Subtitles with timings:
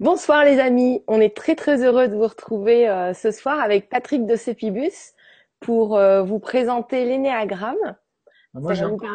[0.00, 3.90] Bonsoir les amis, on est très très heureux de vous retrouver euh, ce soir avec
[3.90, 5.12] Patrick de Cepibus
[5.60, 7.76] pour euh, vous présenter l'énéagramme.
[7.84, 9.06] Ah, moi j'ai un peu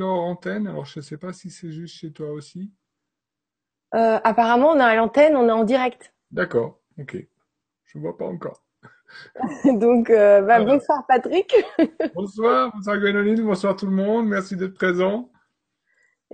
[0.00, 2.72] en antenne, alors je ne sais pas si c'est juste chez toi aussi.
[3.94, 6.14] Euh, apparemment on est à l'antenne, on est en direct.
[6.30, 7.18] D'accord, ok.
[7.84, 8.64] Je ne vois pas encore.
[9.66, 11.54] Donc bah, bonsoir Patrick.
[12.14, 15.30] bonsoir, bonsoir Gwénoline, bonsoir tout le monde, merci d'être présent.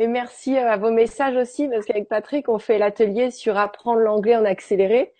[0.01, 4.01] Et merci euh, à vos messages aussi, parce qu'avec Patrick, on fait l'atelier sur apprendre
[4.01, 5.13] l'anglais en accéléré.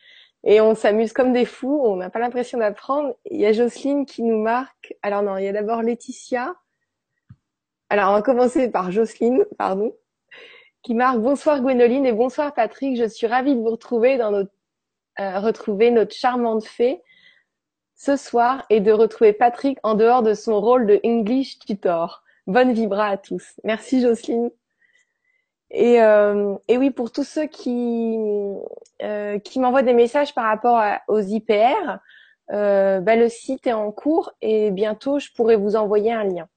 [0.43, 3.15] Et on s'amuse comme des fous, on n'a pas l'impression d'apprendre.
[3.31, 4.95] Il y a Jocelyne qui nous marque.
[5.03, 6.55] Alors non, il y a d'abord Laetitia.
[7.91, 9.95] Alors on va commencer par Jocelyne, pardon,
[10.83, 12.97] qui marque Bonsoir Gwénoline et bonsoir Patrick.
[12.97, 14.53] Je suis ravie de vous retrouver dans notre
[15.21, 17.03] euh, retrouver notre charmante fée
[17.97, 22.23] ce soir et de retrouver Patrick en dehors de son rôle de English tutor.
[22.47, 23.61] Bonne vibra à tous.
[23.63, 24.51] Merci Jocelyne.
[25.71, 28.19] Et, euh, et, oui, pour tous ceux qui,
[29.03, 31.99] euh, qui m'envoient des messages par rapport aux IPR,
[32.53, 36.49] euh, bah, le site est en cours et bientôt je pourrai vous envoyer un lien.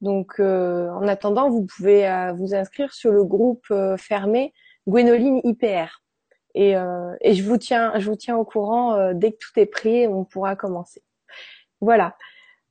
[0.00, 4.52] Donc euh, en attendant, vous pouvez euh, vous inscrire sur le groupe euh, fermé
[4.88, 6.02] Gwénoline IPR.
[6.54, 6.72] Et,
[7.20, 10.24] et, je vous tiens, je vous tiens au courant dès que tout est prêt, on
[10.24, 11.00] pourra commencer.
[11.80, 12.16] Voilà.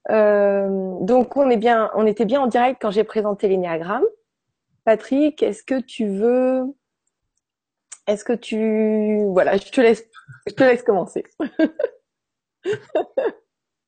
[0.09, 4.03] donc on est bien, on était bien en direct quand j'ai présenté l'énéagramme.
[4.89, 6.63] Patrick, est-ce que tu veux,
[8.07, 10.03] est-ce que tu, voilà, je te laisse,
[10.47, 11.23] je te laisse commencer.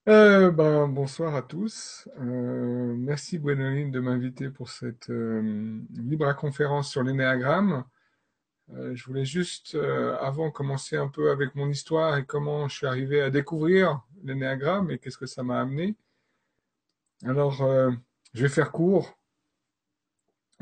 [0.10, 2.10] Euh, ben, bonsoir à tous.
[2.20, 7.86] Euh, merci Gwénoline de m'inviter pour cette euh, libre conférence sur l'énéagramme.
[8.70, 9.78] je voulais juste,
[10.20, 14.90] avant, commencer un peu avec mon histoire et comment je suis arrivé à découvrir l'énéagramme
[14.90, 15.96] et qu'est-ce que ça m'a amené.
[17.24, 17.64] Alors,
[18.34, 19.21] je vais faire court.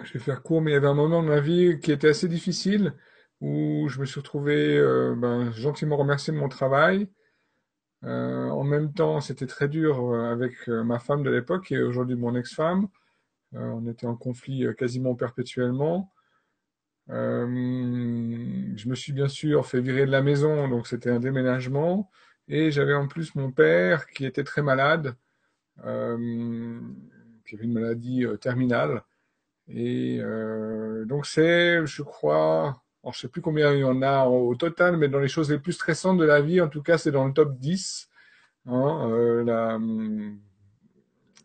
[0.04, 2.10] Je vais faire court, mais il y avait un moment de ma vie qui était
[2.10, 2.94] assez difficile,
[3.42, 7.10] où je me suis retrouvé euh, ben, gentiment remercié de mon travail.
[8.06, 12.16] Euh, en même temps, c'était très dur euh, avec ma femme de l'époque et aujourd'hui
[12.16, 12.88] mon ex-femme.
[13.54, 16.12] on était en conflit quasiment perpétuellement.
[17.08, 22.10] je me suis bien sûr fait virer de la maison, donc c'était un déménagement.
[22.48, 25.16] Et j'avais en plus mon père qui était très malade,
[25.78, 25.86] qui
[27.56, 29.04] avait une maladie terminale.
[29.70, 34.26] Et euh, donc c'est, je crois, je je sais plus combien il y en a
[34.26, 36.98] au total, mais dans les choses les plus stressantes de la vie, en tout cas,
[36.98, 38.10] c'est dans le top 10.
[38.68, 39.80] Hein, euh, la,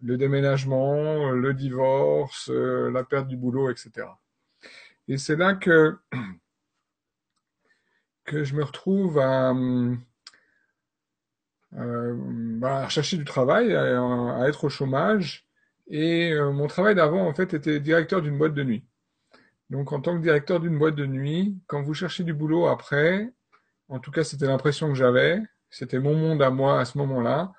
[0.02, 4.08] le déménagement, le divorce, euh, la perte du boulot, etc.
[5.08, 5.96] Et c'est là que
[8.24, 9.52] que je me retrouve à,
[11.72, 15.46] bah, à chercher du travail, à, être au chômage,
[15.88, 18.84] et euh, mon travail d'avant, en fait, était directeur d'une boîte de nuit.
[19.70, 23.32] Donc, en tant que directeur d'une boîte de nuit, quand vous cherchez du boulot après,
[23.88, 25.40] en tout cas, c'était l'impression que j'avais,
[25.70, 27.52] c'était mon monde à moi à ce moment-là,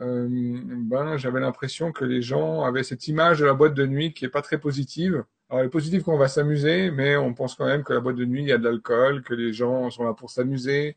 [0.00, 4.12] euh, ben, j'avais l'impression que les gens avaient cette image de la boîte de nuit
[4.12, 5.24] qui est pas très positive.
[5.48, 8.00] Alors, elle est positive quand on va s'amuser, mais on pense quand même que la
[8.00, 10.96] boîte de nuit, il y a de l'alcool, que les gens sont là pour s'amuser,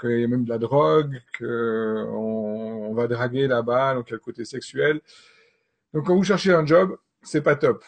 [0.00, 4.14] qu'il y a même de la drogue, qu'on on va draguer là-bas, donc il y
[4.14, 5.00] a le côté sexuel.
[5.94, 7.84] Donc quand vous cherchez un job, c'est pas top.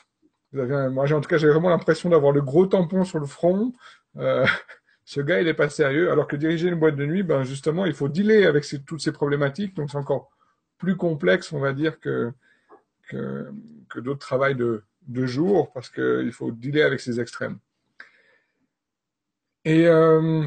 [0.53, 3.27] Vous avez moi, en tout cas, j'ai vraiment l'impression d'avoir le gros tampon sur le
[3.27, 3.73] front.
[4.17, 4.47] Euh,
[5.05, 6.11] ce gars, il est pas sérieux.
[6.11, 9.13] Alors que diriger une boîte de nuit, ben justement, il faut dealer avec toutes ces
[9.13, 9.75] problématiques.
[9.75, 10.31] Donc c'est encore
[10.79, 12.33] plus complexe, on va dire, que
[13.09, 13.51] que,
[13.89, 17.59] que d'autres travails de, de jour, parce qu'il faut dealer avec ces extrêmes.
[19.65, 20.47] Et euh,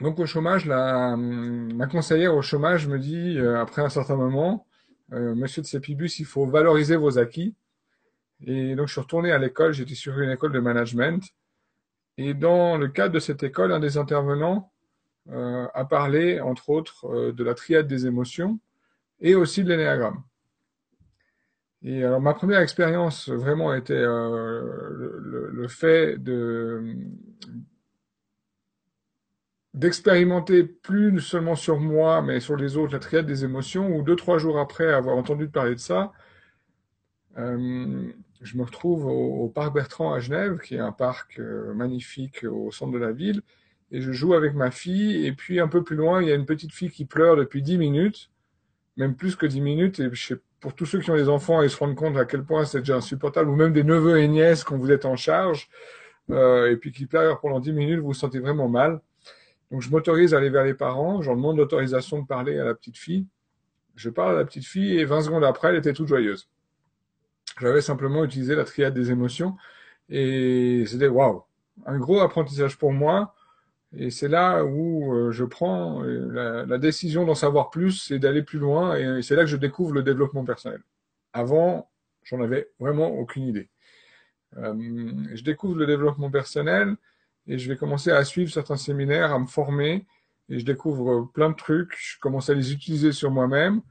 [0.00, 4.66] donc au chômage, la, ma conseillère au chômage me dit, euh, après un certain moment,
[5.12, 7.54] euh, Monsieur de Sepibus, il faut valoriser vos acquis.
[8.46, 11.22] Et donc, je suis retourné à l'école, j'étais sur une école de management.
[12.18, 14.72] Et dans le cadre de cette école, un des intervenants
[15.30, 18.58] euh, a parlé, entre autres, euh, de la triade des émotions
[19.20, 20.22] et aussi de l'énéagramme.
[21.82, 26.96] Et alors, ma première expérience vraiment était le, le, fait de
[29.78, 34.16] d'expérimenter plus seulement sur moi, mais sur les autres, la triade des émotions, ou deux,
[34.16, 36.12] trois jours après avoir entendu parler de ça,
[37.38, 38.10] euh,
[38.42, 42.72] je me retrouve au, parc Bertrand à Genève, qui est un parc euh, magnifique au
[42.72, 43.40] centre de la ville,
[43.92, 46.34] et je joue avec ma fille, et puis un peu plus loin, il y a
[46.34, 48.32] une petite fille qui pleure depuis dix minutes,
[48.96, 50.10] même plus que dix minutes, et
[50.58, 52.80] pour tous ceux qui ont des enfants, ils se rendent compte à quel point c'est
[52.80, 55.70] déjà insupportable, ou même des neveux et nièces quand vous êtes en charge,
[56.30, 59.00] euh, et puis qui pleurent pendant dix minutes, vous vous sentez vraiment mal.
[59.70, 62.74] Donc je m'autorise à aller vers les parents, j'en demande l'autorisation de parler à la
[62.74, 63.26] petite fille.
[63.96, 66.48] Je parle à la petite fille et 20 secondes après, elle était toute joyeuse.
[67.60, 69.56] J'avais simplement utilisé la triade des émotions
[70.08, 71.42] et c'était waouh,
[71.86, 73.34] un gros apprentissage pour moi.
[73.96, 78.42] Et c'est là où euh, je prends euh, la, décision d'en savoir plus et d'aller
[78.42, 78.96] plus loin.
[78.96, 80.82] Et c'est là que je découvre le développement personnel.
[81.32, 81.90] Avant,
[82.22, 83.68] j'en avais vraiment aucune idée.
[84.56, 84.74] Euh,
[85.34, 86.96] je découvre le développement personnel
[87.48, 90.06] et je vais commencer à suivre certains séminaires, à me former
[90.50, 91.94] et je découvre plein de trucs.
[91.98, 93.82] Je commence à les utiliser sur moi-même.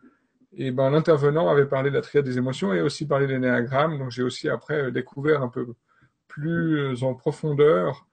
[0.54, 3.98] Et ben l'intervenant avait parlé de la triade des émotions et aussi parlé des néagrammes.
[3.98, 5.74] Donc j'ai aussi après découvert un peu
[6.28, 8.08] plus en profondeur,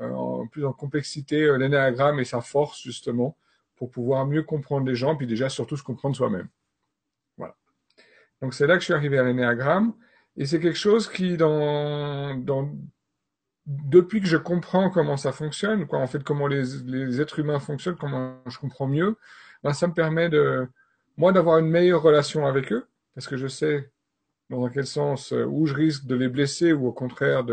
[0.00, 3.36] euh, plus en complexité euh, l'énéagramme et sa force justement
[3.76, 6.48] pour pouvoir mieux comprendre les gens, puis déjà surtout se comprendre soi-même.
[7.36, 7.56] Voilà.
[8.40, 9.94] Donc c'est là que je suis arrivé à l'énéagramme.
[10.36, 12.72] Et c'est quelque chose qui, dans, dans,
[13.66, 17.60] depuis que je comprends comment ça fonctionne, quoi, en fait, comment les, les êtres humains
[17.60, 19.16] fonctionnent, comment je comprends mieux,
[19.62, 20.68] ben, ça me permet de,
[21.16, 23.90] moi, d'avoir une meilleure relation avec eux, parce que je sais
[24.50, 27.44] dans quel sens, euh, où je risque de les blesser ou au contraire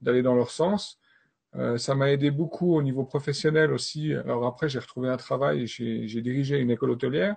[0.00, 1.00] d'aller dans leur sens.
[1.56, 4.14] Euh, ça m'a aidé beaucoup au niveau professionnel aussi.
[4.14, 7.36] Alors après, j'ai retrouvé un travail, j'ai dirigé une école hôtelière.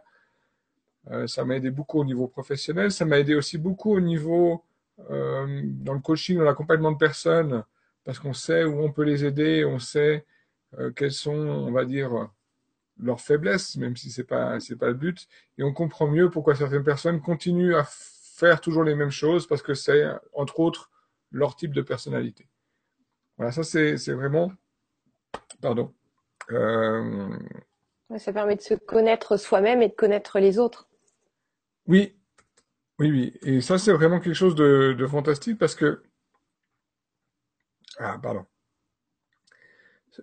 [1.09, 2.91] Euh, ça m'a aidé beaucoup au niveau professionnel.
[2.91, 4.63] Ça m'a aidé aussi beaucoup au niveau
[5.09, 7.63] euh, dans le coaching, dans l'accompagnement de personnes,
[8.03, 10.25] parce qu'on sait où on peut les aider, on sait
[10.77, 12.29] euh, quelles sont, on va dire,
[12.99, 15.27] leurs faiblesses, même si c'est pas c'est pas le but,
[15.57, 19.61] et on comprend mieux pourquoi certaines personnes continuent à faire toujours les mêmes choses parce
[19.61, 20.89] que c'est entre autres
[21.31, 22.47] leur type de personnalité.
[23.37, 24.51] Voilà, ça c'est c'est vraiment,
[25.61, 25.93] pardon.
[26.51, 27.29] Euh...
[28.17, 30.89] Ça permet de se connaître soi-même et de connaître les autres.
[31.87, 32.15] Oui,
[32.99, 33.33] oui, oui.
[33.41, 36.03] Et ça, c'est vraiment quelque chose de, de fantastique parce que...
[38.03, 38.45] Ah, pardon.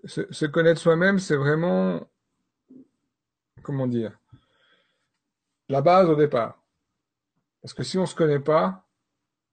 [0.05, 2.11] Se, connaître soi-même, c'est vraiment...
[3.63, 4.19] Comment dire
[5.69, 6.61] La base au départ.
[7.63, 8.85] Parce que si on ne se connaît pas,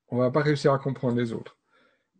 [0.07, 1.55] on va pas réussir à comprendre les autres.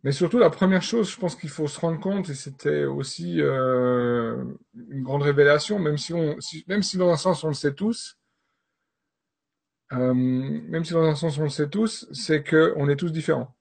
[0.04, 3.40] Mais surtout, la première chose, je pense qu'il faut se rendre compte, et c'était aussi
[3.40, 4.44] euh,
[4.74, 6.36] une grande révélation, même si, on,
[6.68, 8.16] même si dans un sens on le sait tous,
[9.92, 13.55] euh, même si dans un sens on le sait tous, c'est qu'on est tous différents.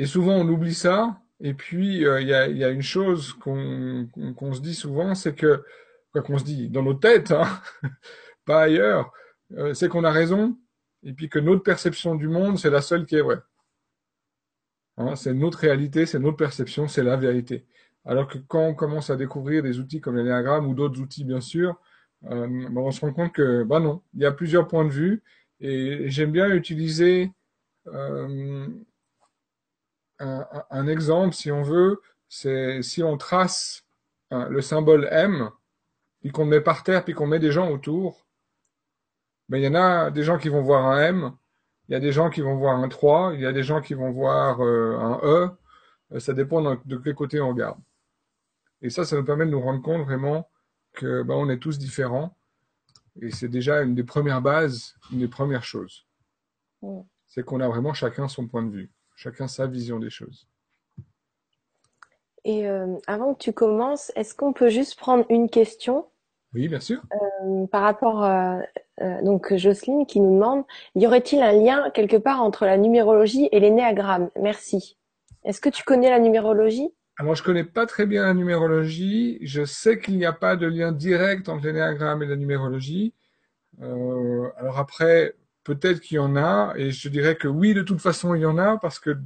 [0.00, 3.34] Et souvent on oublie ça, et puis euh, il y, a, y, a, une chose
[3.34, 5.62] qu'on qu se dit souvent, c'est que,
[6.10, 7.60] quoi qu'on se dit dans nos têtes, hein,
[8.46, 9.12] pas ailleurs,
[9.58, 10.56] euh, c'est qu'on a raison,
[11.02, 13.42] et puis que notre perception du monde, c'est la seule qui est vraie.
[14.96, 17.66] Hein, c'est notre réalité, c'est notre perception, c'est la vérité.
[18.06, 21.42] Alors que quand on commence à découvrir des outils comme l'énéagramme ou d'autres outils, bien
[21.42, 21.78] sûr,
[22.24, 24.92] euh, ben on se rend compte que, bah non, il y a plusieurs points de
[24.92, 25.22] vue
[25.60, 27.30] et j'aime bien utiliser
[27.88, 28.66] euh,
[30.20, 33.84] un, un, exemple, si on veut, c'est si on trace
[34.30, 35.50] hein, le symbole M,
[36.20, 38.26] puis qu'on le met par terre, puis qu'on met des gens autour,
[39.48, 41.32] ben il y en a des gens qui vont voir un M,
[41.88, 43.80] il y a des gens qui vont voir un 3, il y a des gens
[43.80, 45.50] qui vont voir euh, un E,
[46.12, 47.78] euh, ça dépend de, de quel côté on regarde.
[48.82, 50.48] Et ça, ça nous permet de nous rendre compte vraiment
[50.92, 52.36] que ben, on est tous différents.
[53.20, 56.06] Et c'est déjà une des premières bases, une des premières choses.
[57.26, 58.90] C'est qu'on a vraiment chacun son point de vue,
[59.20, 60.48] chacun sa vision des choses.
[62.44, 66.06] Et euh, avant que tu commences, est-ce qu'on peut juste prendre une question?
[66.54, 67.02] Oui, bien sûr.
[67.12, 68.60] Euh, par rapport, à,
[69.02, 70.64] euh, donc Jocelyne qui nous demande,
[70.94, 74.96] y aurait-il un lien quelque part entre la numérologie et les néagrammes Merci.
[75.44, 76.88] Est-ce que tu connais la numérologie?
[77.18, 79.38] Alors, je connais pas très bien la numérologie.
[79.42, 83.12] Je sais qu'il n'y a pas de lien direct entre l'énéagramme et la numérologie.
[83.80, 85.34] Alors après,
[85.74, 88.46] peut-être qu'il y en a, et je dirais que oui, de toute façon, il y
[88.46, 89.16] en a, parce que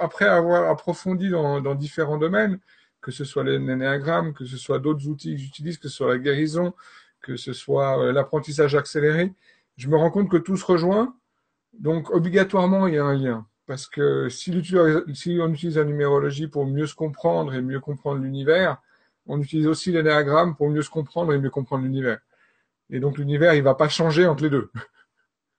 [0.00, 2.58] après avoir approfondi dans, différents domaines,
[3.00, 6.18] que ce soit l'énéagramme, que ce soit d'autres outils que j'utilise, que ce soit la
[6.18, 6.74] guérison,
[7.20, 9.32] que ce soit euh, l'apprentissage accéléré,
[9.76, 11.14] je me rends compte que tout se rejoint.
[11.78, 13.46] Donc, obligatoirement, il y a un lien.
[13.66, 18.78] Parce que si, on utilise la numérologie pour mieux se comprendre et mieux comprendre l'univers,
[19.26, 22.18] on utilise aussi l'énéagramme pour mieux se comprendre et mieux comprendre l'univers.
[22.90, 24.70] Et donc l'univers, il va pas changer entre les deux.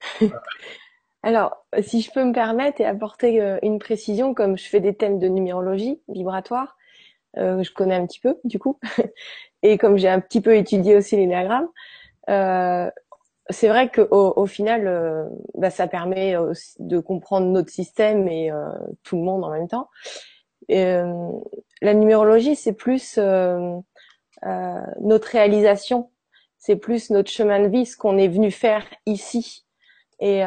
[1.23, 4.95] Alors, si je peux me permettre et apporter euh, une précision, comme je fais des
[4.95, 6.77] thèmes de numérologie vibratoire,
[7.37, 8.79] euh, je connais un petit peu du coup,
[9.63, 11.67] et comme j'ai un petit peu étudié aussi l'énéagramme,
[12.29, 12.89] euh,
[13.49, 16.35] c'est vrai qu'au au final, euh, bah, ça permet
[16.79, 18.69] de comprendre notre système et euh,
[19.03, 19.89] tout le monde en même temps.
[20.67, 20.83] Et,
[21.81, 23.19] la numérologie, c'est plus
[24.41, 26.09] notre réalisation,
[26.57, 29.64] c'est plus notre chemin de vie, ce qu'on est venu faire ici.
[30.19, 30.43] Et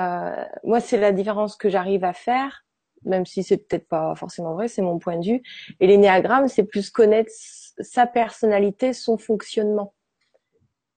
[0.64, 2.64] moi, c'est la différence que j'arrive à faire,
[3.04, 5.42] même si c'est peut-être pas forcément vrai, c'est mon point de vue.
[5.80, 9.94] Et l'énéagramme, c'est plus connaître sa personnalité, son fonctionnement.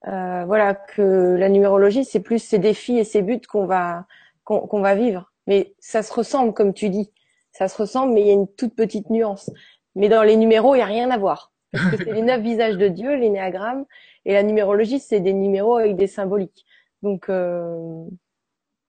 [0.07, 4.07] Euh, voilà que la numérologie c'est plus ses défis et ses buts qu'on va
[4.45, 7.11] qu'on va vivre mais ça se ressemble comme tu dis
[7.51, 9.51] ça se ressemble mais il y a une toute petite nuance
[9.95, 11.51] Mais dans les numéros, il n'y a rien à voir.
[11.73, 13.85] C'est les neuf visages de Dieu, l'énéagramme,
[14.25, 16.65] et la numérologie, c'est des numéros avec des symboliques.
[17.01, 18.05] Donc euh,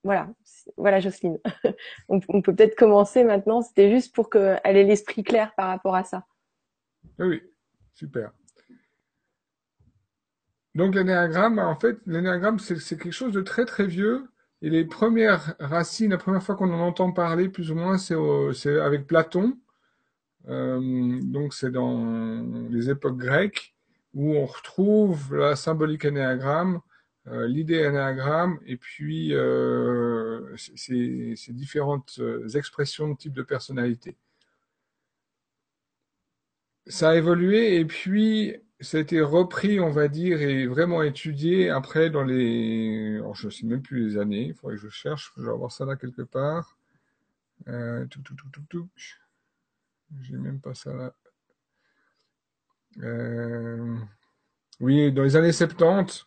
[0.04, 0.28] voilà,
[0.76, 1.38] voilà Jocelyne.
[2.08, 3.62] on, peut peut-être commencer maintenant.
[3.62, 6.26] C'était juste pour qu'elle ait l'esprit clair par rapport à ça.
[7.18, 7.42] Oui,
[7.94, 8.32] super.
[10.74, 14.28] Donc l'énéagramme, en fait, l'énéagramme, c'est quelque chose de très très vieux.
[14.62, 18.80] Et les premières racines, la première fois qu'on en entend parler, plus ou moins, c'est
[18.80, 19.58] avec Platon.
[20.48, 23.74] Euh, donc c'est dans les époques grecques
[24.14, 26.80] où on retrouve la symbolique énéagramme,
[27.28, 32.20] euh, l'idée énéagramme, et puis euh, ces, différentes
[32.54, 34.16] expressions de type de personnalité.
[36.86, 41.70] Ça a évolué et puis ça a été repris, on va dire, et vraiment étudié
[41.70, 43.16] après dans les...
[43.18, 45.50] Alors, je ne sais même plus les années, il faudrait que je cherche, je vais
[45.50, 46.76] avoir ça là quelque part.
[47.68, 48.88] Euh, tout, tout, tout, tout, tout.
[50.20, 51.14] J'ai même pas ça là.
[53.02, 53.96] Euh,
[54.80, 56.26] oui, dans les années 70,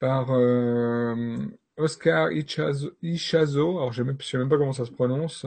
[0.00, 1.36] par euh,
[1.76, 5.46] Oscar Ichazo, alors je ne sais même pas comment ça se prononce,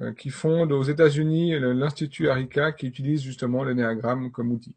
[0.00, 4.76] euh, qui fonde aux États-Unis l'Institut Arica qui utilise justement l'énéagramme comme outil.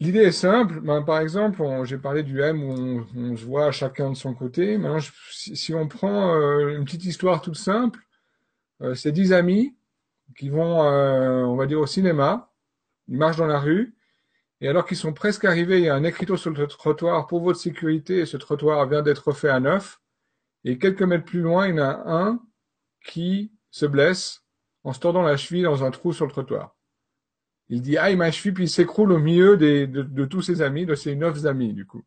[0.00, 0.80] L'idée est simple.
[0.80, 4.78] Ben, par exemple, j'ai parlé du M où on, se voit chacun de son côté.
[4.78, 4.98] Maintenant,
[5.30, 8.00] si, on prend euh, une petite histoire toute simple,
[8.94, 9.76] c'est dix amis
[10.38, 12.50] qui vont, on va dire, au cinéma.
[13.08, 13.94] Ils marchent dans la rue.
[14.60, 17.40] Et alors qu'ils sont presque arrivés, il y a un écriteau sur le trottoir pour
[17.40, 20.00] votre sécurité et ce trottoir vient d'être fait à neuf.
[20.64, 22.40] Et quelques mètres plus loin, il y en a un
[23.06, 24.44] qui se blesse
[24.84, 26.76] en se tordant la cheville dans un trou sur le trottoir.
[27.68, 30.94] Il dit aïe ma cheville puis il s'écroule au milieu de, tous ses amis, de
[30.94, 32.02] ses neuf amis du coup.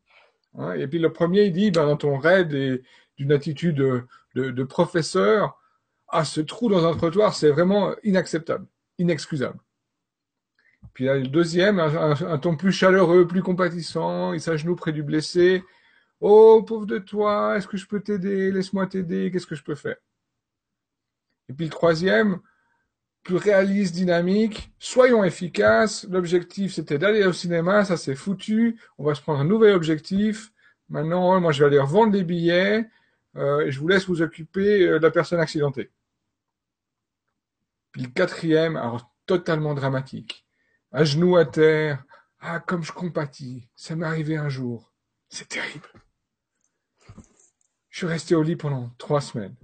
[0.56, 2.82] Hein, et puis le premier il dit ben, dans ton et
[3.16, 5.58] d'une attitude de, professeur,
[6.08, 8.66] ah ce trou dans un trottoir c'est vraiment inacceptable,
[8.98, 9.58] inexcusable.
[10.92, 15.64] Puis le deuxième, un, ton plus chaleureux, plus compatissant, il s'agenouille près du blessé.
[16.20, 18.52] Oh, pauvre de toi, est-ce que je peux t'aider?
[18.52, 19.96] Laisse-moi t'aider, qu'est-ce que je peux faire?
[21.48, 22.40] Et puis le troisième,
[23.24, 26.06] plus réaliste, dynamique, soyons efficaces.
[26.08, 28.78] L'objectif, c'était d'aller au cinéma, ça c'est foutu.
[28.98, 30.52] On va se prendre un nouvel objectif.
[30.88, 32.88] Maintenant, moi, je vais aller revendre des billets
[33.36, 35.90] euh, et je vous laisse vous occuper euh, de la personne accidentée.
[37.92, 40.43] Puis le quatrième, alors totalement dramatique.
[40.94, 42.04] À genoux à terre.
[42.40, 43.68] Ah, comme je compatis.
[43.74, 44.92] Ça m'est arrivé un jour.
[45.28, 45.88] C'est terrible.
[47.90, 49.56] Je suis resté au lit pendant trois semaines.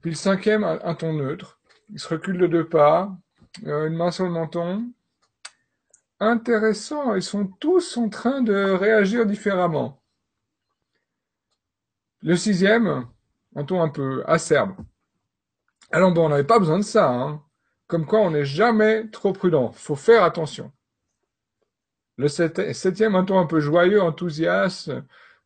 [0.00, 1.60] Puis le cinquième, un, ton neutre.
[1.88, 3.16] Il se recule de deux pas,
[3.64, 4.92] euh, une main sur le menton.
[6.18, 10.02] Intéressant, ils sont tous en train de réagir différemment.
[12.22, 13.06] Le sixième,
[13.54, 14.74] un ton un peu acerbe.
[15.92, 17.44] Alors bon, on n'avait pas besoin de ça, hein.
[17.88, 19.72] Comme quoi, on n'est jamais trop prudent.
[19.72, 20.70] Faut faire attention.
[22.18, 24.92] Le septième, un ton un peu joyeux, enthousiaste.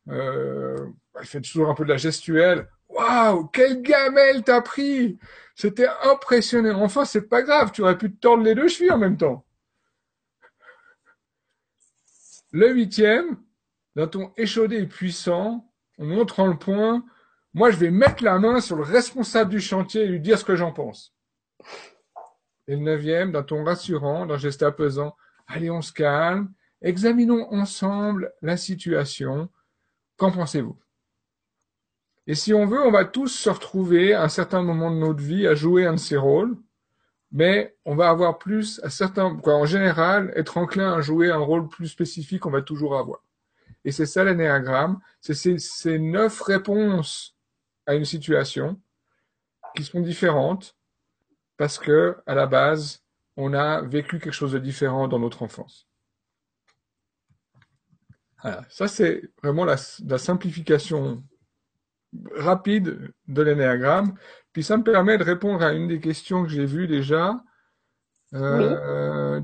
[0.09, 0.87] Euh,
[1.21, 2.67] il fait toujours un peu de la gestuelle.
[2.89, 5.17] Waouh, quelle gamelle t'as pris
[5.55, 6.81] C'était impressionnant.
[6.81, 9.45] Enfin, c'est pas grave, tu aurais pu te tordre les deux chevilles en même temps.
[12.51, 13.37] Le huitième,
[13.95, 17.03] d'un ton échaudé et puissant, en montrant le point,
[17.53, 20.45] moi je vais mettre la main sur le responsable du chantier et lui dire ce
[20.45, 21.15] que j'en pense.
[22.67, 25.15] Et le neuvième, d'un ton rassurant, d'un geste apaisant,
[25.47, 26.51] allez on se calme,
[26.81, 29.49] examinons ensemble la situation,
[30.17, 30.77] qu'en pensez-vous?
[32.25, 35.21] Et si on veut, on va tous se retrouver à un certain moment de notre
[35.21, 36.57] vie à jouer un de ces rôles,
[37.31, 41.39] mais on va avoir plus, à certains, quoi, en général, être enclin à jouer un
[41.39, 43.23] rôle plus spécifique qu'on va toujours avoir.
[43.83, 47.35] Et c'est ça l'énéagramme, c'est ces, neuf réponses
[47.85, 48.79] à une situation
[49.75, 50.77] qui sont différentes
[51.63, 53.05] parce que, à la base,
[53.37, 55.87] on a vécu quelque chose de différent dans notre enfance.
[58.41, 58.65] Voilà.
[58.67, 61.23] Ça, c'est vraiment la, la simplification
[62.35, 64.13] rapide de l'énéagramme.
[64.51, 67.41] Puis ça me permet de répondre à une des questions que j'ai vues déjà.
[68.33, 69.39] Euh,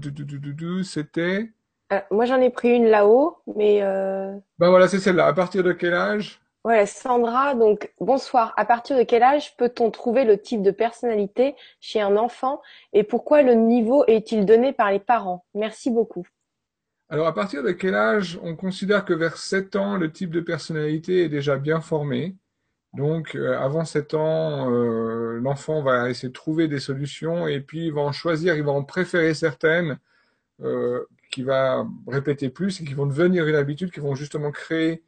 [0.84, 1.54] C'était.
[1.94, 3.82] Euh, moi, j'en ai pris une là-haut, mais.
[3.82, 4.38] Euh...
[4.58, 5.28] Ben voilà, c'est celle-là.
[5.28, 7.56] À partir de quel âge Ouais, Sandra.
[7.56, 8.54] Donc, bonsoir.
[8.58, 12.62] À partir de quel âge peut-on trouver le type de personnalité chez un enfant
[12.92, 15.46] et pourquoi le niveau est-il donné par les parents?
[15.54, 16.28] Merci beaucoup.
[17.08, 20.42] Alors, à partir de quel âge on considère que vers 7 ans, le type de
[20.42, 22.36] personnalité est déjà bien formé?
[22.94, 27.88] Donc, euh, avant 7 ans, euh, l'enfant va essayer de trouver des solutions et puis
[27.88, 29.98] il va en choisir, il va en préférer certaines
[30.62, 35.04] euh, qui va répéter plus et qui vont devenir une habitude, qui vont justement créer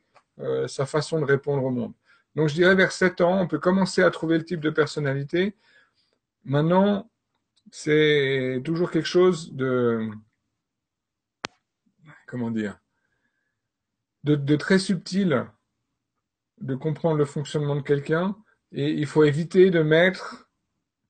[0.68, 1.94] sa façon de répondre au monde.
[2.36, 5.56] Donc, je dirais vers 7 ans, on peut commencer à trouver le type de personnalité.
[6.46, 7.10] Maintenant,
[7.72, 10.10] c'est toujours quelque chose de,
[12.28, 12.80] comment dire,
[14.24, 15.46] de, de très subtil
[16.60, 18.36] de comprendre le fonctionnement de quelqu'un
[18.72, 20.50] et il faut éviter de mettre,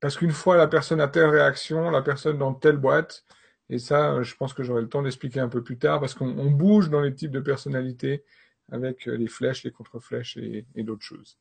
[0.00, 3.24] parce qu'une fois la personne a telle réaction, la personne dans telle boîte,
[3.68, 6.50] et ça, je pense que j'aurai le temps d'expliquer un peu plus tard, parce qu'on
[6.50, 8.24] bouge dans les types de personnalités
[8.70, 11.38] avec les flèches, les contre-flèches et, et d'autres choses.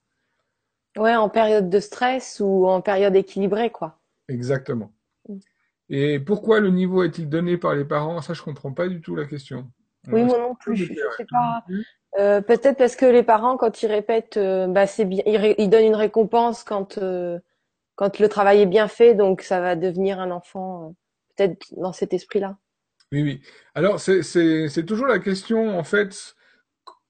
[0.98, 4.00] Ouais, en période de stress ou en période équilibrée, quoi.
[4.28, 4.92] Exactement.
[5.28, 5.38] Mm.
[5.90, 8.22] Et pourquoi le niveau est-il donné par les parents?
[8.22, 9.70] Ça, je comprends pas du tout la question.
[10.08, 10.78] oui, moi non plus.
[10.78, 11.64] Je sais pas.
[12.18, 15.86] Euh, peut-être parce que les parents, quand ils répètent, euh, bah c'est bien, ils, donnent
[15.86, 17.40] une récompense quand euh,
[17.96, 20.96] quand le travail est bien fait, donc ça va devenir un enfant
[21.36, 22.58] peut-être dans cet esprit-là.
[23.14, 23.42] Oui, oui.
[23.76, 26.36] Alors c'est toujours la question en fait,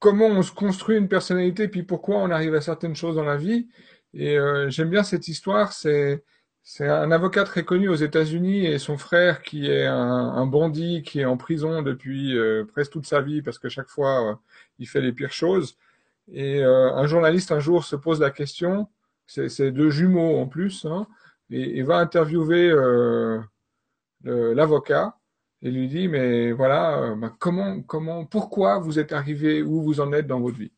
[0.01, 3.37] comment on se construit une personnalité, puis pourquoi on arrive à certaines choses dans la
[3.37, 3.69] vie.
[4.13, 4.37] Et
[4.69, 5.71] j'aime bien cette histoire.
[6.63, 11.03] C'est un avocat très connu aux États-Unis et son frère qui est un, un, bandit
[11.03, 14.35] qui est en prison depuis euh, presque toute sa vie parce que chaque fois euh,
[14.79, 15.77] il fait les pires choses.
[16.31, 18.87] Et euh, un journaliste un jour se pose la question,
[19.27, 21.07] c'est deux jumeaux en plus, hein,
[21.49, 22.73] et, et, va interviewer
[24.23, 25.17] l'avocat
[25.61, 30.11] et lui dit mais voilà bah, comment comment pourquoi vous êtes arrivé où vous en
[30.13, 30.73] êtes dans votre vie?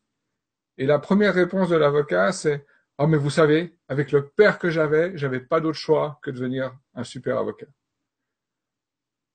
[0.78, 2.66] Et la première réponse de l'avocat c'est
[2.98, 6.36] oh mais vous savez avec le père que j'avais, j'avais pas d'autre choix que de
[6.36, 7.66] devenir un super avocat.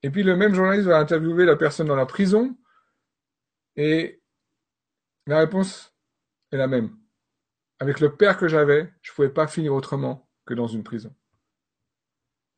[0.03, 2.57] Et puis le même journaliste va interviewer la personne dans la prison
[3.75, 4.21] et
[5.27, 5.93] la réponse
[6.51, 6.97] est la même.
[7.79, 11.13] Avec le père que j'avais, je pouvais pas finir autrement que dans une prison.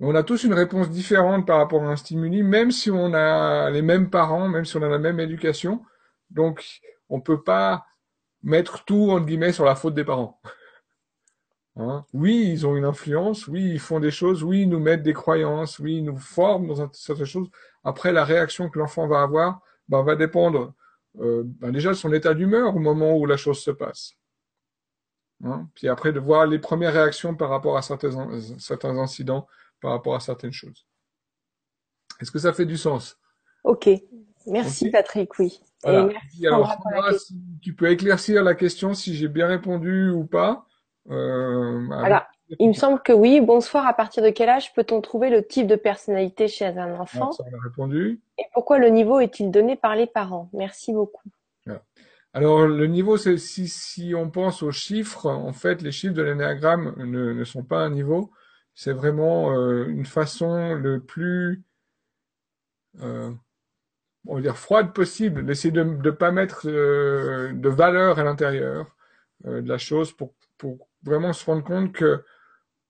[0.03, 3.69] On a tous une réponse différente par rapport à un stimuli, même si on a
[3.69, 5.85] les mêmes parents, même si on a la même éducation.
[6.31, 7.85] Donc, on peut pas
[8.41, 10.39] mettre tout, entre guillemets, sur la faute des parents.
[11.77, 12.05] Hein?
[12.11, 15.13] oui, ils ont une influence, oui, ils font des choses, oui, ils nous mettent des
[15.13, 17.47] croyances, oui, ils nous forment dans certaines choses.
[17.85, 20.73] Après, la réaction que l'enfant va avoir ben, va dépendre
[21.21, 24.15] euh, ben, déjà de son état d'humeur au moment où la chose se passe.
[25.45, 25.69] Hein?
[25.73, 29.47] Puis après, de voir les premières réactions par rapport à certains incidents,
[29.81, 30.85] par rapport à certaines choses.
[32.19, 33.17] Est-ce que ça fait du sens?
[33.63, 33.89] Ok.
[34.47, 35.59] Merci Patrick, oui.
[35.85, 36.75] merci Alors,
[37.17, 40.65] si tu peux éclaircir la question si j'ai bien répondu ou pas.
[41.09, 42.23] Euh, Alors,
[42.59, 43.41] il me semble que oui.
[43.41, 43.85] Bonsoir.
[43.87, 47.31] À partir de quel âge peut-on trouver le type de personnalité chez un enfant?
[47.31, 48.21] Ça, on a répondu.
[48.37, 50.49] Et pourquoi le niveau est-il donné par les parents?
[50.53, 51.29] Merci beaucoup.
[52.33, 56.21] Alors, le niveau, c'est si, si on pense aux chiffres, en fait, les chiffres de
[56.21, 58.31] l'énéagramme ne, ne sont pas un niveau.
[58.83, 61.61] C'est vraiment euh, une façon le plus,
[63.03, 63.29] euh,
[64.25, 68.95] on va dire, froide possible d'essayer de ne pas mettre euh, de valeur à l'intérieur
[69.43, 72.23] de la chose pour, pour vraiment se rendre compte que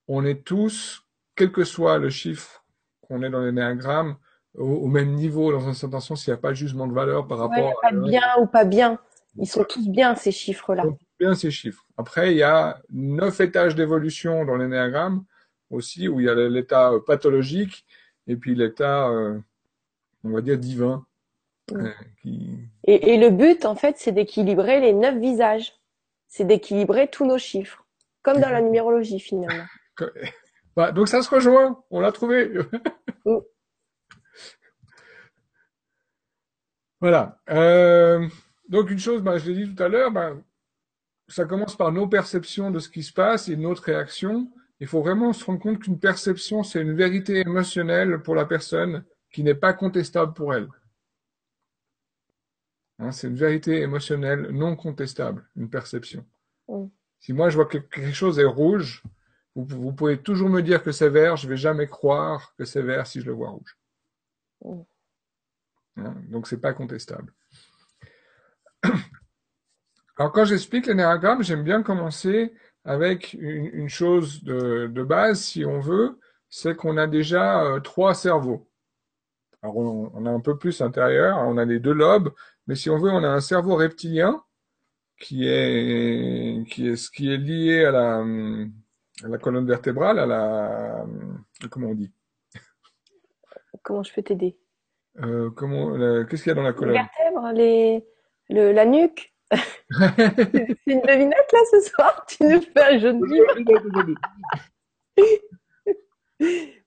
[0.08, 1.04] on est tous,
[1.36, 2.63] quel que soit le chiffre
[3.01, 4.15] qu'on est dans l'énéagramme,
[4.58, 6.93] au, au, même niveau dans un certain sens, il n'y a pas de jugement de
[6.93, 8.97] valeur par rapport ouais, pas bien ou pas bien.
[9.36, 10.86] Ils sont tous bien ces chiffres-là.
[11.19, 11.86] Bien ces chiffres.
[11.97, 15.25] Après, il y a neuf étages d'évolution dans l'énéagramme
[15.71, 17.86] aussi, où il y a l'état pathologique
[18.27, 19.39] et puis l'état, euh,
[20.23, 21.05] on va dire, divin.
[21.73, 21.89] Euh,
[22.21, 22.60] qui...
[22.86, 25.73] et, et le but, en fait, c'est d'équilibrer les neuf visages.
[26.27, 27.86] C'est d'équilibrer tous nos chiffres.
[28.21, 29.65] Comme dans la numérologie, finalement.
[30.73, 32.51] Bah, donc ça se rejoint, on l'a trouvé.
[33.23, 33.38] Mm.
[36.99, 37.39] voilà.
[37.51, 38.27] Euh,
[38.67, 40.34] donc une chose, bah, je l'ai dit tout à l'heure, bah,
[41.27, 44.51] ça commence par nos perceptions de ce qui se passe et notre réaction.
[44.82, 49.06] Il faut vraiment se rendre compte qu'une perception, c'est une vérité émotionnelle pour la personne
[49.32, 50.67] qui n'est pas contestable pour elle.
[52.98, 56.26] Hein, c'est une vérité émotionnelle non contestable, une perception.
[56.67, 56.88] Mm.
[57.20, 59.04] Si moi je vois que quelque chose est rouge,
[59.54, 63.06] vous, pouvez toujours me dire que c'est vert, je vais jamais croire que c'est vert
[63.06, 63.78] si je le vois rouge.
[64.65, 64.82] Mm.
[65.98, 67.32] Hein, donc c'est pas contestable.
[70.17, 72.52] Alors quand j'explique l'énéagramme, j'aime bien commencer
[72.84, 78.67] avec une, chose de, base, si on veut, c'est qu'on a déjà euh, trois cerveaux.
[79.62, 82.34] Alors on, a un peu plus intérieur, on a les deux lobes,
[82.65, 84.44] mais si on veut, on a un cerveau reptilien
[85.20, 88.26] qui est qui est ce qui est lié à la
[89.24, 91.06] à la colonne vertébrale, à la
[91.70, 92.12] comment on dit?
[93.84, 94.58] Comment je peux t'aider?
[95.20, 95.94] Euh, Comment
[96.26, 96.96] qu'est-ce qu'il y a dans la colonne?
[96.96, 98.04] Les vertèbres, les
[98.50, 99.32] le, la nuque?
[99.91, 102.25] C'est une devinette là ce soir?
[102.27, 104.15] Tu nous fais un jeu de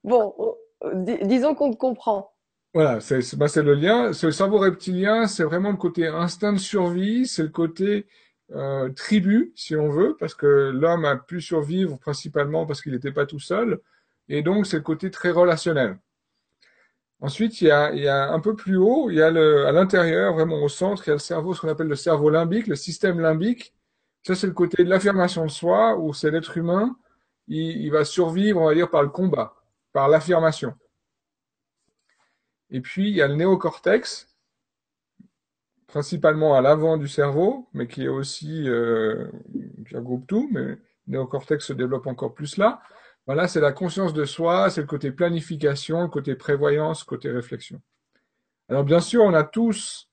[0.02, 0.34] bon,
[1.22, 2.32] disons qu'on te comprend.
[2.72, 4.12] Voilà, c'est bah, le lien.
[4.12, 8.06] Ce cerveau reptilien, c'est vraiment le côté instinct de survie, c'est le côté
[8.52, 13.12] euh, tribu, si on veut, parce que l'homme a pu survivre principalement parce qu'il n'était
[13.12, 13.80] pas tout seul.
[14.28, 15.98] Et donc, c'est le côté très relationnel.
[17.24, 19.66] Ensuite, il y a, il y a un peu plus haut, il y a le,
[19.66, 22.28] à l'intérieur, vraiment au centre, il y a le cerveau, ce qu'on appelle le cerveau
[22.28, 23.72] limbique, le système limbique.
[24.26, 26.98] Ça, c'est le côté de l'affirmation de soi, où c'est l'être humain,
[27.48, 29.54] il, il va survivre, on va dire, par le combat,
[29.94, 30.74] par l'affirmation.
[32.68, 34.28] Et puis, il y a le néocortex,
[35.86, 39.28] principalement à l'avant du cerveau, mais qui est aussi, euh,
[39.88, 42.82] qui regroupe tout, mais le néocortex se développe encore plus là.
[43.26, 47.30] Voilà, c'est la conscience de soi, c'est le côté planification, le côté prévoyance, le côté
[47.30, 47.80] réflexion.
[48.68, 50.08] Alors bien sûr, on a tous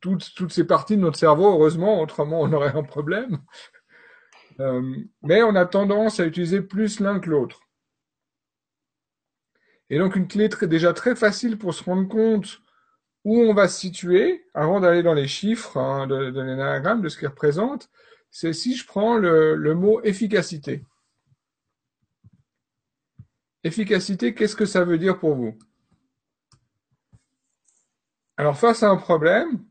[0.00, 3.38] toutes, toutes ces parties de notre cerveau, heureusement, autrement on aurait un problème.
[4.60, 7.60] Euh, mais on a tendance à utiliser plus l'un que l'autre.
[9.88, 12.60] Et donc une clé très, déjà très facile pour se rendre compte
[13.24, 17.18] où on va se situer, avant d'aller dans les chiffres hein, de, de de ce
[17.18, 17.88] qu'il représente,
[18.30, 20.84] c'est si je prends le, le mot efficacité.
[23.64, 25.58] Efficacité, qu'est-ce que ça veut dire pour vous?
[28.36, 29.64] Alors, face à un problème,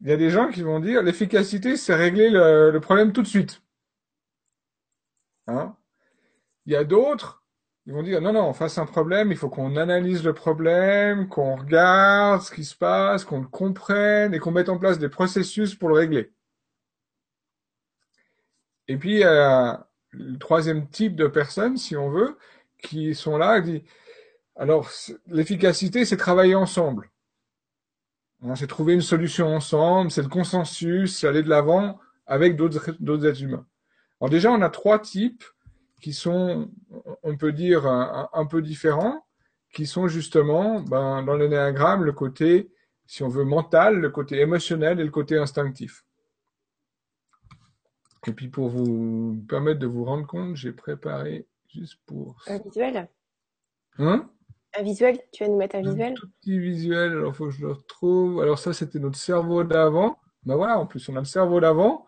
[0.00, 3.26] il y a des gens qui vont dire l'efficacité, c'est régler le, problème tout de
[3.26, 3.62] suite.
[5.46, 5.74] Hein?
[6.66, 7.42] Il y a d'autres,
[7.86, 11.28] ils vont dire non, non, face à un problème, il faut qu'on analyse le problème,
[11.28, 15.08] qu'on regarde ce qui se passe, qu'on le comprenne et qu'on mette en place des
[15.08, 16.32] processus pour le régler.
[18.86, 22.38] Et puis, a le troisième type de personnes, si on veut,
[22.82, 23.82] qui sont là, dit,
[24.56, 24.90] alors
[25.26, 27.10] l'efficacité, c'est travailler ensemble.
[28.54, 33.42] C'est trouver une solution ensemble, c'est le consensus, c'est aller de l'avant avec d'autres êtres
[33.42, 33.66] humains.
[34.20, 35.44] Alors déjà, on a trois types
[36.00, 36.70] qui sont,
[37.22, 39.26] on peut dire, un, peu différents,
[39.72, 42.70] qui sont justement, ben, dans le néagramme, le côté,
[43.06, 46.04] si on veut, mental, le côté émotionnel et le côté instinctif.
[48.26, 52.36] Et puis pour vous permettre de vous rendre compte, j'ai préparé Juste pour.
[52.46, 53.08] Un visuel
[53.98, 54.30] Hein?
[54.78, 56.12] Un visuel Tu vas nous mettre un visuel?
[56.12, 58.40] Un tout petit visuel, alors il faut que je le retrouve.
[58.42, 60.18] Alors ça, c'était notre cerveau d'avant.
[60.44, 62.06] Ben voilà, en plus, on a le cerveau d'avant.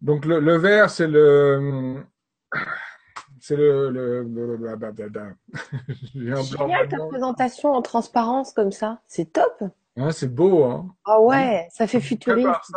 [0.00, 2.02] Donc le, le vert, c'est le...
[3.44, 3.90] C'est le...
[3.90, 4.22] le,
[6.14, 9.00] Génial ta présentation en transparence comme ça.
[9.08, 9.64] C'est top.
[9.96, 10.62] Hein, c'est beau.
[10.62, 12.72] Hein ah ouais, ça fait futuriste.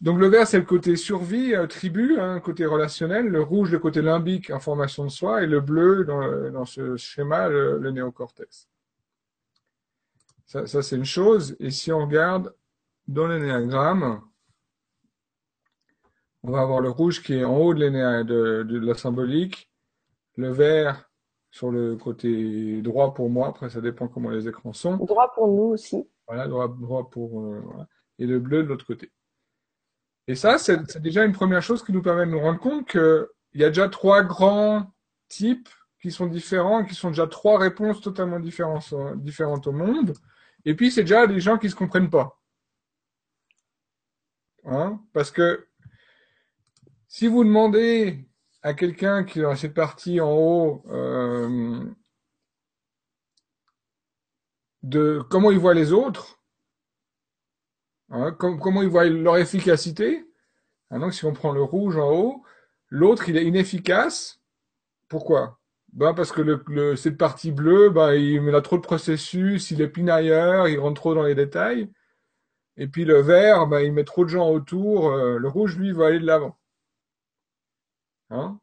[0.00, 3.26] Donc le vert, c'est le côté survie, euh, tribu, hein, côté relationnel.
[3.26, 5.42] Le rouge, le côté limbique, information de soi.
[5.42, 8.68] Et le bleu, dans, dans ce schéma, le, le néocortex.
[10.46, 11.56] Ça, ça c'est une chose.
[11.58, 12.54] Et si on regarde
[13.08, 14.22] dans l'énéagramme,
[16.44, 19.68] on va avoir le rouge qui est en haut de, de, de la symbolique,
[20.36, 21.10] le vert
[21.50, 24.96] sur le côté droit pour moi, après ça dépend comment les écrans sont.
[24.98, 26.08] Droit pour nous aussi.
[26.28, 27.40] Voilà, droit, droit pour...
[27.40, 27.88] Euh, voilà.
[28.18, 29.10] Et le bleu de l'autre côté.
[30.28, 33.26] Et ça, c'est déjà une première chose qui nous permet de nous rendre compte qu'il
[33.54, 34.92] y a déjà trois grands
[35.28, 35.70] types
[36.02, 40.12] qui sont différents, qui sont déjà trois réponses totalement différentes, différentes au monde.
[40.66, 42.38] Et puis, c'est déjà des gens qui ne se comprennent pas.
[44.66, 45.00] Hein?
[45.14, 45.66] Parce que
[47.08, 48.28] si vous demandez
[48.62, 51.82] à quelqu'un qui est dans cette partie en haut euh,
[54.82, 56.37] de comment il voit les autres,
[58.10, 60.26] Hein, comment ils voient leur efficacité?
[60.90, 62.42] Hein, si on prend le rouge en haut,
[62.88, 64.40] l'autre, il est inefficace.
[65.08, 65.58] Pourquoi?
[65.92, 69.88] Ben Parce que le, cette partie bleue, ben, il a trop de processus, il est
[69.88, 71.90] pinailleur, il rentre trop dans les détails.
[72.76, 75.10] Et puis le vert, ben, il met trop de gens autour.
[75.10, 76.58] Euh, le rouge, lui, va aller de l'avant.
[78.30, 78.58] Hein?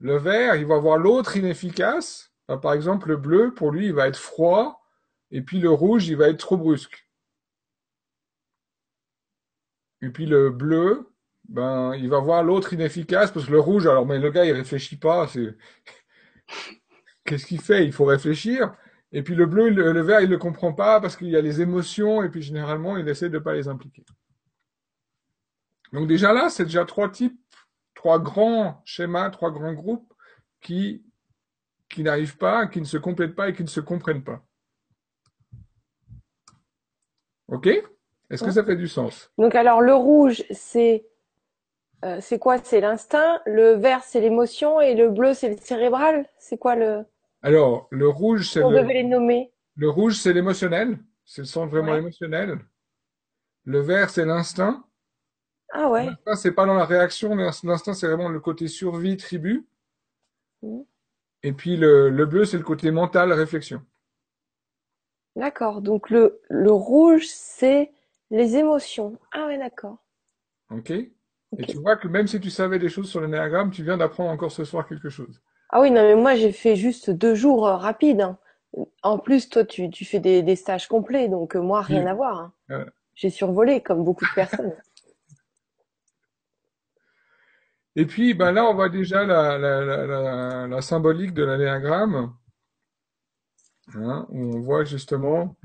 [0.00, 2.32] Le vert, il va voir l'autre inefficace.
[2.48, 4.82] Ben, par exemple, le bleu, pour lui, il va être froid.
[5.30, 7.03] Et puis le rouge, il va être trop brusque.
[10.02, 11.08] Et puis le bleu,
[11.48, 14.52] ben, il va voir l'autre inefficace parce que le rouge, alors, mais le gars, il
[14.52, 15.26] réfléchit pas.
[15.28, 15.56] C'est
[17.24, 17.84] qu'est-ce qu'il fait?
[17.84, 18.74] Il faut réfléchir.
[19.12, 21.60] Et puis le bleu, le, vert, il le comprend pas parce qu'il y a les
[21.60, 24.04] émotions et puis généralement, il essaie de pas les impliquer.
[25.92, 27.38] Donc déjà là, c'est déjà trois types,
[27.94, 30.12] trois grands schémas, trois grands groupes
[30.60, 31.04] qui
[31.88, 34.44] qui n'arrivent pas, qui ne se complètent pas et qui ne se comprennent pas.
[37.46, 37.68] OK?
[38.30, 39.30] Est-ce que ça fait du sens?
[39.38, 41.06] Donc alors le rouge, c'est
[42.04, 42.58] euh, c'est quoi?
[42.58, 46.26] C'est l'instinct, le vert, c'est l'émotion et le bleu, c'est le cérébral?
[46.38, 47.04] C'est quoi le
[47.42, 48.80] Alors le rouge, c'est On le.
[48.82, 49.52] devait les nommer?
[49.76, 50.98] Le rouge, c'est l'émotionnel.
[51.24, 51.98] C'est le sens vraiment Ouais.
[51.98, 52.58] émotionnel.
[53.64, 54.84] Le vert, c'est l'instinct.
[55.72, 56.04] Ah ouais.
[56.06, 59.66] L'instinct, c'est pas dans la réaction, mais l'instinct, c'est vraiment le côté survie, tribu.
[60.62, 60.84] Mhm.
[61.42, 63.82] Et puis le, le bleu, c'est le côté mental, réflexion.
[65.36, 65.80] D'accord.
[65.82, 67.90] Donc le le rouge, c'est
[68.34, 69.18] les émotions.
[69.32, 69.96] Ah ouais, d'accord.
[70.68, 73.82] OK Et tu vois que même si tu savais des choses sur le néagramme, tu
[73.82, 75.40] viens d'apprendre encore ce soir quelque chose.
[75.68, 78.22] Ah oui, non, mais moi, j'ai fait juste deux jours euh, rapides.
[78.22, 78.38] hein.
[79.02, 82.06] En plus, toi, tu, tu fais des, des stages complets, donc euh, moi, rien Oui.
[82.06, 82.38] à voir.
[82.38, 82.52] hein.
[83.14, 84.74] J'ai survolé, comme beaucoup de personnes.
[87.96, 92.32] Et puis, ben là, on voit déjà la, la, la, la, la symbolique de l'anéagramme,
[93.94, 95.56] hein, où on voit justement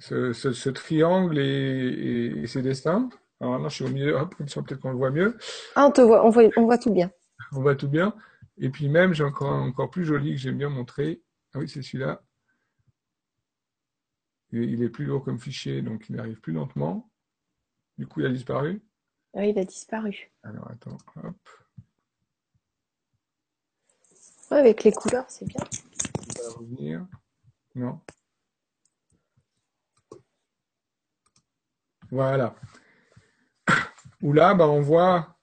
[0.00, 3.08] ce, ce, ce triangle et, et, et ses destins.
[3.40, 5.38] Alors maintenant, je suis au milieu, hop, comme ça, peut-être qu'on le voit mieux.
[5.76, 7.10] Ah, on te voit, on voit, on voit tout bien.
[7.52, 8.14] On voit tout bien.
[8.58, 11.22] Et puis même, j'ai encore encore plus joli que j'aime bien montrer.
[11.54, 12.22] Ah oui, c'est celui-là.
[14.52, 17.10] Il est plus lourd comme fichier, donc il arrive plus lentement.
[17.96, 18.82] Du coup, il a disparu.
[19.34, 20.32] Ah, il a disparu.
[20.42, 21.36] Alors, attends, hop.
[24.50, 25.62] Ouais, avec les couleurs, c'est bien.
[26.26, 27.06] Il va revenir.
[27.76, 28.00] Non.
[32.10, 32.54] Voilà.
[34.22, 35.36] Où là, bah, on voit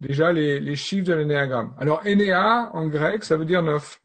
[0.00, 1.74] déjà les, les chiffres de l'énéagramme.
[1.78, 4.00] Alors, Énéa, en grec, ça veut dire neuf.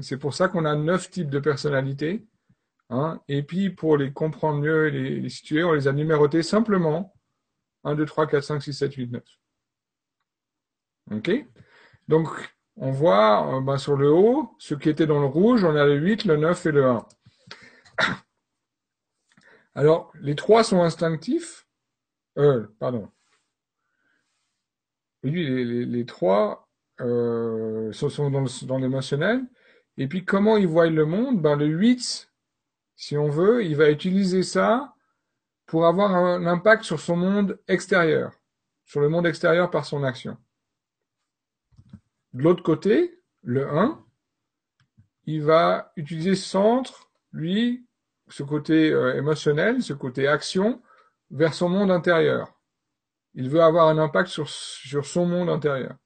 [0.00, 2.26] C'est pour ça qu'on a neuf types de personnalités.
[2.90, 3.20] hein.
[3.28, 7.14] Et puis, pour les comprendre mieux et les, les situer, on les a numérotés simplement
[7.84, 9.22] 1, 2, 3, 4, 5, 6, 7, 8, 9.
[11.12, 11.30] OK
[12.08, 12.28] Donc,
[12.76, 15.84] on voit euh, bah, sur le haut, ce qui était dans le rouge, on a
[15.86, 17.06] le 8, le 9 et le 1.
[19.76, 21.66] Alors, les trois sont instinctifs.
[22.38, 23.10] Euh, pardon.
[25.22, 26.66] Oui, les, trois
[27.00, 29.44] euh, sont, dans, le- l'émotionnel.
[29.98, 31.42] Et puis, comment ils voient le monde?
[31.42, 32.32] Ben, Le 8,
[32.96, 34.94] si on veut, il va utiliser ça
[35.66, 38.32] pour avoir un impact sur son monde extérieur,
[38.86, 40.38] sur le monde extérieur par son action.
[42.32, 44.02] De l'autre côté, le 1,
[45.26, 47.86] il va utiliser ce centre, lui,
[48.28, 50.82] ce côté euh, émotionnel, ce côté action,
[51.30, 52.52] vers son monde intérieur.
[53.34, 55.96] Il veut avoir un impact sur, sur son monde intérieur.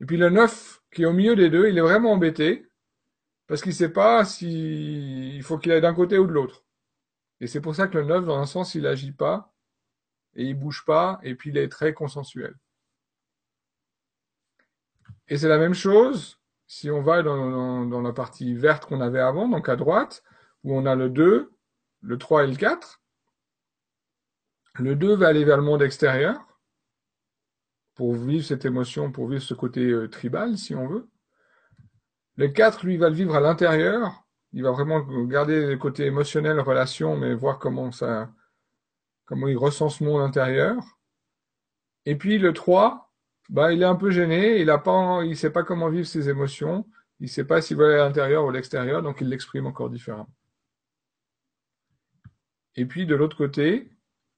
[0.00, 2.66] Et puis le 9, qui est au milieu des deux, il est vraiment embêté,
[3.46, 6.64] parce qu'il ne sait pas si il faut qu'il aille d'un côté ou de l'autre.
[7.40, 9.52] Et c'est pour ça que le 9, dans un sens, il agit pas,
[10.34, 12.54] et il bouge pas, et puis il est très consensuel.
[15.28, 19.00] Et c'est la même chose si on va dans, dans, dans la partie verte qu'on
[19.00, 20.22] avait avant, donc à droite,
[20.64, 21.52] où on a le 2,
[22.02, 23.00] le 3 et le 4.
[24.74, 26.38] Le 2 va aller vers le monde extérieur
[27.94, 31.08] pour vivre cette émotion, pour vivre ce côté euh, tribal, si on veut.
[32.36, 34.24] Le 4, lui, va le vivre à l'intérieur.
[34.52, 38.30] Il va vraiment garder le côté émotionnel, relation, mais voir comment ça,
[39.26, 40.82] comment il ressent ce monde intérieur.
[42.06, 43.12] Et puis le 3,
[43.50, 44.72] bah, il est un peu gêné, il
[45.26, 46.86] il sait pas comment vivre ses émotions,
[47.18, 49.90] il sait pas s'il veut aller à l'intérieur ou à l'extérieur, donc il l'exprime encore
[49.90, 50.28] différemment.
[52.80, 53.90] Et puis de l'autre côté,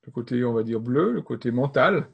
[0.04, 2.08] le côté, on va dire bleu, le côté mental,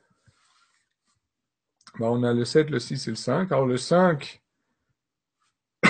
[1.99, 3.51] bah, on a le 7, le 6 et le 5.
[3.51, 4.43] Alors le 5,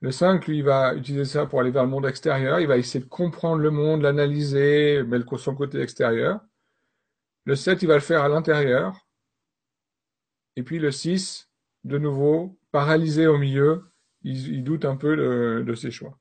[0.00, 2.76] le 5, lui, il va utiliser ça pour aller vers le monde extérieur, il va
[2.76, 6.40] essayer de comprendre le monde, l'analyser, mais son côté extérieur.
[7.44, 9.08] Le 7, il va le faire à l'intérieur.
[10.54, 11.50] Et puis le 6,
[11.82, 13.90] de nouveau, paralysé au milieu,
[14.22, 15.16] il, doute un peu
[15.64, 16.16] de ses choix.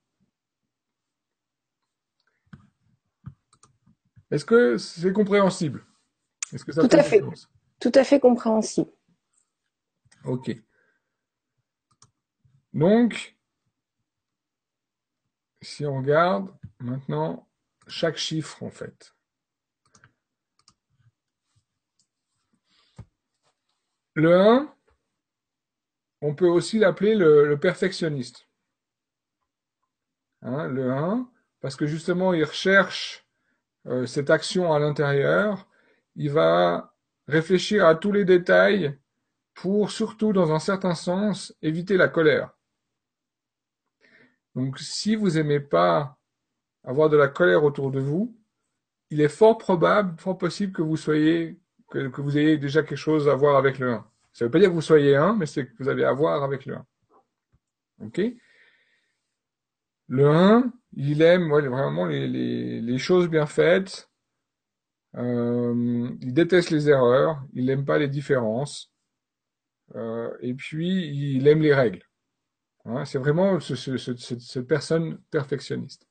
[4.31, 5.85] Est-ce que c'est compréhensible?
[6.53, 7.21] Est-ce que ça Tout à fait.
[7.79, 8.91] Tout à fait compréhensible.
[10.25, 10.51] Ok.
[12.73, 13.37] Donc,
[15.61, 17.47] si on regarde maintenant
[17.87, 19.13] chaque chiffre en fait.
[24.13, 24.75] Le 1,
[26.21, 28.47] on peut aussi l'appeler le, le perfectionniste.
[30.41, 33.26] Hein, le 1, parce que justement il recherche
[33.87, 35.67] euh, cette action à l'intérieur,
[36.15, 36.93] il va
[37.27, 38.97] réfléchir à tous les détails
[39.53, 42.51] pour surtout, dans un certain sens, éviter la colère.
[44.55, 46.17] Donc, si vous aimez pas
[46.83, 48.35] avoir de la colère autour de vous,
[49.09, 52.97] il est fort probable, fort possible que vous soyez, que, que vous ayez déjà quelque
[52.97, 54.07] chose à voir avec le 1.
[54.33, 56.13] Ça ne veut pas dire que vous soyez un, mais c'est que vous avez à
[56.13, 56.85] voir avec le 1.
[58.05, 58.21] Ok?
[60.07, 64.09] Le 1, il aime ouais, vraiment les, les, les choses bien faites.
[65.15, 67.41] Euh, il déteste les erreurs.
[67.53, 68.91] Il n'aime pas les différences.
[69.95, 72.03] Euh, et puis, il aime les règles.
[72.85, 76.07] Hein, c'est vraiment ce, ce, ce, cette personne perfectionniste.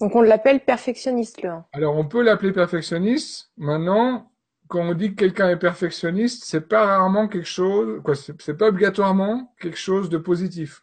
[0.00, 1.66] Donc on l'appelle perfectionniste le 1.
[1.72, 3.52] Alors, on peut l'appeler perfectionniste.
[3.56, 4.32] Maintenant,
[4.66, 8.56] quand on dit que quelqu'un est perfectionniste, c'est pas rarement quelque chose, quoi, c'est c'est
[8.56, 10.82] pas obligatoirement quelque chose de positif.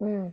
[0.00, 0.30] Hmm.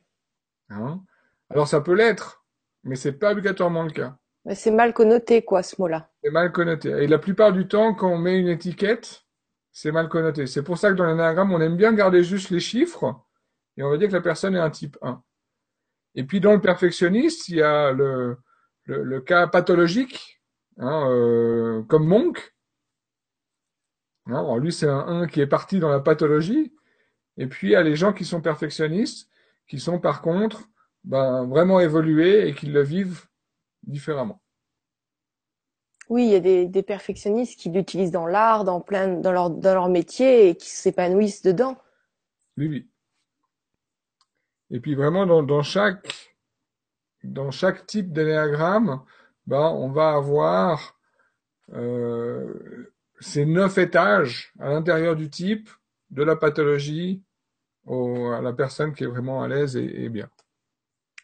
[0.70, 1.02] Hein?
[1.50, 2.46] Alors, ça peut l'être,
[2.84, 4.18] mais c'est pas obligatoirement le cas.
[4.54, 6.10] C'est mal connoté, quoi, ce mot-là.
[6.24, 6.90] C'est mal connoté.
[6.90, 9.24] Et la plupart du temps, quand on met une étiquette,
[9.72, 10.48] c'est mal connoté.
[10.48, 13.22] C'est pour ça que dans l'anagramme, on aime bien garder juste les chiffres
[13.78, 15.22] et on va dire que la personne est un type 1.
[16.16, 18.38] Et puis dans le perfectionniste, il y a le,
[18.86, 20.42] le, cas pathologique,
[20.78, 22.56] hein, euh, comme Monk.
[24.26, 26.74] Alors lui, c'est un 1 qui est parti dans la pathologie.
[27.38, 29.30] Et puis il y a les gens qui sont perfectionnistes,
[29.68, 30.70] qui sont par contre
[31.04, 33.26] ben, vraiment évolués et qui le vivent
[33.84, 34.42] différemment.
[36.10, 39.74] Oui, il y a des, perfectionnistes qui l'utilisent dans l'art, dans plein, dans leur, dans
[39.74, 41.78] leur métier et qui s'épanouissent dedans.
[42.56, 42.90] Oui, oui.
[44.70, 46.38] Et puis vraiment dans, dans chaque
[47.24, 49.02] dans chaque type d'énéagramme,
[49.48, 50.98] ben, on va avoir
[51.74, 55.70] euh, ces neuf étages à l'intérieur du type,
[56.10, 57.24] de la pathologie
[57.88, 60.30] au, à la personne qui est vraiment à l'aise et, et bien.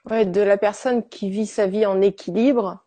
[0.09, 2.85] Ouais, de la personne qui vit sa vie en équilibre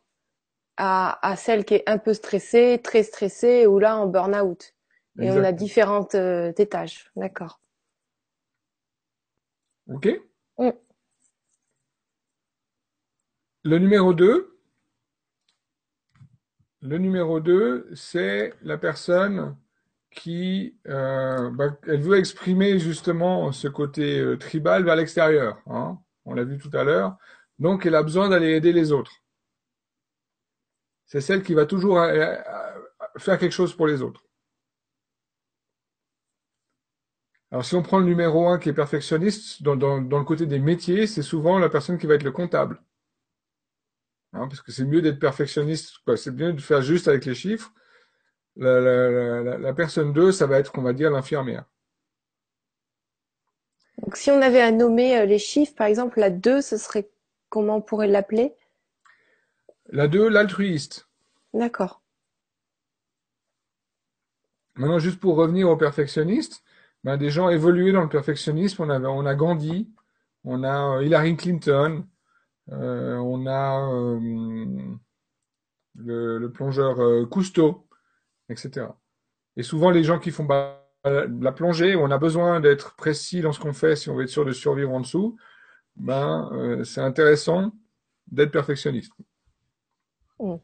[0.77, 4.75] à, à celle qui est un peu stressée, très stressée ou là en burn-out.
[5.19, 7.59] Et on a différentes euh, étages, d'accord.
[9.89, 10.09] Ok.
[10.59, 10.71] Mm.
[13.63, 14.59] Le numéro 2,
[16.83, 19.57] le numéro 2, c'est la personne
[20.17, 25.63] qui euh, bah, elle veut exprimer justement ce côté euh, tribal vers l'extérieur.
[25.67, 27.17] Hein on l'a vu tout à l'heure.
[27.59, 29.13] Donc, elle a besoin d'aller aider les autres.
[31.07, 32.83] C'est celle qui va toujours euh, euh,
[33.19, 34.25] faire quelque chose pour les autres.
[37.51, 41.07] Alors, si on prend le numéro 1 qui est perfectionniste, dans, le côté des métiers,
[41.07, 42.83] c'est souvent la personne qui va être le comptable.
[44.33, 47.73] Hein, parce que c'est mieux d'être perfectionniste, c'est mieux de faire juste avec les chiffres.
[48.57, 51.65] La, la personne 2, ça va être, qu'on va dire, l'infirmière.
[53.99, 57.11] Donc, si on avait à nommer euh, les chiffres, par exemple, la 2, ce serait
[57.49, 58.55] comment on pourrait l'appeler?
[59.89, 61.09] La 2, l'altruiste.
[61.55, 62.03] D'accord.
[64.75, 66.63] Maintenant, juste pour revenir au perfectionniste,
[67.05, 69.91] ben, des gens évolués dans le perfectionnisme, on, avait, on a Gandhi,
[70.45, 72.05] on a euh, Hillary Clinton,
[72.73, 74.19] euh, on a
[75.95, 77.86] le, plongeur Cousteau,
[78.49, 78.87] etc.
[79.57, 80.47] Et souvent, les gens qui font
[81.05, 84.29] la plongée, on a besoin d'être précis dans ce qu'on fait si on veut être
[84.29, 85.37] sûr de survivre en dessous,
[85.97, 87.73] ben, euh, c'est intéressant
[88.27, 89.13] d'être perfectionniste.
[90.39, 90.57] Mmh.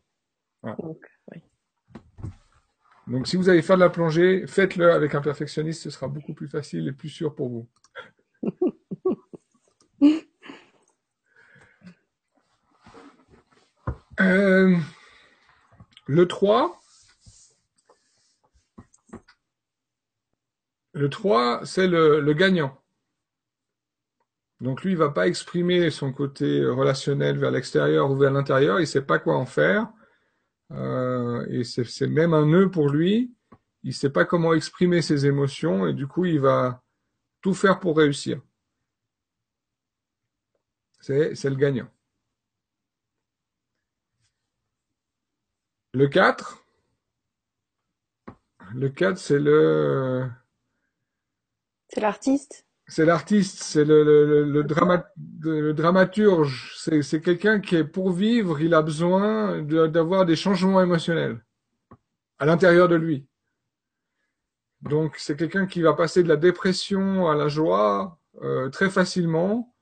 [3.07, 6.35] Donc, si vous allez faire de la plongée, faites-le avec un perfectionniste, ce sera beaucoup
[6.35, 7.69] plus facile et plus sûr pour vous.
[14.21, 14.77] Euh,
[16.07, 16.82] le 3,
[20.93, 22.79] Le 3, c'est le, gagnant.
[24.61, 28.87] Donc lui, il va pas exprimer son côté relationnel vers l'extérieur ou vers l'intérieur, il
[28.87, 29.89] sait pas quoi en faire.
[30.71, 33.35] Euh, et c'est même un nœud pour lui.
[33.83, 36.83] Il sait pas comment exprimer ses émotions et du coup, il va
[37.41, 38.41] tout faire pour réussir.
[41.01, 41.89] C'est le gagnant.
[45.95, 46.65] Le 4,
[48.75, 50.31] le 4, c'est le
[51.93, 52.67] c'est l'artiste?
[52.87, 54.63] C'est l'artiste, c'est le,
[55.75, 56.75] dramaturge.
[56.79, 61.45] C'est quelqu'un qui est pour vivre, il a besoin d'avoir des changements émotionnels
[62.39, 63.27] à l'intérieur de lui.
[64.81, 69.75] Donc c'est quelqu'un qui va passer de la dépression à la joie euh, très facilement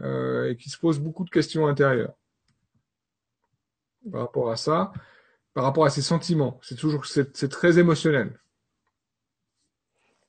[0.00, 2.14] euh, et qui se pose beaucoup de questions intérieures
[4.10, 4.92] par rapport à ça,
[5.54, 6.58] par rapport à ses sentiments.
[6.62, 8.38] C'est toujours c'est très émotionnel.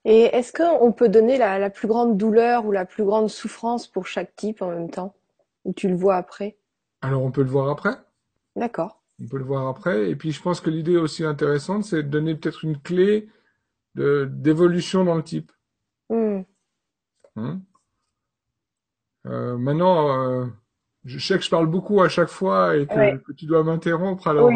[0.06, 4.08] Et est-ce qu'on peut donner la, plus grande douleur ou la plus grande souffrance pour
[4.08, 5.16] chaque type en même temps?
[5.66, 6.58] Ou tu le vois après?
[7.02, 7.92] Alors on peut le voir après.
[8.56, 9.02] D'accord.
[9.22, 10.10] On peut le voir après.
[10.10, 13.30] Et puis je pense que l'idée aussi intéressante, c'est de donner peut-être une clé
[13.96, 15.52] d'évolution dans le type.
[19.26, 20.46] Euh, maintenant, euh,
[21.04, 24.28] je sais que je parle beaucoup à chaque fois et que, tu dois m'interrompre.
[24.28, 24.52] Alors,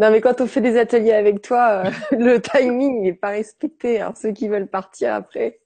[0.00, 4.00] non, mais quand on fait des ateliers avec toi, euh, le timing n'est pas respecté.
[4.00, 5.60] Alors, ceux qui veulent partir après.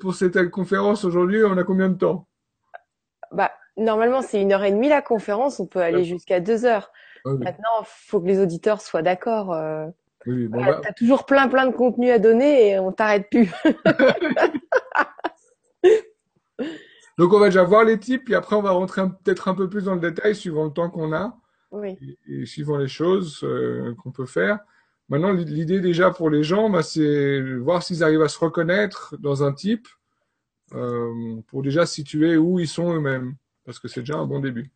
[0.00, 2.26] pour, cette, conférence aujourd'hui, on a combien de temps?
[3.30, 5.60] Bah, normalement, c'est une heure et demie la conférence.
[5.60, 6.90] On peut aller jusqu'à deux heures.
[7.24, 9.52] Maintenant, il faut que les auditeurs soient d'accord.
[9.52, 9.86] Euh...
[10.26, 10.80] Oui, bon, bah...
[10.82, 13.52] T'as toujours plein, plein de contenu à donner et on t'arrête plus.
[17.16, 19.68] Donc on va déjà voir les types, puis après on va rentrer peut-être un peu
[19.68, 21.38] plus dans le détail suivant le temps qu'on a
[21.82, 24.58] et, suivant les choses euh, qu'on peut faire.
[25.08, 29.42] Maintenant, l'idée déjà pour les gens, bah, c'est voir s'ils arrivent à se reconnaître dans
[29.42, 29.86] un type
[30.72, 34.70] euh, pour déjà situer où ils sont eux-mêmes, parce que c'est déjà un bon début.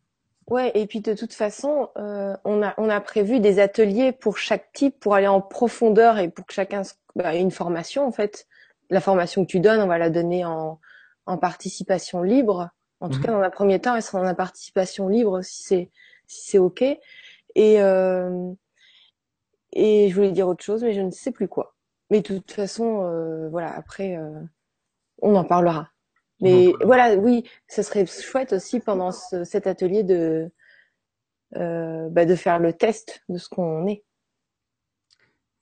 [0.49, 4.37] Ouais, et puis de toute façon, euh, on a on a prévu des ateliers pour
[4.37, 6.81] chaque type pour aller en profondeur et pour que chacun
[7.15, 8.47] bah, ait une formation en fait.
[8.89, 10.79] La formation que tu donnes, on va la donner en
[11.27, 12.69] en participation libre.
[12.99, 13.25] En tout Mhm.
[13.25, 15.89] cas, dans un premier temps, elle sera en participation libre si c'est
[16.29, 16.83] si c'est ok.
[17.55, 18.53] Et euh,
[19.73, 21.75] et je voulais dire autre chose, mais je ne sais plus quoi.
[22.09, 24.41] Mais de toute façon, euh, voilà, après, euh,
[25.21, 25.89] on en parlera.
[26.41, 30.49] Mais voilà, oui, ce serait chouette aussi pendant ce- cet atelier de
[31.57, 34.03] euh, bah, de faire le test de ce qu'on est.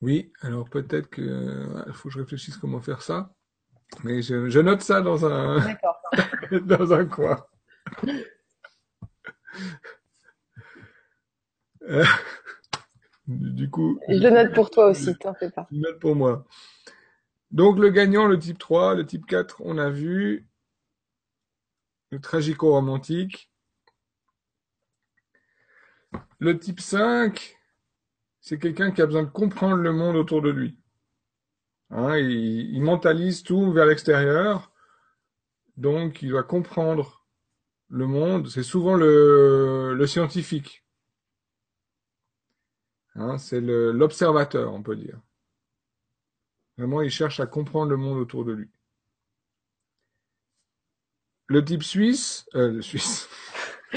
[0.02, 3.34] Oui, alors peut-être que il faut que je réfléchisse comment faire ça,
[4.04, 5.60] mais je, je note ça dans un
[6.62, 7.44] dans un coin.
[11.88, 12.04] Euh,
[13.28, 15.68] du coup, Je le note pour toi aussi, t'en fais pas.
[15.72, 16.46] je note pour moi.
[17.52, 20.46] Donc le gagnant, le type 3, le type 4, on a vu
[22.12, 23.50] le tragico-romantique.
[26.40, 27.58] Le type 5,
[28.42, 30.78] c'est quelqu'un qui a besoin de comprendre le monde autour de lui.
[31.90, 34.72] Hein, il, il mentalise tout vers l'extérieur,
[35.78, 37.26] donc il doit comprendre
[37.90, 38.50] le monde.
[38.50, 40.84] C'est souvent le, le scientifique.
[43.18, 45.20] Hein, c'est le- l'observateur, on peut dire.
[46.76, 48.72] Vraiment, il cherche à comprendre le monde autour de lui.
[51.48, 53.28] Le type suisse, euh, le suisse,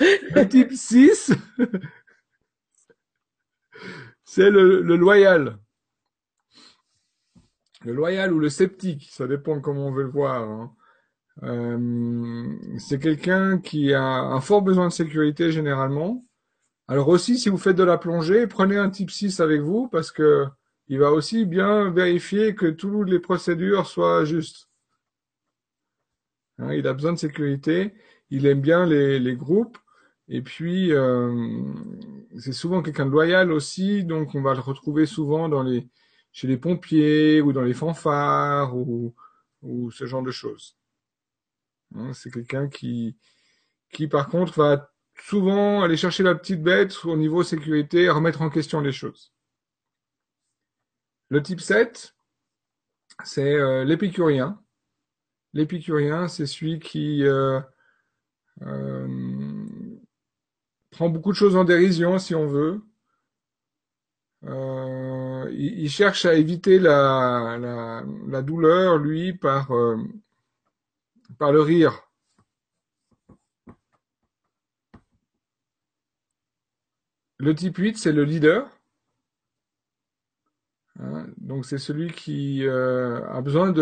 [0.00, 1.32] le type 6,
[4.24, 5.58] c'est le, le loyal.
[7.84, 10.42] Le loyal ou le sceptique, ça dépend comment on veut le voir.
[10.42, 10.74] hein.
[11.44, 16.24] Euh, c'est quelqu'un qui a un fort besoin de sécurité généralement.
[16.88, 20.10] Alors aussi, si vous faites de la plongée, prenez un type 6 avec vous parce
[20.10, 20.46] que
[20.88, 24.68] il va aussi bien vérifier que toutes les procédures soient justes.
[26.58, 27.94] Hein, il a besoin de sécurité,
[28.30, 29.78] il aime bien les, groupes,
[30.28, 31.64] et puis euh,
[32.38, 35.48] c'est souvent quelqu'un de loyal aussi, donc on va le retrouver souvent
[36.32, 39.14] chez les pompiers ou dans les fanfares ou,
[39.62, 40.76] ou ce genre de choses.
[41.94, 43.16] Hein, c'est quelqu'un qui,
[43.92, 44.91] qui par contre va
[45.26, 49.32] souvent aller chercher la petite bête au niveau sécurité et remettre en question les choses.
[51.28, 52.14] Le type 7,
[53.24, 54.60] c'est euh, l'épicurien.
[55.54, 57.60] L'épicurien, c'est celui qui euh,
[58.62, 59.66] euh,
[60.90, 62.82] prend beaucoup de choses en dérision, si on veut.
[64.44, 69.70] Il, il cherche à éviter la, la, la douleur, lui, par,
[71.38, 72.11] par le rire.
[77.42, 78.70] Le type 8, c'est le leader.
[81.00, 83.72] Hein, donc c'est celui qui euh, a besoin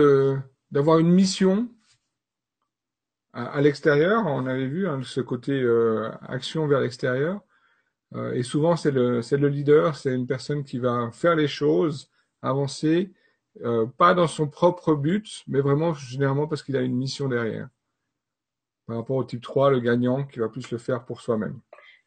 [0.71, 1.69] d'avoir une mission
[3.35, 4.25] à, l'extérieur.
[4.25, 7.43] On avait vu hein, ce côté euh, action vers l'extérieur.
[8.15, 12.11] Euh, et souvent c'est le le leader, c'est une personne qui va faire les choses,
[12.41, 13.13] avancer,
[13.99, 17.69] pas dans son propre but, mais vraiment généralement parce qu'il a une mission derrière.
[18.87, 21.61] Par rapport au type 3, le gagnant qui va plus le faire pour soi-même.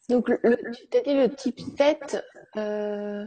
[0.09, 2.23] Donc, le, tu t'as dit le type 7,
[2.57, 3.25] euh,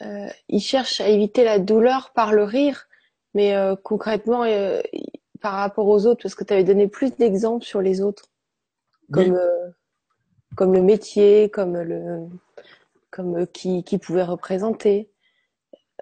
[0.00, 2.88] euh, il cherche à éviter la douleur par le rire,
[3.34, 4.44] mais euh, concrètement,
[5.40, 8.24] par rapport aux autres, parce que tu avais donné plus d'exemples sur les autres,
[9.12, 9.38] comme,
[10.56, 12.26] comme le métier, comme le,
[13.10, 15.10] comme qui, qui pouvait représenter.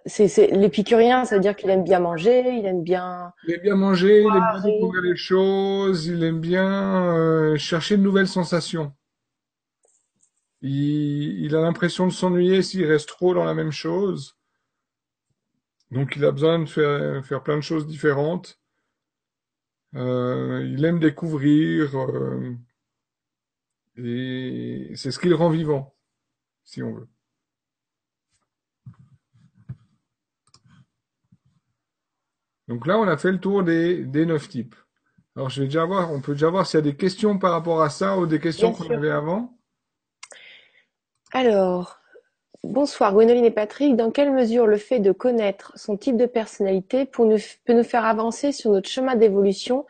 [0.06, 3.62] C'est, c'est, l'épicurien, ça veut dire qu'il aime bien manger, il aime bien il aime
[3.62, 8.92] bien manger, il aime bien découvrir les choses, il aime bien chercher de nouvelles sensations.
[10.60, 14.36] Il, il a l'impression de s'ennuyer s'il reste trop dans la même chose.
[15.90, 18.60] Donc il a besoin de faire, faire plein de choses différentes.
[19.94, 22.54] Euh, il aime découvrir euh,
[23.96, 25.96] et c'est ce qui le rend vivant,
[26.64, 27.08] si on veut.
[32.68, 34.76] Donc là, on a fait le tour des, des neuf types.
[35.34, 37.52] Alors je vais déjà voir, on peut déjà voir s'il y a des questions par
[37.52, 39.57] rapport à ça ou des questions qu'on avait avant.
[41.32, 42.00] Alors,
[42.64, 43.96] bonsoir Gwénoline et Patrick.
[43.96, 48.50] Dans quelle mesure le fait de connaître son type de personnalité peut nous faire avancer
[48.50, 49.86] sur notre chemin d'évolution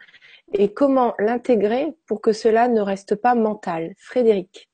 [0.53, 3.95] et comment l'intégrer pour que cela ne reste pas mental?
[3.99, 4.69] Frédéric.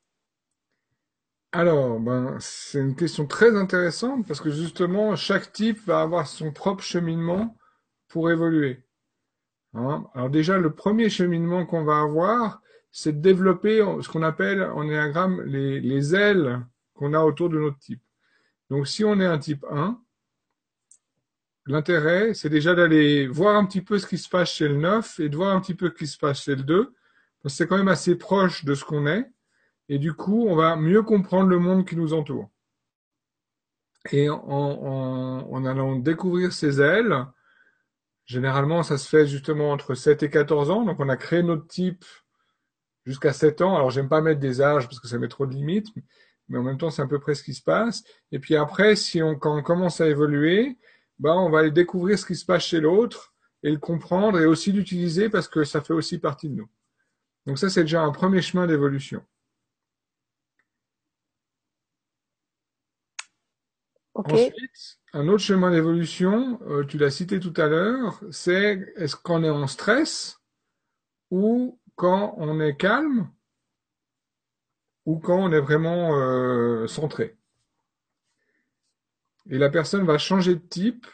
[1.51, 6.51] Alors, ben, c'est une question très intéressante parce que justement, chaque type va avoir son
[6.51, 7.55] propre cheminement
[8.07, 8.83] pour évoluer.
[9.75, 10.05] Hein.
[10.15, 12.61] Alors déjà, le premier cheminement qu'on va avoir,
[12.97, 17.59] c'est de développer ce qu'on appelle en énagramme les, les ailes qu'on a autour de
[17.59, 18.01] notre type.
[18.69, 20.01] Donc si on est un type 1,
[21.65, 25.19] l'intérêt, c'est déjà d'aller voir un petit peu ce qui se passe chez le 9
[25.19, 26.95] et de voir un petit peu ce qui se passe chez le 2,
[27.47, 29.29] c'est quand même assez proche de ce qu'on est,
[29.89, 32.49] et du coup, on va mieux comprendre le monde qui nous entoure.
[34.13, 37.25] Et en, en, allant découvrir ses ailes,
[38.25, 41.67] généralement, ça se fait justement entre 7 et 14 ans, donc on a créé notre
[41.67, 42.05] type
[43.05, 43.75] jusqu'à 7 ans.
[43.75, 45.87] Alors, j'aime pas mettre des âges parce que ça met trop de limites,
[46.47, 48.03] mais en même temps, c'est à peu près ce qui se passe.
[48.31, 50.77] Et puis après, si on, quand on commence à évoluer,
[51.19, 53.33] ben, on va aller découvrir ce qui se passe chez l'autre
[53.63, 56.69] et le comprendre et aussi l'utiliser parce que ça fait aussi partie de nous.
[57.45, 59.23] Donc ça, c'est déjà un premier chemin d'évolution.
[64.13, 64.53] Ensuite,
[65.13, 69.49] un autre chemin d'évolution, euh, tu l'as cité tout à l'heure, c'est est-ce qu'on est
[69.49, 70.39] en stress
[71.31, 73.29] ou quand on est calme
[75.05, 77.37] ou quand on est vraiment euh, centré.
[79.49, 81.05] Et la personne va changer de type,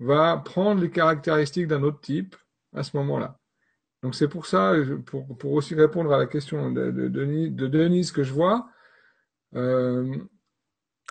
[0.00, 2.36] va prendre les caractéristiques d'un autre type
[2.74, 3.38] à ce moment-là.
[4.02, 4.74] Donc c'est pour ça,
[5.06, 8.68] pour, pour, aussi répondre à la question de, de, de, Denise que je vois.
[9.54, 10.14] Euh,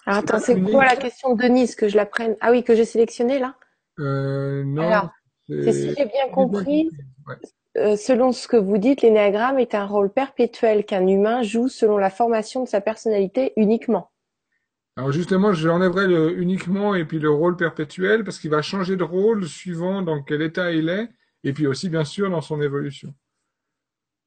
[0.05, 2.35] Alors attends, c'est quoi la question de Denise que je la prenne?
[2.39, 3.55] Ah oui, que j'ai sélectionné là
[3.99, 4.83] euh, Non.
[4.83, 5.09] Alors,
[5.47, 6.89] si j'ai bien compris,
[7.75, 12.09] selon ce que vous dites, l'énéagramme est un rôle perpétuel qu'un humain joue selon la
[12.09, 14.11] formation de sa personnalité uniquement.
[14.95, 18.95] Alors justement, je enlèverai le uniquement et puis le rôle perpétuel parce qu'il va changer
[18.95, 21.09] de rôle suivant dans quel état il est
[21.43, 23.13] et puis aussi bien sûr dans son évolution.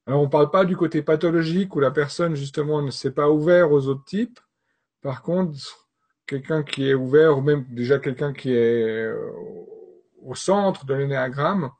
[0.06, 3.30] Alors on ne parle pas du côté pathologique où la personne justement ne s'est pas
[3.30, 4.40] ouvert aux autres types.
[5.02, 5.88] Par contre,
[6.26, 9.30] quelqu'un qui est ouvert ou même déjà quelqu'un qui est euh,
[10.20, 11.70] au centre de l'énéagramme,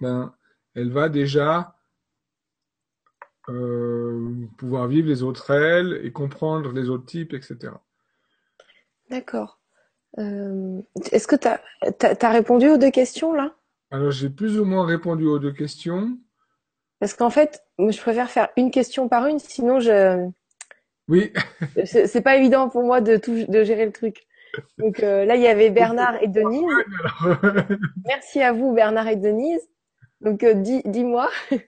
[0.00, 0.34] ben,
[0.74, 1.76] elle va déjà
[3.48, 7.72] euh, pouvoir vivre les autres elles et comprendre les autres types, etc.
[9.10, 9.58] D'accord.
[10.18, 10.80] Euh,
[11.12, 13.54] est-ce que tu as, répondu aux deux questions là?
[13.90, 16.18] Alors j'ai plus ou moins répondu aux deux questions.
[16.98, 20.28] Parce qu'en fait, je préfère faire une question par une, sinon je.
[21.08, 21.32] Oui.
[21.84, 24.26] c'est pas évident pour moi de, tout, de gérer le truc.
[24.78, 26.70] Donc euh, là, il y avait Bernard et Denise.
[28.04, 29.66] Merci à vous, Bernard et Denise.
[30.20, 31.30] Donc dis, dis-moi.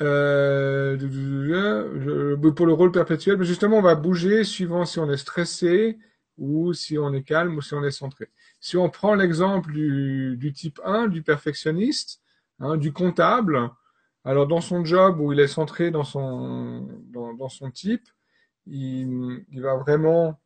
[0.00, 0.96] Euh,
[2.54, 5.98] pour le rôle perpétuel, justement, on va bouger suivant si on est stressé
[6.36, 8.30] ou si on est calme ou si on est centré.
[8.60, 12.20] Si on prend l'exemple du, du, type 1, du perfectionniste,
[12.60, 13.70] hein, du comptable,
[14.24, 18.08] alors dans son job où il est centré dans son, dans son type,
[18.66, 20.40] il, il, va vraiment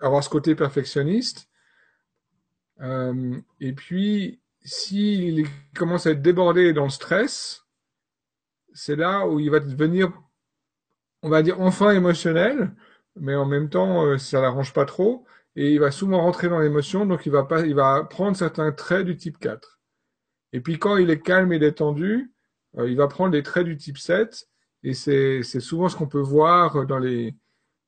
[0.00, 1.48] avoir ce côté perfectionniste.
[2.80, 7.64] Euh, et puis, s'il commence à être débordé dans le stress,
[8.72, 10.12] c'est là où il va devenir,
[11.22, 12.74] on va dire, enfin émotionnel,
[13.16, 15.24] mais en même temps, euh, ça l'arrange pas trop,
[15.56, 18.72] et il va souvent rentrer dans l'émotion, donc il va pas, il va prendre certains
[18.72, 19.80] traits du type 4.
[20.52, 22.32] Et puis quand il est calme et détendu,
[22.78, 24.48] euh, il va prendre les traits du type 7,
[24.82, 27.34] et c'est souvent ce qu'on peut voir dans les,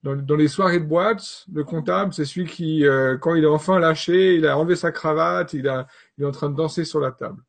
[0.02, 3.80] dans, les soirées de boîte, le comptable, c'est celui qui, euh, quand il est enfin
[3.80, 5.86] lâché, il a enlevé sa cravate, il, a,
[6.16, 7.42] il est en train de danser sur la table.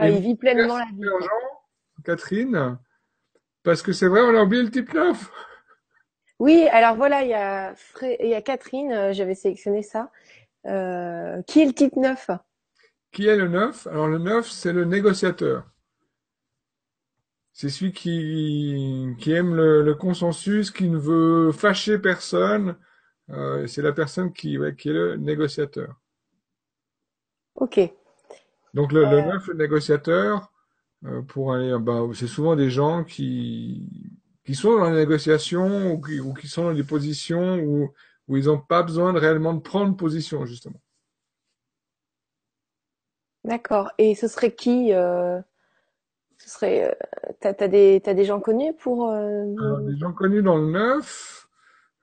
[0.00, 1.06] Il vit pleinement la vie.
[2.04, 2.78] Catherine,
[3.62, 5.30] parce que c'est vrai, on a oublié le type 9.
[6.40, 10.10] Oui, alors voilà, il y a, il y a Catherine, euh, j'avais sélectionné ça.
[10.66, 12.30] Euh, qui est le type 9
[13.12, 15.64] Qui est le 9 Alors le 9, c'est le négociateur.
[17.52, 22.76] C'est celui qui, qui aime le, le, consensus, qui ne veut fâcher personne.
[23.30, 25.94] Euh, c'est la personne qui, ouais, qui est le négociateur.
[27.54, 27.78] Ok.
[28.74, 29.22] Donc le, le euh.
[29.22, 30.50] neuf, le négociateur,
[31.04, 33.86] euh, pour aller, bah, c'est souvent des gens qui,
[34.44, 37.92] qui sont dans la négociation ou qui, ou qui sont dans des positions où,
[38.28, 40.80] où ils n'ont pas besoin de réellement de prendre position, justement.
[43.44, 43.90] D'accord.
[43.98, 45.40] Et ce serait qui euh,
[46.42, 49.10] ce serait, euh, t'as, as des, t'as des gens connus pour.
[49.10, 49.44] Euh...
[49.86, 51.46] des gens connus dans le neuf.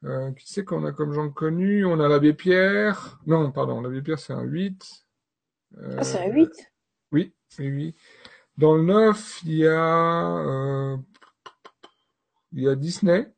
[0.06, 1.86] Euh, qui c'est qu'on a comme gens connus?
[1.86, 3.20] On a l'abbé Pierre.
[3.28, 5.06] Non, pardon, l'abbé Pierre c'est un 8.
[5.78, 6.50] Euh, ah, c'est un 8
[7.12, 7.96] Oui, oui, oui.
[8.58, 10.98] Dans le neuf, il y a, euh,
[12.54, 13.30] il y a Disney.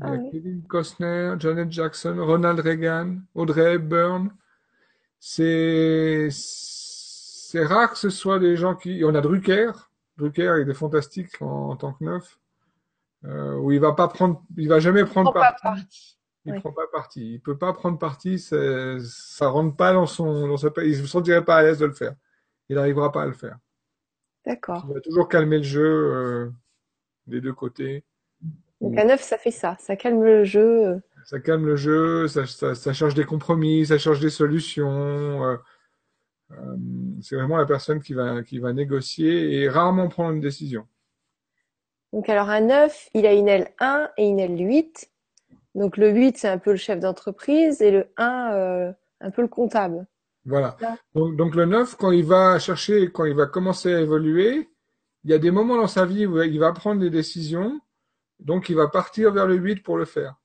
[0.00, 4.32] Il y a ah Kevin Costner, Janet Jackson, Ronald Reagan, Audrey Hepburn.
[5.20, 6.30] C'est
[7.50, 9.02] c'est rare que ce soit des gens qui.
[9.04, 9.72] On a Drucker.
[10.16, 12.38] Drucker, il est fantastique en, tant que neuf.
[13.24, 16.16] Euh, où il va pas prendre, il va jamais prendre parti.
[16.44, 17.34] Il ne prend pas parti.
[17.34, 18.38] Il peut pas prendre parti.
[18.38, 21.92] Ça rentre pas dans son, dans sa, il se sentirait pas à l'aise de le
[21.92, 22.14] faire.
[22.68, 23.58] Il n'arrivera pas à le faire.
[24.46, 24.86] D'accord.
[24.88, 26.50] Il va toujours calmer le jeu euh,
[27.26, 28.04] des deux côtés.
[28.80, 29.76] Donc à neuf, ça fait ça.
[29.80, 31.02] Ça calme le jeu.
[31.24, 32.28] Ça calme le jeu.
[32.28, 33.86] Ça, ça, ça cherche des compromis.
[33.86, 35.44] Ça cherche des solutions.
[35.44, 35.56] Euh, Euh,
[37.22, 40.86] c'est vraiment la personne qui va, qui va négocier et rarement prendre une décision.
[42.12, 45.10] Donc alors un 9, il a une aile 1 et une aile 8.
[45.74, 49.42] Donc le 8, c'est un peu le chef d'entreprise et le 1, euh, un peu
[49.42, 50.06] le comptable.
[50.44, 50.76] Voilà.
[51.14, 54.70] Donc, donc, le 9, quand il va chercher, quand il va commencer à évoluer,
[55.24, 57.78] il y a des moments dans sa vie où il va prendre des décisions,
[58.38, 60.36] donc il va partir vers le 8 pour le faire.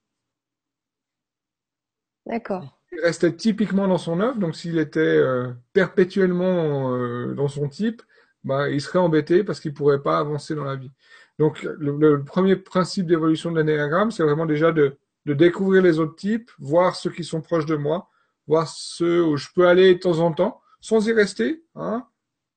[2.25, 2.77] D'accord.
[2.95, 8.01] Il restait typiquement dans son œuvre, donc s'il était euh, perpétuellement euh, dans son type,
[8.43, 10.91] bah, il serait embêté parce qu'il pourrait pas avancer dans la vie.
[11.39, 16.15] Donc le, premier principe d'évolution de l'anéagramme, c'est vraiment déjà de, de découvrir les autres
[16.15, 18.09] types, voir ceux qui sont proches de moi,
[18.47, 21.63] voir ceux où je peux aller de temps en temps, sans y rester.
[21.75, 22.05] Hein.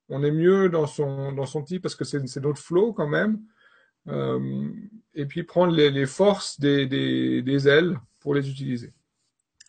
[0.09, 3.41] On est mieux dans son, dans son type parce que c'est notre flow quand même.
[4.07, 4.68] Euh,
[5.14, 8.93] et puis prendre les, les forces des, des, des ailes pour les utiliser.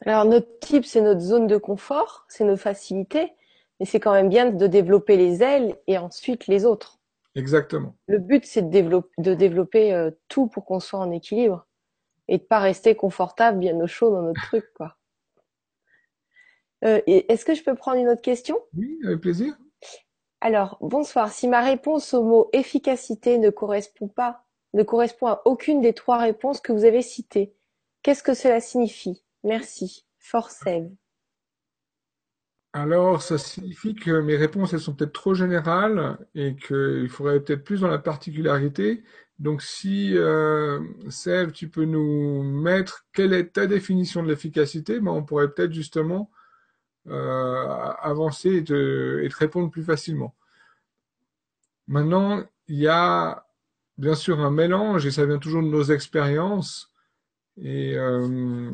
[0.05, 3.33] Alors notre type, c'est notre zone de confort, c'est nos facilités,
[3.79, 6.99] mais c'est quand même bien de développer les ailes et ensuite les autres.
[7.35, 7.95] Exactement.
[8.07, 11.65] Le but, c'est de développer, de développer euh, tout pour qu'on soit en équilibre
[12.27, 14.95] et de pas rester confortable, bien au chaud dans notre truc, quoi.
[16.85, 18.57] Euh, Est-ce que je peux prendre une autre question?
[18.73, 19.53] Oui, avec plaisir.
[20.39, 21.29] Alors, bonsoir.
[21.29, 26.17] Si ma réponse au mot efficacité ne correspond pas, ne correspond à aucune des trois
[26.17, 27.53] réponses que vous avez citées,
[28.01, 29.21] qu'est-ce que cela signifie?
[29.43, 30.05] Merci.
[30.17, 30.89] Forcève.
[32.73, 37.63] Alors, ça signifie que mes réponses, elles sont peut-être trop générales et qu'il faudrait peut-être
[37.63, 39.03] plus dans la particularité.
[39.39, 40.79] Donc, si, euh,
[41.53, 46.29] tu peux nous mettre quelle est ta définition de l'efficacité, ben, on pourrait peut-être justement
[47.07, 50.35] euh, avancer et te, et te répondre plus facilement.
[51.87, 53.47] Maintenant, il y a
[53.97, 56.93] bien sûr un mélange et ça vient toujours de nos expériences.
[57.57, 58.71] Et euh,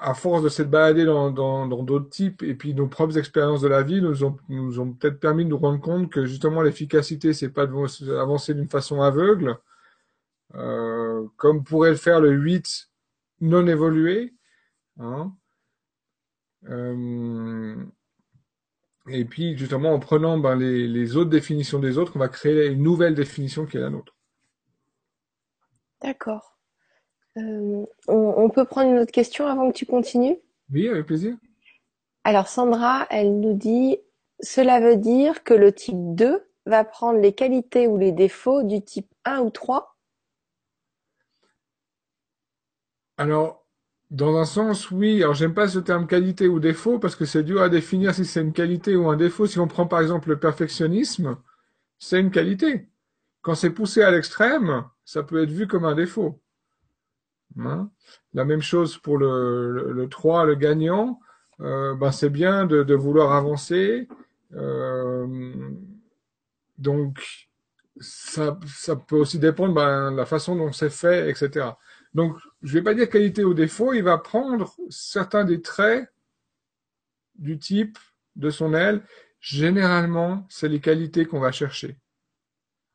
[0.00, 3.82] à, force de s'être baladé dans d'autres types et puis nos propres expériences de la
[3.82, 8.54] vie nous ont, peut-être permis de nous rendre compte que justement l'efficacité c'est pas d'avancer
[8.54, 9.58] d'une façon aveugle
[10.54, 12.90] euh, comme pourrait le faire le 8
[13.40, 14.34] non évolué
[15.00, 15.32] hein.
[16.68, 17.76] euh,
[19.08, 22.82] et puis justement en prenant ben, les autres définitions des autres on va créer une
[22.82, 24.16] nouvelle définition qui est la nôtre
[26.02, 26.51] d'accord
[27.38, 30.38] euh, on, peut prendre une autre question avant que tu continues?
[30.70, 31.36] Oui, avec plaisir.
[32.24, 33.98] Alors Sandra, elle nous dit,
[34.40, 38.82] cela veut dire que le type 2 va prendre les qualités ou les défauts du
[38.82, 39.96] type 1 ou 3
[43.16, 43.66] Alors,
[44.10, 45.22] dans un sens, oui.
[45.22, 48.24] Alors, j'aime pas ce terme qualité ou défaut parce que c'est dur à définir si
[48.24, 49.46] c'est une qualité ou un défaut.
[49.46, 51.38] Si on prend par exemple le perfectionnisme,
[51.98, 52.88] c'est une qualité.
[53.40, 56.40] Quand c'est poussé à l'extrême, ça peut être vu comme un défaut.
[57.58, 57.90] Hein?
[58.34, 61.20] La même chose pour le, le, 3, le gagnant.
[61.60, 64.08] Euh, ben c'est bien de, de, vouloir avancer.
[64.54, 65.70] Euh,
[66.78, 67.48] donc,
[68.00, 71.70] ça, ça peut aussi dépendre ben, de la façon dont c'est fait, etc.
[72.14, 76.08] Donc, je vais pas dire qualité ou défaut, il va prendre certains des traits
[77.36, 77.98] du type
[78.36, 79.02] de son aile.
[79.40, 81.98] Généralement, c'est les qualités qu'on va chercher.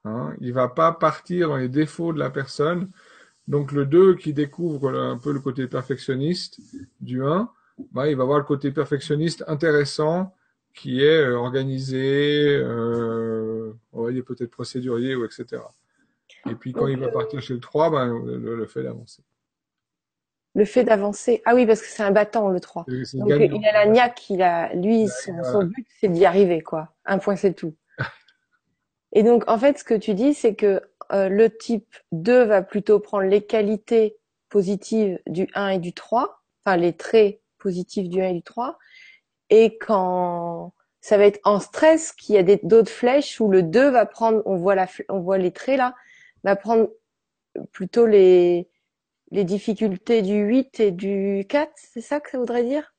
[0.06, 0.36] Hein?
[0.40, 2.90] Il va pas partir dans les défauts de la personne.
[3.48, 6.60] Donc le 2 qui découvre un peu le côté perfectionniste
[7.00, 7.50] du 1,
[7.92, 10.34] bah, il va voir le côté perfectionniste intéressant
[10.74, 15.62] qui est euh, organisé, euh, on va dire peut-être procédurier ou etc.
[16.50, 19.24] Et puis quand il va partir chez le 3, bah, le, fait d'avancer.
[20.54, 21.42] Le fait d'avancer.
[21.46, 22.86] Ah oui, parce que c'est un battant, le 3.
[23.14, 26.94] Donc il a la niaque, il a, lui, son, but, c'est d'y arriver, quoi.
[27.06, 27.76] Un point, c'est tout.
[29.14, 30.82] Et donc, en fait, ce que tu dis, c'est que
[31.12, 34.18] euh, le type 2 va plutôt prendre les qualités
[34.50, 38.78] positives du 1 et du 3, enfin les traits positifs du 1 et du 3,
[39.50, 43.90] et quand ça va être en stress qu'il y a d'autres flèches où le 2
[43.90, 45.96] va prendre, on voit, la, on voit les traits là,
[46.44, 46.90] va prendre
[47.72, 48.70] plutôt les,
[49.32, 52.94] les difficultés du 8 et du 4, c'est ça que ça voudrait dire?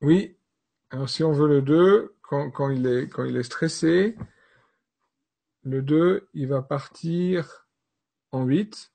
[0.00, 0.36] Oui.
[0.90, 4.16] Alors si on veut le 2, quand, quand, il, est, quand il est stressé,
[5.66, 7.66] le 2, il va partir
[8.30, 8.92] en 8.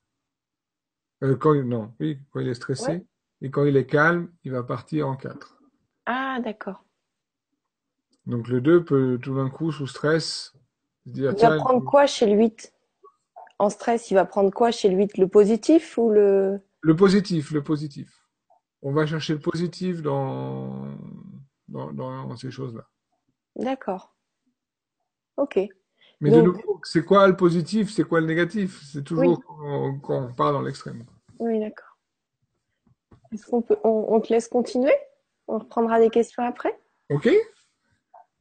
[1.22, 3.06] Euh, quand, non, oui, quand il est stressé.
[3.42, 5.60] Et quand il est calme, il va partir en 4.
[6.06, 6.82] Ah, d'accord.
[8.24, 10.54] Donc le 2 peut tout d'un coup, sous stress,
[11.04, 11.34] dire...
[11.36, 12.72] Il va prendre quoi chez le 8
[13.58, 16.58] En stress, il va prendre quoi chez le 8 Le positif ou le...
[16.80, 18.26] Le positif, le positif.
[18.80, 20.96] On va chercher le positif dans,
[21.68, 22.88] dans, dans ces choses-là.
[23.56, 24.16] D'accord.
[25.36, 25.60] Ok.
[26.22, 28.80] Mais de nouveau, c'est quoi le positif, c'est quoi le négatif?
[28.92, 29.42] C'est toujours
[30.02, 31.04] quand, on part dans l'extrême.
[31.40, 31.98] Oui, d'accord.
[33.32, 34.94] Est-ce qu'on peut, on, te laisse continuer?
[35.48, 36.78] On reprendra des questions après?
[37.10, 37.28] Ok.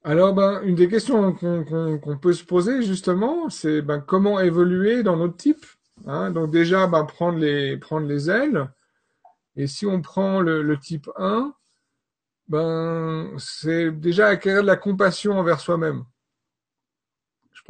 [0.04, 4.40] Alors, ben, une des questions qu'on qu'on- qu'on peut se poser justement, c'est ben, comment
[4.40, 5.66] évoluer dans notre type.
[6.06, 6.30] hein?
[6.30, 8.70] Donc déjà, ben, prendre les, prendre les ailes.
[9.56, 11.56] Et si on prend le, le type 1,
[12.48, 16.04] ben, c'est déjà acquérir de la compassion envers soi-même.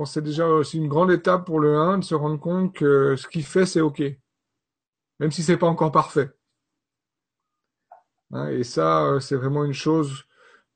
[0.04, 3.16] Que c'est déjà aussi une grande étape pour le 1 de se rendre compte que
[3.16, 4.02] ce qu'il fait, c'est OK.
[5.22, 6.32] Même si c'est pas encore parfait.
[8.32, 8.48] hein.
[8.50, 10.24] Et ça, euh, c'est vraiment une chose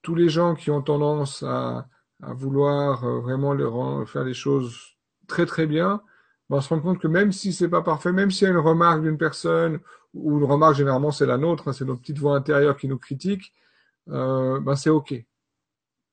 [0.03, 1.89] tous les gens qui ont tendance à,
[2.23, 4.97] à vouloir euh, vraiment faire les choses
[5.27, 6.01] très très bien,
[6.49, 8.59] ben, se rend compte que même si c'est pas parfait, même s'il y a une
[8.59, 9.81] remarque d'une personne,
[10.15, 12.99] ou une remarque généralement c'est la nôtre, hein, c'est notre petite voix intérieure qui nous
[12.99, 13.53] critique,
[14.09, 15.15] euh, ben c'est ok,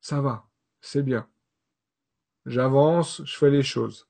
[0.00, 0.46] ça va,
[0.82, 1.28] c'est bien.
[2.46, 4.08] J'avance, je fais les choses.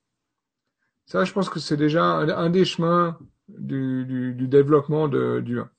[1.05, 3.17] Ça, je pense que c'est déjà un, un des chemins
[3.47, 5.69] du, du, du développement de, du 1.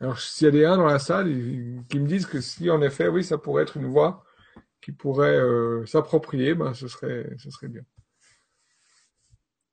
[0.00, 2.70] Alors, s'il y a des 1 dans la salle ils- qui me disent que si
[2.70, 4.24] en effet, oui, ça pourrait être une voie
[4.80, 7.82] qui pourrait euh, s'approprier, ben, ce serait, ce serait bien.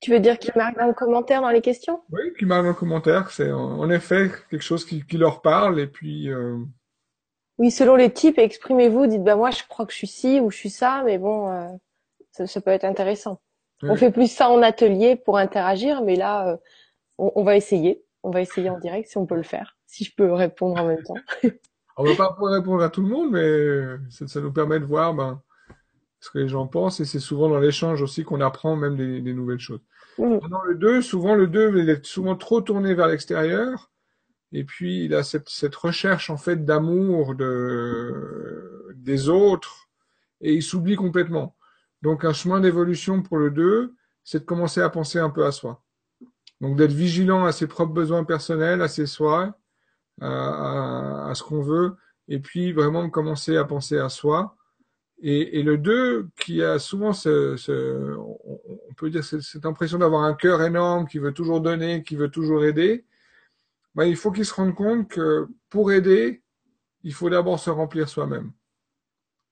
[0.02, 2.02] Tu veux dire qu'ils marquent dans le commentaire dans les questions?
[2.12, 5.42] Oui, qui marque dans le commentaire, c'est en, en effet quelque chose qui, qui leur
[5.42, 6.58] parle, et puis, euh,
[7.60, 10.50] Oui, selon les types, exprimez-vous, dites bah moi je crois que je suis ci ou
[10.50, 11.68] je suis ça, mais bon, euh,
[12.32, 13.42] ça, ça peut être intéressant.
[13.82, 16.58] On fait plus ça en atelier pour interagir, mais là, euh,
[17.18, 18.04] on, on va essayer.
[18.24, 20.86] On va essayer en direct si on peut le faire, si je peux répondre en
[20.86, 21.16] même temps.
[21.98, 24.86] on va pas pouvoir répondre à tout le monde, mais ça, ça nous permet de
[24.86, 25.42] voir ben,
[26.20, 29.22] ce que les gens pensent, et c'est souvent dans l'échange aussi qu'on apprend même des,
[29.22, 29.82] des nouvelles choses.
[30.18, 30.40] Mm.
[30.50, 33.90] Dans le 2, souvent le 2, il est souvent trop tourné vers l'extérieur,
[34.52, 39.90] et puis il a cette, cette recherche en fait d'amour de, des autres,
[40.42, 41.56] et il s'oublie complètement.
[42.02, 43.94] Donc un chemin d'évolution pour le 2,
[44.24, 45.84] c'est de commencer à penser un peu à soi.
[46.62, 49.52] Donc d'être vigilant à ses propres besoins personnels, à ses souhaits,
[50.22, 51.96] à, à, ce qu'on veut,
[52.28, 54.56] et puis vraiment commencer à penser à soi.
[55.22, 59.98] Et, et le 2, qui a souvent ce, ce on peut dire cette, cette impression
[59.98, 63.06] d'avoir un cœur énorme, qui veut toujours donner, qui veut toujours aider,
[63.96, 66.44] ben, il faut qu'il se rende compte que pour aider,
[67.04, 68.52] il faut d'abord se remplir soi-même.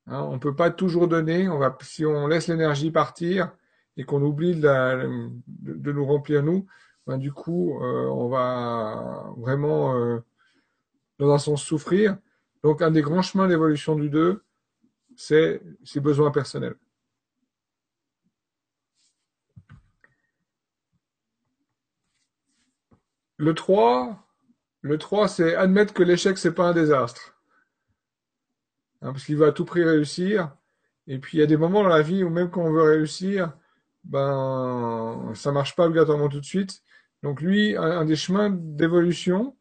[0.07, 1.49] Hein, on peut pas toujours donner.
[1.81, 3.51] Si on laisse l'énergie partir
[3.97, 6.65] et qu'on oublie de, nous remplir nous,
[7.05, 10.19] ben, du coup, euh, on va vraiment, euh,
[11.19, 12.17] dans un sens, souffrir.
[12.63, 14.43] Donc, un des grands chemins d'évolution du 2,
[15.15, 16.75] c'est ses besoins personnels.
[23.37, 24.26] Le 3,
[24.87, 27.37] le 3, c'est admettre que l'échec, c'est pas un désastre.
[29.01, 30.55] Hein, parce qu'il veut à tout prix réussir.
[31.07, 32.83] Et puis, il y a des moments dans la vie où même quand on veut
[32.83, 33.53] réussir,
[34.03, 36.81] ben, ça marche pas obligatoirement tout de suite.
[37.23, 39.57] Donc, lui, un, un des chemins d'évolution,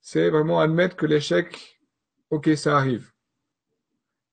[0.00, 1.80] c'est vraiment admettre que l'échec,
[2.30, 3.12] ok, ça arrive.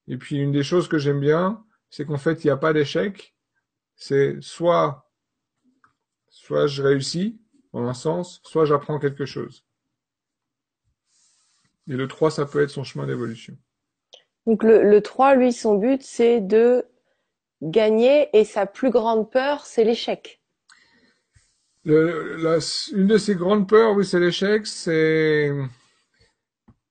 [0.07, 2.73] Et puis, une des choses que j'aime bien, c'est qu'en fait, il n'y a pas
[2.73, 3.35] d'échec.
[3.95, 5.09] C'est soit,
[6.29, 7.39] soit je réussis,
[7.73, 9.65] dans un sens, soit j'apprends quelque chose.
[11.87, 13.55] Et le 3, ça peut être son chemin d'évolution.
[14.45, 16.85] Donc le, le 3, lui, son but, c'est de
[17.61, 20.41] gagner et sa plus grande peur, c'est l'échec.
[21.83, 22.57] Le- la-
[22.93, 24.65] une de ses grandes peurs, oui, c'est l'échec.
[24.65, 25.51] C'est,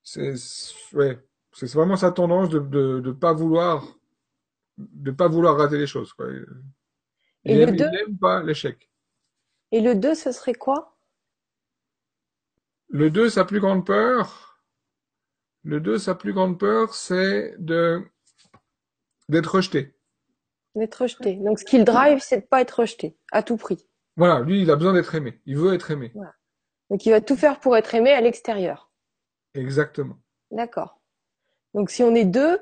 [0.03, 0.35] c'est,
[0.95, 1.19] ouais,
[1.63, 3.85] vraiment sa tendance de, de, de pas vouloir,
[4.79, 6.27] de pas vouloir rater les choses, quoi.
[7.45, 7.85] Il Et le aime, deux?
[7.87, 8.89] il aime pas l'échec.
[9.73, 10.97] Et le 2, ce serait quoi?
[12.91, 14.50] Le 2, sa plus grande peur,
[15.63, 18.03] le 2, sa plus grande peur, c'est de,
[19.29, 19.95] d'être rejeté.
[20.75, 21.35] D'être rejeté.
[21.37, 23.87] Donc ce qui le drive, c'est de pas être rejeté, à tout prix.
[24.17, 25.41] Voilà, lui, il a besoin d'être aimé.
[25.47, 26.13] Il veut être aimé.
[26.15, 26.35] Voilà.
[26.91, 28.91] Donc il va tout faire pour être aimé à l'extérieur.
[29.55, 30.19] Exactement.
[30.51, 31.01] D'accord.
[31.75, 32.61] Donc si on est deux,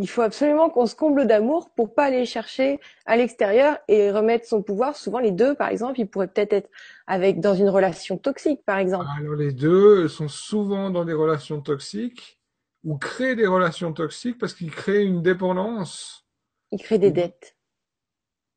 [0.00, 4.46] il faut absolument qu'on se comble d'amour pour pas aller chercher à l'extérieur et remettre
[4.46, 4.96] son pouvoir.
[4.96, 6.70] Souvent les deux, par exemple, ils pourraient peut-être être
[7.06, 9.06] avec dans une relation toxique, par exemple.
[9.18, 12.40] Alors les deux sont souvent dans des relations toxiques
[12.82, 16.26] ou créent des relations toxiques parce qu'ils créent une dépendance.
[16.72, 17.56] Ils créent des dettes.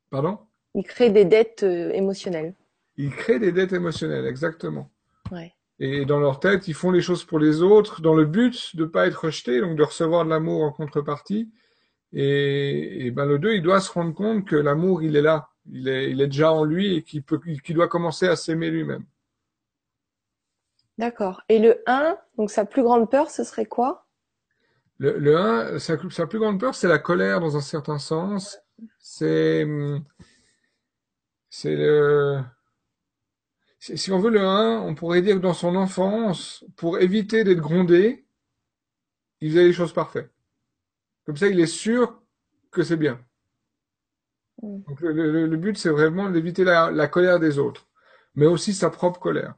[0.10, 0.40] Pardon?
[0.76, 2.56] Ils créent des dettes euh, émotionnelles.
[2.96, 4.93] Ils créent des dettes émotionnelles, exactement.
[5.80, 8.86] Et dans leur tête, ils font les choses pour les autres dans le but de
[8.86, 11.52] pas être rejetés, donc de recevoir de l'amour en contrepartie.
[12.14, 15.50] Et, et ben le 2, il doit se rendre compte que l'amour, il est là.
[15.72, 18.70] Il est, il est déjà en lui et qu'il peut, qu'il doit commencer à s'aimer
[18.70, 19.06] lui-même.
[20.98, 21.42] D'accord.
[21.50, 24.06] Et le 1, donc sa plus grande peur, ce serait quoi?
[25.00, 28.60] Le, le 1, sa, sa plus grande peur, c'est la colère dans un certain sens.
[29.00, 30.04] C'est, hum,
[31.50, 32.42] c'est le,
[33.98, 37.60] si on veut le 1, on pourrait dire que dans son enfance, pour éviter d'être
[37.60, 38.26] grondé,
[39.42, 40.32] il faisait les choses parfaites.
[41.26, 42.22] Comme ça, il est sûr
[42.72, 43.20] que c'est bien.
[44.62, 44.84] Mm.
[44.88, 47.86] Donc le, le- le but, c'est vraiment d'éviter la, la colère des autres,
[48.36, 49.56] mais aussi sa propre colère.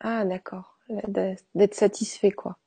[0.00, 0.78] Ah, d'accord.
[1.54, 2.58] D'être satisfait, quoi.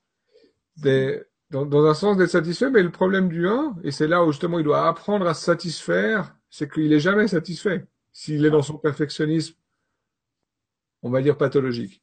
[0.78, 4.24] Des- dans, dans un sens d'être satisfait, mais le problème du 1, et c'est là
[4.24, 7.86] où justement il doit apprendre à se satisfaire, c'est qu'il est jamais satisfait.
[8.14, 9.56] S'il est dans son perfectionnisme,
[11.04, 12.02] on va dire pathologique.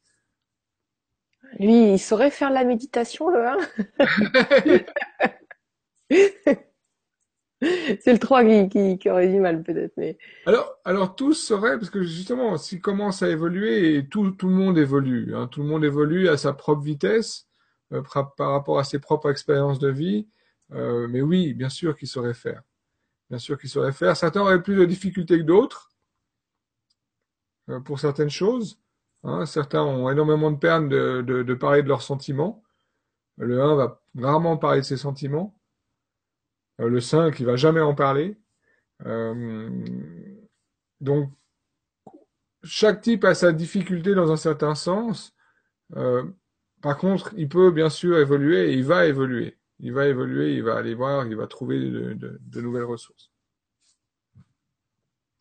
[1.59, 3.57] Lui, il saurait faire la méditation, le 1.
[7.61, 10.19] C'est le 3 qui, qui, qui aurait du mal, peut-être, mais.
[10.45, 14.55] Alors, alors tous seraient, parce que justement, s'il commence à évoluer, et tout, tout le
[14.55, 17.49] monde évolue, hein, tout le monde évolue à sa propre vitesse,
[17.93, 20.29] euh, par, par rapport à ses propres expériences de vie,
[20.73, 22.63] euh, mais oui, bien sûr qu'il saurait faire.
[23.31, 24.17] Bien sûr qu'il saurait faire.
[24.17, 25.91] Certains auraient plus de difficultés que d'autres,
[27.71, 28.79] euh, pour certaines choses.
[29.27, 29.47] Hein.
[29.47, 32.63] Certains ont énormément de peine de, parler de leurs sentiments.
[33.39, 35.59] Le 1 va rarement parler de ses sentiments.
[36.81, 38.39] Euh, le 5, il va jamais en parler.
[39.07, 39.71] Euh,
[41.01, 41.31] donc,
[42.65, 45.35] chaque type a sa difficulté dans un certain sens.
[45.97, 46.25] Euh,
[46.83, 49.59] par contre, il peut bien sûr évoluer et il va évoluer.
[49.81, 53.31] Il va évoluer, il va aller voir, il va trouver de, de- de nouvelles ressources.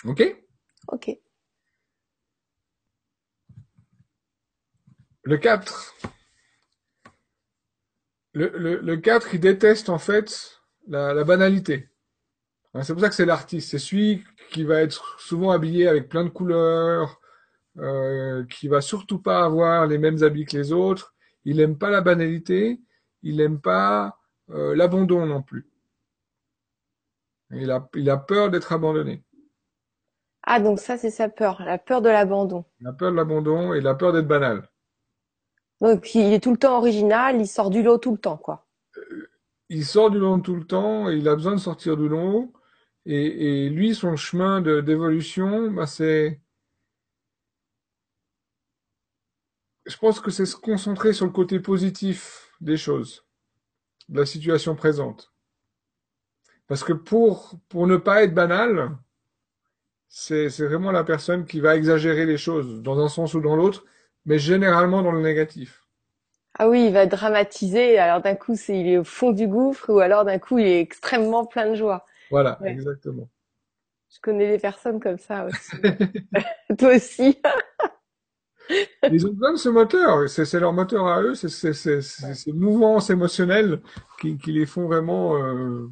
[0.05, 0.21] Ok?
[0.87, 1.09] Ok.
[5.25, 5.95] Le 4.
[8.33, 11.89] Le, le, le 4, il déteste en fait la, la banalité.
[12.75, 13.71] Hein, C'est pour ça que c'est l'artiste.
[13.71, 17.19] C'est celui qui va être souvent habillé avec plein de couleurs,
[17.79, 21.15] euh, qui va surtout pas avoir les mêmes habits que les autres.
[21.43, 22.79] Il aime pas la banalité,
[23.23, 24.19] il aime pas
[24.51, 25.67] euh, l'abandon non plus.
[27.51, 29.23] Il a, il a peur d'être abandonné.
[30.43, 32.65] Ah, donc ça, c'est sa peur, la peur de l'abandon.
[32.79, 34.69] Il a peur de l'abandon et il a peur d'être banal.
[35.81, 38.65] Donc, il est tout le temps original, il sort du lot tout le temps, quoi.
[39.69, 42.53] Il sort du lot tout le temps il a besoin de sortir du lot.
[43.07, 46.41] Et, lui, son chemin d'évolution, bah, c'est,
[49.85, 53.23] je pense que c'est se concentrer sur le côté positif des choses,
[54.09, 55.31] de la situation présente.
[56.67, 58.97] Parce que pour, pour ne pas être banal,
[60.07, 63.85] c'est vraiment la personne qui va exagérer les choses dans un sens ou dans l'autre,
[64.25, 65.81] mais généralement dans le négatif.
[66.57, 69.89] Ah oui, il va dramatiser, alors d'un coup, c'est, il est au fond du gouffre,
[69.93, 72.05] ou alors d'un coup, il est extrêmement plein de joie.
[72.29, 72.71] Voilà, Ouais.
[72.71, 73.29] exactement.
[74.09, 75.71] Je connais des personnes comme ça aussi.
[76.77, 77.39] Toi aussi.
[79.11, 83.81] Ils ont besoin de ce moteur, c'est leur moteur à eux, c'est ces mouvances émotionnelles
[84.19, 85.87] qui, qui les font vraiment euh,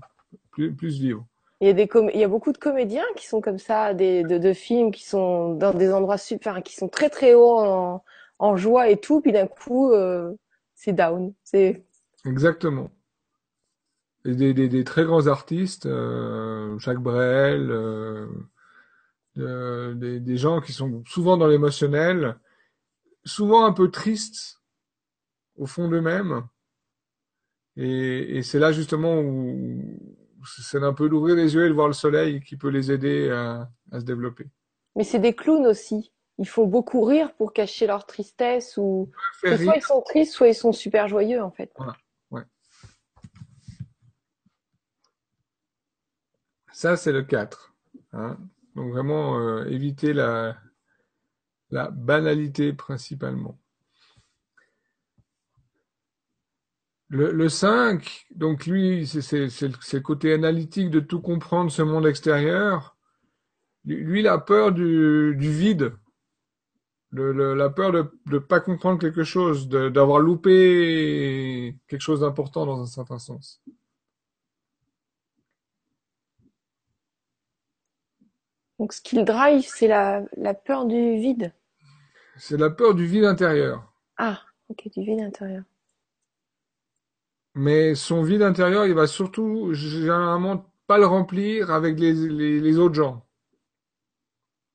[0.51, 1.25] plus, plus vivre.
[1.61, 3.93] Il y a des com- il y a beaucoup de comédiens qui sont comme ça,
[3.93, 7.57] des, de, de films qui sont dans des endroits super, qui sont très très hauts
[7.59, 8.03] en,
[8.43, 10.33] en joie et tout, puis d'un coup, euh,
[10.75, 11.33] c'est down.
[11.43, 11.85] C'est,
[12.25, 12.91] Exactement.
[14.25, 18.27] Et des, des, des très grands artistes, euh, Jacques Brel, euh,
[19.95, 22.37] des, des gens qui sont souvent dans l'émotionnel,
[23.25, 24.61] souvent un peu tristes
[25.57, 26.43] au fond d'eux-mêmes.
[27.75, 29.81] Et, et c'est là justement où
[30.67, 33.31] c'est un peu d'ouvrir les yeux et de voir le soleil qui peut les aider
[33.31, 34.45] à, à se développer.
[34.95, 36.12] mais c'est des clowns aussi.
[36.39, 40.47] Ils font beaucoup rire pour cacher leur tristesse ou, soit rire, ils sont tristes, soit
[40.47, 41.71] ils sont super joyeux, en fait.
[46.71, 47.73] ça c'est le 4.
[48.13, 48.38] hein.
[48.75, 50.57] Donc vraiment euh, éviter la,
[51.69, 53.59] la banalité principalement.
[57.09, 62.97] Le, le 5, donc lui, c'est le côté analytique de tout comprendre ce monde extérieur.
[63.86, 65.93] Lui, lui, il a peur du, du vide,
[67.14, 72.22] le, le- la peur de ne pas comprendre quelque chose, de- d'avoir loupé quelque chose
[72.22, 73.61] d'important dans un certain sens.
[78.78, 81.53] Donc, ce qui le drive, c'est la, la peur du vide.
[82.38, 83.91] C'est la peur du vide intérieur.
[84.18, 85.64] Ah, ok, du vide intérieur.
[87.55, 92.78] Mais son vide intérieur, il va surtout généralement pas le remplir avec les, les, les
[92.78, 93.26] autres gens.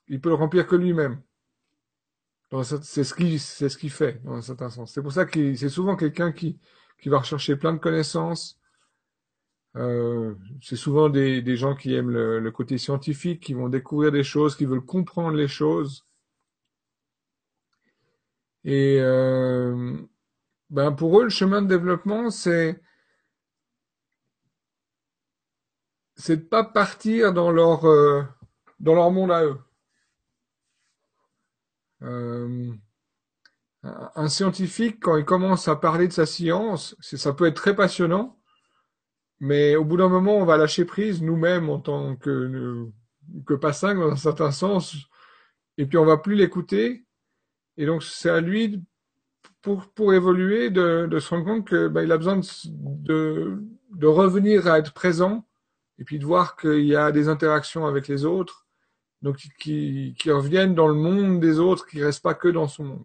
[0.09, 1.23] Il peut le remplir que lui-même.
[2.51, 4.93] C'est ce qu'il c'est ce qu'il fait, dans un certain sens.
[4.93, 6.59] C'est pour ça que c'est souvent quelqu'un qui,
[7.01, 8.59] qui va rechercher plein de connaissances.
[9.77, 14.13] Euh, c'est souvent des, des gens qui aiment le, le côté scientifique, qui vont découvrir
[14.13, 16.07] des choses, qui veulent comprendre les choses.
[18.65, 19.97] Et euh,
[20.71, 22.81] ben pour eux, le chemin de développement, c'est
[26.17, 28.23] c'est de pas partir dans leur euh,
[28.81, 29.59] dans leur monde à eux.
[32.03, 32.73] Euh,
[33.83, 38.39] un scientifique, quand il commence à parler de sa science, ça peut être très passionnant,
[39.41, 42.87] mais au bout d'un moment, on va lâcher prise nous-mêmes en tant que,
[43.47, 44.97] que pas cinq dans un certain sens,
[45.77, 47.07] et puis on va plus l'écouter.
[47.77, 48.83] Et donc c'est à lui
[49.63, 54.67] pour pour évoluer de, de se rendre compte que ben, a besoin de, de revenir
[54.67, 55.47] à être présent
[55.99, 58.68] et puis de voir qu'il y a des interactions avec les autres,
[59.23, 62.85] donc qui, qui reviennent dans le monde des autres, qui restent pas que dans son
[62.85, 63.05] monde.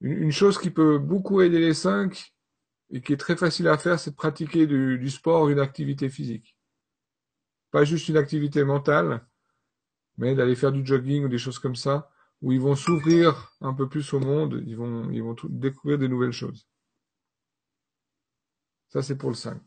[0.00, 2.34] Une, chose qui peut beaucoup aider les cinq
[2.90, 6.10] et qui est très facile à faire, c'est de pratiquer du, du sport, une activité
[6.10, 6.58] physique.
[7.70, 9.26] Pas juste une activité mentale,
[10.18, 12.10] mais d'aller faire du jogging ou des choses comme ça,
[12.42, 16.32] où ils vont s'ouvrir un peu plus au monde, ils vont, ils découvrir des nouvelles
[16.32, 16.68] choses.
[18.88, 19.58] Ça, c'est pour le 5.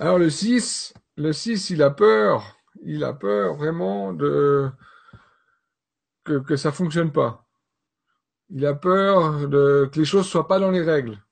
[0.00, 4.70] Alors le 6, le 6, il a peur, il a peur vraiment de
[6.24, 7.46] que, que ça fonctionne pas.
[8.48, 11.22] Il a peur de que les choses soient pas dans les règles.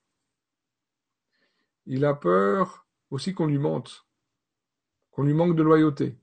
[1.86, 4.06] Il a peur aussi qu'on lui mente,
[5.12, 6.18] qu'on lui manque de loyauté.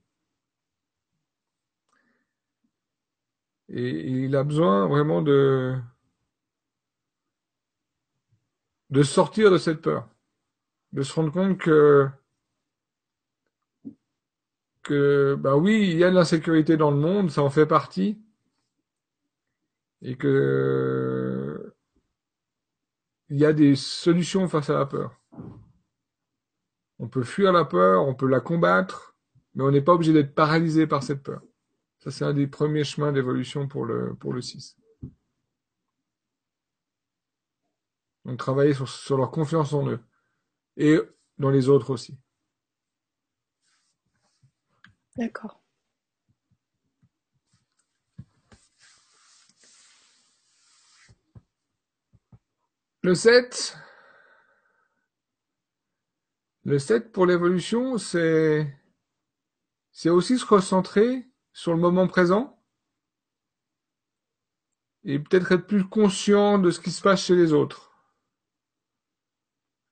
[3.70, 5.76] Et il a besoin vraiment de,
[8.90, 10.08] de sortir de cette peur,
[10.92, 12.08] de se rendre compte que,
[14.86, 18.18] que, bah oui, il y a de l'insécurité dans le monde, ça en fait partie,
[20.00, 21.74] et que
[23.28, 25.20] il y a des solutions face à la peur.
[27.00, 29.16] On peut fuir la peur, on peut la combattre,
[29.54, 31.42] mais on n'est pas obligé d'être paralysé par cette peur.
[31.98, 34.76] Ça, c'est un des premiers chemins d'évolution pour le, pour le 6.
[38.24, 40.00] Donc, travailler sur, sur leur confiance en eux.
[40.76, 41.00] Et
[41.38, 42.16] dans les autres aussi.
[45.16, 45.62] D'accord.
[53.02, 53.78] Le 7.
[56.64, 58.76] Le 7 pour l'évolution, c'est,
[59.92, 62.60] c'est aussi se recentrer sur le moment présent
[65.04, 67.92] et peut-être être plus conscient de ce qui se passe chez les autres.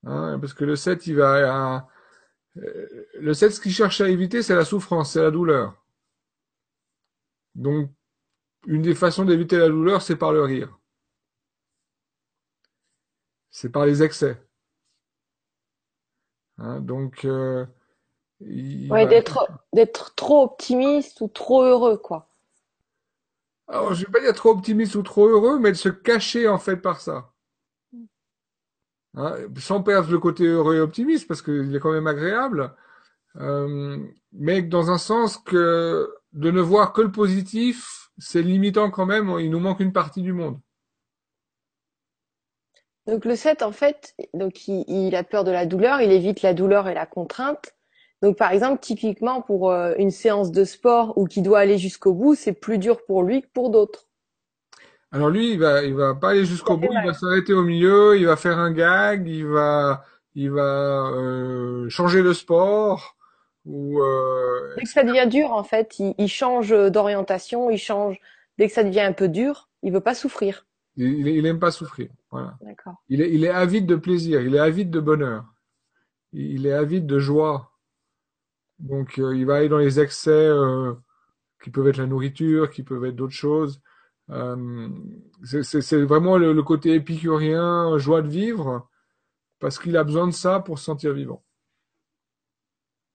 [0.02, 1.88] Hein, parce que le 7, il va...
[2.58, 5.74] Euh, le 7, ce qu'il cherche à éviter, c'est la souffrance, c'est la douleur.
[7.56, 7.90] Donc,
[8.66, 10.78] une des façons d'éviter la douleur, c'est par le rire.
[13.50, 14.36] C'est par les excès.
[16.58, 17.64] Hein, donc, euh,
[18.90, 22.28] Ouais, d'être d'être trop optimiste ou trop heureux, quoi.
[23.68, 26.58] Alors, je vais pas dire trop optimiste ou trop heureux, mais de se cacher en
[26.58, 27.33] fait par ça.
[29.16, 32.74] Hein, sans perdre le côté heureux et optimiste, parce qu'il est quand même agréable,
[33.36, 33.98] euh,
[34.32, 39.32] mais dans un sens que de ne voir que le positif, c'est limitant quand même,
[39.38, 40.58] il nous manque une partie du monde.
[43.06, 46.42] Donc le 7, en fait, donc il, il a peur de la douleur, il évite
[46.42, 47.74] la douleur et la contrainte,
[48.24, 52.14] donc par exemple, typiquement pour euh, une séance de sport ou qui doit aller jusqu'au
[52.14, 54.08] bout, c'est plus dur pour lui que pour d'autres.
[55.14, 58.18] Alors lui, il va, il va pas aller jusqu'au bout, il va s'arrêter au milieu,
[58.18, 60.04] il va faire un gag, il va,
[60.34, 63.16] il va euh, changer de sport
[63.64, 64.02] ou.
[64.02, 64.74] Euh...
[64.76, 68.18] Dès que ça devient dur, en fait, il, il change d'orientation, il change.
[68.58, 70.66] Dès que ça devient un peu dur, il veut pas souffrir.
[70.96, 72.56] Il, il aime pas souffrir, voilà.
[72.62, 72.94] D'accord.
[73.08, 75.44] Il est, il est avide de plaisir, il est avide de bonheur,
[76.32, 77.70] il est avide de joie.
[78.80, 80.50] Donc euh, il va aller dans les excès
[81.62, 83.80] qui peuvent être la nourriture, qui peuvent être d'autres choses.
[84.30, 84.88] Euh,
[85.42, 88.88] c'est vraiment le, côté épicurien, joie de vivre,
[89.58, 91.42] parce qu'il a besoin de ça pour se sentir vivant.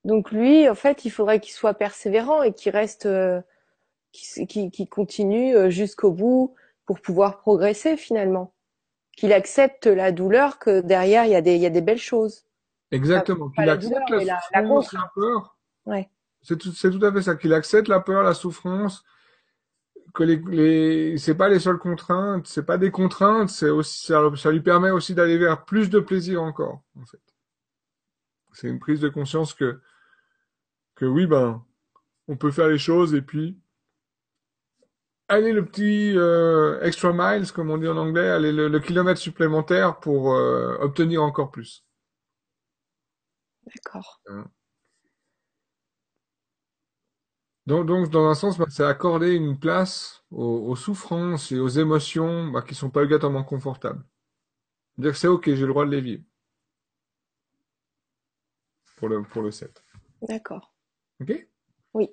[0.03, 3.41] Donc lui, en fait, il faudrait qu'il soit persévérant et qu'il reste, euh,
[4.11, 6.55] qu'il continue jusqu'au bout
[6.85, 8.53] pour pouvoir progresser finalement.
[9.17, 11.97] Qu'il accepte la douleur, que derrière il y a des, il y a des belles
[11.97, 12.45] choses.
[12.91, 13.49] Exactement.
[13.49, 15.57] Qu'il accepte la, la, la, peur.
[15.85, 16.09] Ouais.
[16.41, 17.35] C'est tout, c'est tout à fait ça.
[17.35, 19.03] Qu'il accepte la peur, la souffrance,
[20.13, 24.21] que les, les c'est pas les seules contraintes, c'est pas des contraintes, c'est aussi ça,
[24.35, 27.21] ça lui permet aussi d'aller vers plus de plaisir encore, en fait.
[28.53, 29.81] C'est une prise de conscience que
[30.95, 31.63] que oui, ben,
[32.27, 33.59] on peut faire les choses et puis
[35.29, 39.19] aller le petit euh, extra miles, comme on dit en anglais, aller le, le kilomètre
[39.19, 41.85] supplémentaire pour euh, obtenir encore plus.
[43.65, 44.19] D'accord.
[44.27, 44.45] Hein?
[47.69, 51.67] Donc, donc, dans un sens, bah, c'est accorder une place aux, aux, souffrances et aux
[51.67, 54.03] émotions bah, qui sont pas obligatoirement confortables.
[54.97, 56.23] Dire que c'est ok, j'ai le droit de les vivre.
[58.95, 59.83] Pour le, pour le 7.
[60.23, 60.73] D'accord.
[61.21, 61.47] Ok?
[61.93, 62.09] Oui.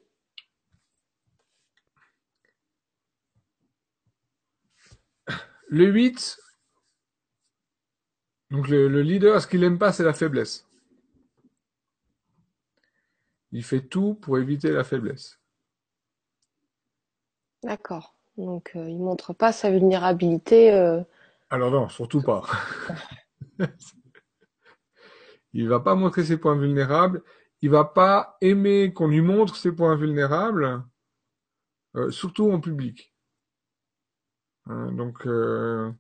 [5.71, 6.39] Le 8,
[8.51, 10.69] Donc le, le leader, ce qu'il aime pas, c'est la faiblesse.
[13.53, 15.41] Il fait tout pour éviter la faiblesse.
[17.63, 18.15] D'accord.
[18.37, 20.73] Donc, euh, il montre pas sa vulnérabilité.
[20.73, 21.01] euh,
[21.51, 22.43] Alors non, surtout pas.
[25.53, 27.23] Il va pas montrer ses points vulnérables.
[27.63, 30.85] Il va pas aimer qu'on lui montre ses points vulnérables,
[31.97, 33.15] euh, surtout en public.
[34.67, 35.91] Hein, donc, euh,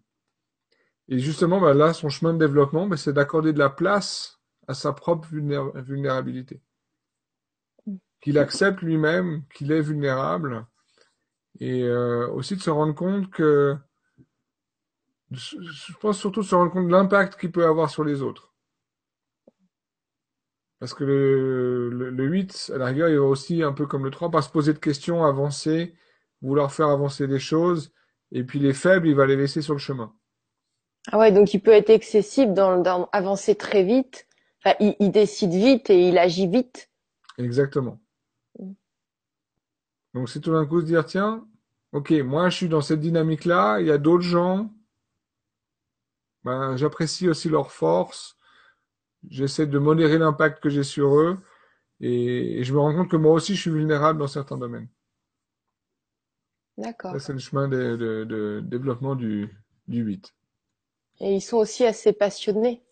[1.08, 4.74] et justement, bah, là, son chemin de développement, bah, c'est d'accorder de la place à
[4.74, 6.60] sa propre vulnéra- vulnérabilité.
[8.20, 10.66] Qu'il accepte lui-même qu'il est vulnérable
[11.60, 13.76] et euh, aussi de se rendre compte que,
[15.30, 18.52] je pense surtout de se rendre compte de l'impact qu'il peut avoir sur les autres.
[20.78, 24.04] Parce que le, le, le 8, à la rigueur, il va aussi, un peu comme
[24.04, 25.94] le 3, pas se poser de questions, avancer,
[26.42, 27.92] vouloir faire avancer des choses,
[28.30, 30.12] et puis les faibles, il va les laisser sur le chemin.
[31.10, 34.26] Ah ouais, donc il peut être excessif dans, dans avancer très vite.
[34.64, 36.90] Enfin, il, il décide vite et il agit vite.
[37.38, 38.00] Exactement.
[40.16, 41.46] Donc c'est tout d'un coup se dire, tiens,
[41.92, 44.74] ok, moi je suis dans cette dynamique-là, il y a d'autres gens,
[46.44, 48.36] ben, j'apprécie aussi leurs forces,
[49.30, 51.38] j'essaie de modérer l'impact que j'ai sur eux,
[52.00, 54.88] et, et je me rends compte que moi aussi je suis vulnérable dans certains domaines.
[56.78, 57.12] D'accord.
[57.12, 59.50] Ça, c'est le chemin de, de- de développement du,
[59.88, 60.34] du 8.
[61.20, 62.82] Et ils sont aussi assez passionnés.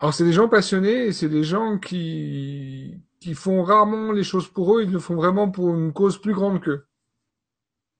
[0.00, 4.48] Alors c'est des gens passionnés et c'est des gens qui, qui font rarement les choses
[4.48, 6.86] pour eux, ils le font vraiment pour une cause plus grande qu'eux.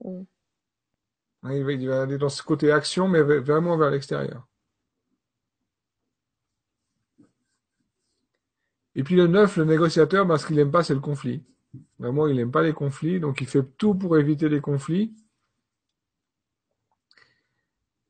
[0.04, 0.22] Mm.
[1.44, 4.46] Il va, il va aller dans ce côté action, mais vraiment vers l'extérieur.
[8.94, 11.44] Et puis le 9, le négociateur, ben, ce qu'il aime pas, c'est le conflit.
[11.98, 15.14] Vraiment, il aime pas les conflits, donc il fait tout pour éviter les conflits.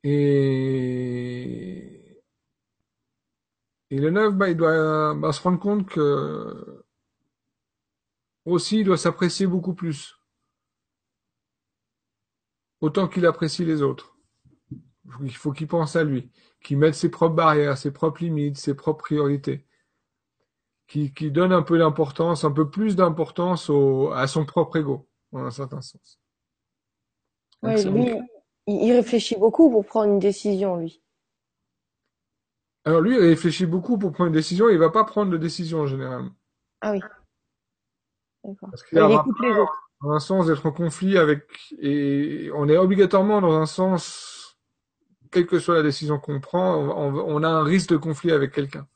[0.03, 1.79] Et,
[3.91, 6.78] et le 9, ben, il doit ben, se rendre compte que
[8.45, 10.15] aussi, il doit s'apprécier beaucoup plus,
[12.81, 14.15] autant qu'il apprécie les autres.
[15.21, 16.31] Il faut qu'il pense à lui,
[16.61, 19.65] qu'il mette ses propres barrières, ses propres limites, ses propres priorités,
[20.87, 23.71] qu'il donne un peu d'importance, un peu plus d'importance
[24.13, 26.19] à son propre ego, en un certain sens.
[27.61, 28.13] C'est- lui,
[28.67, 31.01] il, réfléchit beaucoup pour prendre une décision, lui.
[32.85, 35.37] alors lui, il réfléchit beaucoup pour prendre une décision, et il va pas prendre de
[35.37, 36.29] décision en général.
[36.81, 37.01] Ah oui.
[38.43, 39.91] Parce qu'il écoute les autres.
[40.01, 41.43] dans un sens d'être en conflit avec,
[41.79, 44.57] et on est obligatoirement dans un sens,
[45.31, 48.87] quelle que soit la décision qu'on prend, on, a un risque de conflit avec quelqu'un.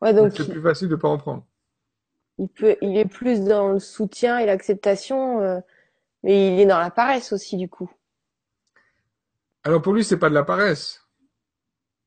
[0.00, 1.44] Ouais, Donc donc c'est plus facile de pas en prendre.
[2.38, 5.60] il peut, il est plus dans le soutien et l'acceptation, euh,
[6.22, 7.90] mais il est dans la paresse aussi, du coup.
[9.64, 11.04] Alors pour lui, c'est pas de la paresse.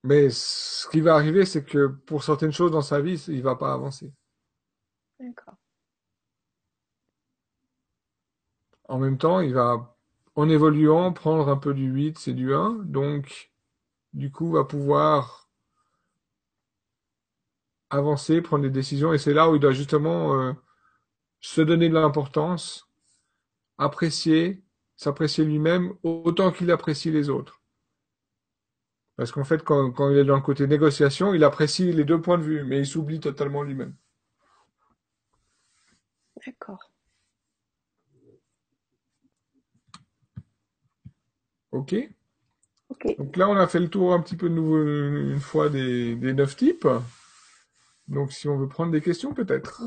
[0.04, 3.56] Mais ce qui va arriver, c'est que pour certaines choses dans sa vie, il va
[3.56, 4.12] pas avancer.
[5.20, 5.56] D'accord.
[8.92, 9.96] En même temps, il va,
[10.36, 12.82] en évoluant, prendre un peu du 8, c'est du 1.
[12.84, 13.54] Donc,
[14.12, 15.50] du coup, va pouvoir
[17.90, 19.14] avancer, prendre des décisions.
[19.14, 20.52] Et c'est là où il doit justement euh,
[21.40, 22.90] se donner de l'importance,
[23.78, 24.62] apprécier,
[24.98, 27.62] s'apprécier lui-même autant qu'il apprécie les autres.
[29.16, 32.20] Parce qu'en fait, quand, quand il est dans le côté négociation, il apprécie les deux
[32.20, 33.96] points de vue, mais il s'oublie totalement lui-même.
[36.46, 36.91] D'accord.
[41.72, 41.96] OK?
[42.90, 43.18] Ok.
[43.18, 46.16] Donc là, on a fait le tour un petit peu de nouveau une fois des,
[46.16, 46.88] des neuf types.
[48.08, 49.84] Donc si on veut prendre des questions, peut-être.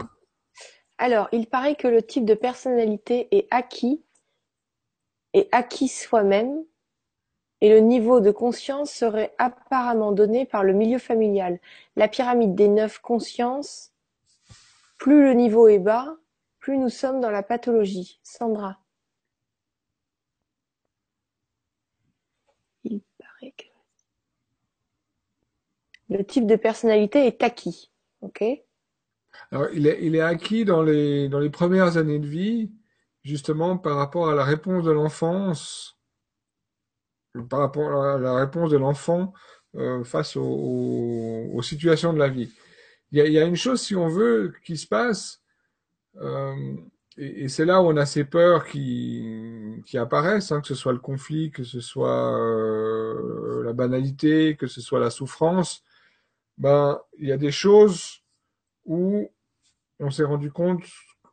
[0.99, 4.03] Alors, il paraît que le type de personnalité est acquis,
[5.33, 6.65] est acquis soi-même,
[7.61, 11.61] et le niveau de conscience serait apparemment donné par le milieu familial.
[11.97, 13.93] La pyramide des neuf consciences,
[14.99, 16.17] plus le niveau est bas,
[16.59, 18.21] plus nous sommes dans la pathologie.
[18.23, 18.79] Sandra.
[22.85, 23.65] Il paraît que
[26.09, 27.91] le type de personnalité est acquis.
[28.21, 28.43] Ok?
[29.51, 32.71] Alors, il est, acquis dans les, dans les premières années de vie,
[33.23, 35.99] justement par rapport à la réponse de l'enfance,
[37.51, 39.33] par rapport à la réponse de l'enfant
[39.77, 42.53] euh, face aux, situations de la vie.
[43.11, 45.43] Il y a, une chose, si on veut, qui se passe,
[46.21, 46.77] euh,
[47.17, 50.75] et, et c'est là où on a ces peurs qui, qui apparaissent, hein, que ce
[50.75, 55.85] soit le conflit, que ce soit euh, la banalité, que ce soit la souffrance.
[56.59, 58.23] Ben, il y a des choses
[58.85, 59.29] où
[60.01, 60.85] on s'est rendu compte,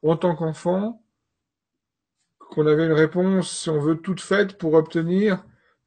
[0.04, 1.04] en tant qu'enfant,
[2.40, 5.44] qu'on avait une réponse, si on veut, toute faite pour obtenir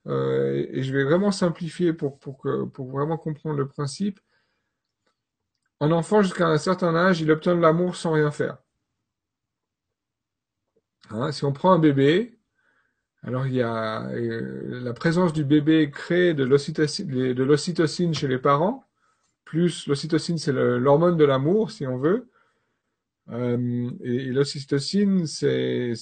[0.07, 4.21] euh, et je vais vraiment simplifier pour, pour, que, pour vraiment comprendre le principe.
[5.81, 8.59] Un enfant, jusqu'à un certain âge, il obtient de l'amour sans rien faire.
[11.11, 12.39] Hein, si on prend un bébé,
[13.23, 18.84] alors il y a euh, la présence du bébé crée de l'ocytocine chez les parents,
[19.45, 22.31] plus l'ocytocine c'est l'hormone de l'amour si on veut,
[23.31, 25.93] euh, et, l'ocytocine c'est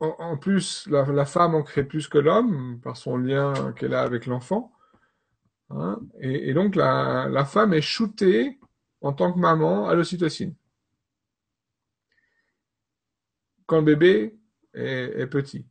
[0.00, 4.26] en, plus la, femme en crée plus que l'homme par son lien qu'elle a avec
[4.26, 4.72] l'enfant,
[5.70, 8.58] hein, et, donc la, la femme est shootée
[9.00, 10.54] en tant que maman à l'ocytocine.
[13.66, 14.38] Quand le bébé
[14.74, 15.66] est, petit.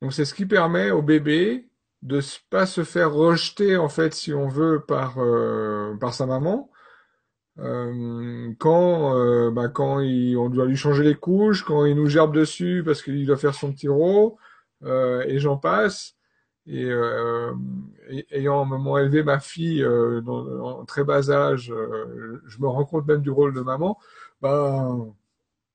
[0.00, 1.68] Donc c'est ce qui permet au bébé
[2.02, 2.20] de
[2.50, 6.70] pas se faire rejeter en fait si on veut par euh, par sa maman
[7.58, 12.06] euh, quand euh, bah, quand il, on doit lui changer les couches quand il nous
[12.06, 14.32] gerbe dessus parce qu'il doit faire son petit rôle
[15.26, 16.16] et j'en passe
[16.66, 16.90] et,
[18.30, 19.82] ayant un moment élevé ma fille
[20.24, 21.72] dans, en très bas âge
[22.46, 23.98] je me rends compte même du rôle de maman
[24.40, 25.14] ben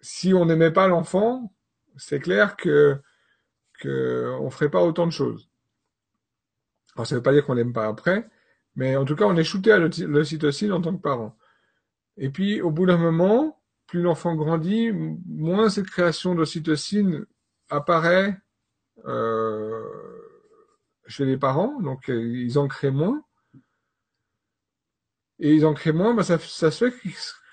[0.02, 1.54] si on n'aimait pas l'enfant
[1.98, 3.00] c'est clair que
[3.82, 5.50] qu'on ferait pas autant de choses.
[6.96, 8.30] Alors ça veut pas dire qu'on l'aime pas après,
[8.76, 11.38] mais en tout cas on est shooté à l'ocytocine en tant que parent.
[12.18, 14.92] Et puis au bout d'un moment, plus l'enfant grandit,
[15.26, 17.26] moins cette création d'ocytocine
[17.70, 18.38] apparaît
[19.06, 19.84] euh,
[21.08, 23.24] chez les parents, donc ils en créent moins.
[25.40, 26.98] Et ils en créent moins, bah ça, ça se fait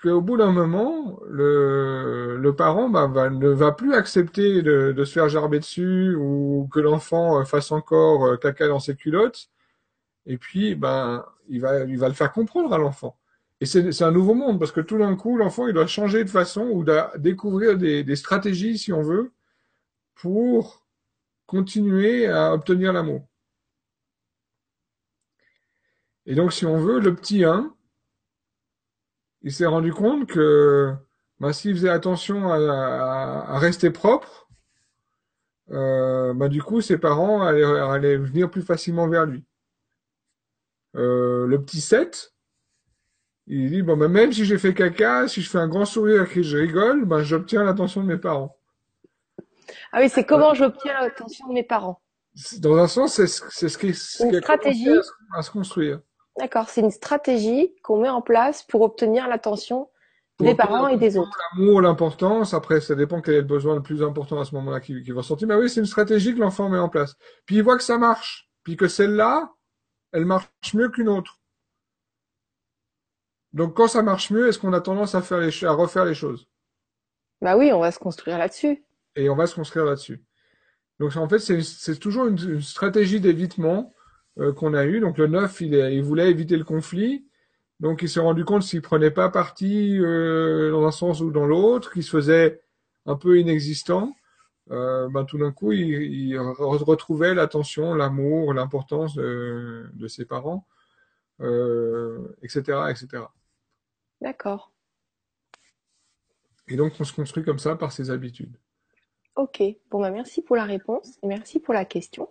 [0.03, 5.05] qu'au bout d'un moment, le, le parent bah, va, ne va plus accepter de, de,
[5.05, 9.49] se faire gerber dessus ou que l'enfant euh, fasse encore euh, caca dans ses culottes.
[10.25, 13.17] Et puis, ben, il va, il va le faire comprendre à l'enfant.
[13.61, 16.29] Et c'est un nouveau monde parce que tout d'un coup, l'enfant, il doit changer de
[16.29, 16.85] façon ou
[17.17, 19.31] découvrir des, des stratégies, si on veut,
[20.15, 20.85] pour
[21.45, 23.25] continuer à obtenir l'amour.
[26.25, 27.73] Et donc, si on veut, le petit 1,
[29.43, 30.93] il s'est rendu compte que
[31.39, 34.47] bah, s'il faisait attention à, rester propre,
[35.71, 39.43] euh, bah, du coup, ses parents allaient, venir plus facilement vers lui.
[40.95, 42.33] Euh, le petit 7,
[43.47, 46.23] il dit, bon, bah, même si j'ai fait caca, si je fais un grand sourire
[46.23, 48.57] et que je rigole, bah, j'obtiens l'attention de mes parents.
[49.91, 51.99] Ah oui, c'est comment j'obtiens l'attention de mes parents?
[52.59, 54.89] Dans un sens, c'est ce qui, ce qui stratégie
[55.35, 55.99] à se construire.
[56.37, 59.89] D'accord, c'est une stratégie qu'on met en place pour obtenir l'attention
[60.39, 61.37] des parents et des autres.
[61.55, 64.79] L'amour, l'importance, après ça dépend quel est le besoin le plus important à ce moment-là
[64.79, 65.47] qui, va sortir.
[65.47, 67.15] Mais oui, c'est une stratégie que l'enfant met en place.
[67.45, 69.53] Puis il voit que ça marche, puis que celle-là,
[70.11, 71.39] elle marche mieux qu'une autre.
[73.53, 76.15] Donc quand ça marche mieux, est-ce qu'on a tendance à, faire les, à refaire les
[76.15, 76.47] choses?
[77.41, 78.83] Bah oui, on va se construire là-dessus.
[79.15, 80.23] Et on va se construire là-dessus.
[80.99, 83.91] Donc en fait, c'est toujours une stratégie d'évitement
[84.55, 84.99] qu'on a eu.
[84.99, 87.25] Donc le 9, il, il, voulait éviter le conflit.
[87.79, 91.45] Donc il s'est rendu compte s'il prenait pas parti euh, dans un sens ou dans
[91.45, 92.61] l'autre, qu'il se faisait
[93.05, 94.15] un peu inexistant,
[94.71, 100.65] euh, ben, tout d'un coup, il, il retrouvait l'attention, l'amour, l'importance de, de, ses parents,
[101.41, 103.23] euh, etc., etc.
[104.21, 104.71] D'accord.
[106.69, 108.57] Et donc on se construit comme ça par ses habitudes.
[109.35, 109.61] Ok.
[109.91, 112.29] Bon, ben, merci pour la réponse et merci pour la question.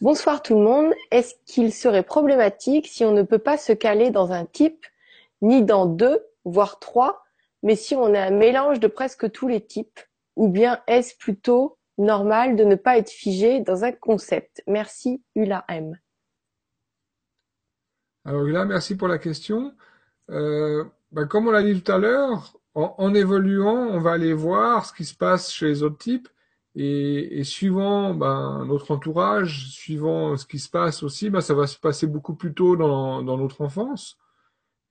[0.00, 0.92] Bonsoir tout le monde.
[1.12, 4.84] Est-ce qu'il serait problématique si on ne peut pas se caler dans un type,
[5.40, 7.24] ni dans deux, voire trois,
[7.62, 10.00] mais si on a un mélange de presque tous les types?
[10.36, 14.64] Ou bien est-ce plutôt normal de ne pas être figé dans un concept?
[14.66, 15.96] Merci, Ula M.
[18.24, 19.74] Alors Ula, merci pour la question.
[20.30, 24.86] Euh, ben, comme on l'a dit tout à l'heure, en, évoluant, on va aller voir
[24.86, 26.28] ce qui se passe chez les autres types
[26.76, 31.66] et, et, suivant ben, notre entourage, suivant ce qui se passe aussi, ben, ça va
[31.66, 34.18] se passer beaucoup plus tôt dans, dans notre enfance.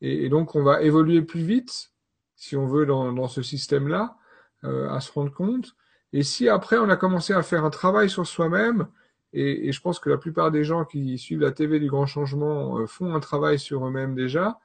[0.01, 1.91] Et, donc on va évoluer plus vite,
[2.35, 4.17] si on veut, dans, dans ce système-là,
[4.63, 5.75] euh, à se rendre compte.
[6.13, 8.87] Et si après on a commencé à faire un travail sur soi-même,
[9.33, 12.05] et, et, je pense que la plupart des gens qui suivent la TV du grand
[12.05, 14.59] changement euh, font un travail sur eux-mêmes déjà,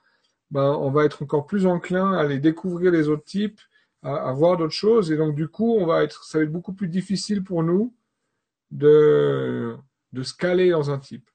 [0.51, 3.61] ben, on va être encore plus enclin à aller découvrir les autres types,
[4.03, 5.11] à, voir d'autres choses.
[5.11, 7.95] Et donc, du coup, on va être, ça va être beaucoup plus difficile pour nous
[8.71, 9.77] de,
[10.13, 11.29] de se caler dans un type.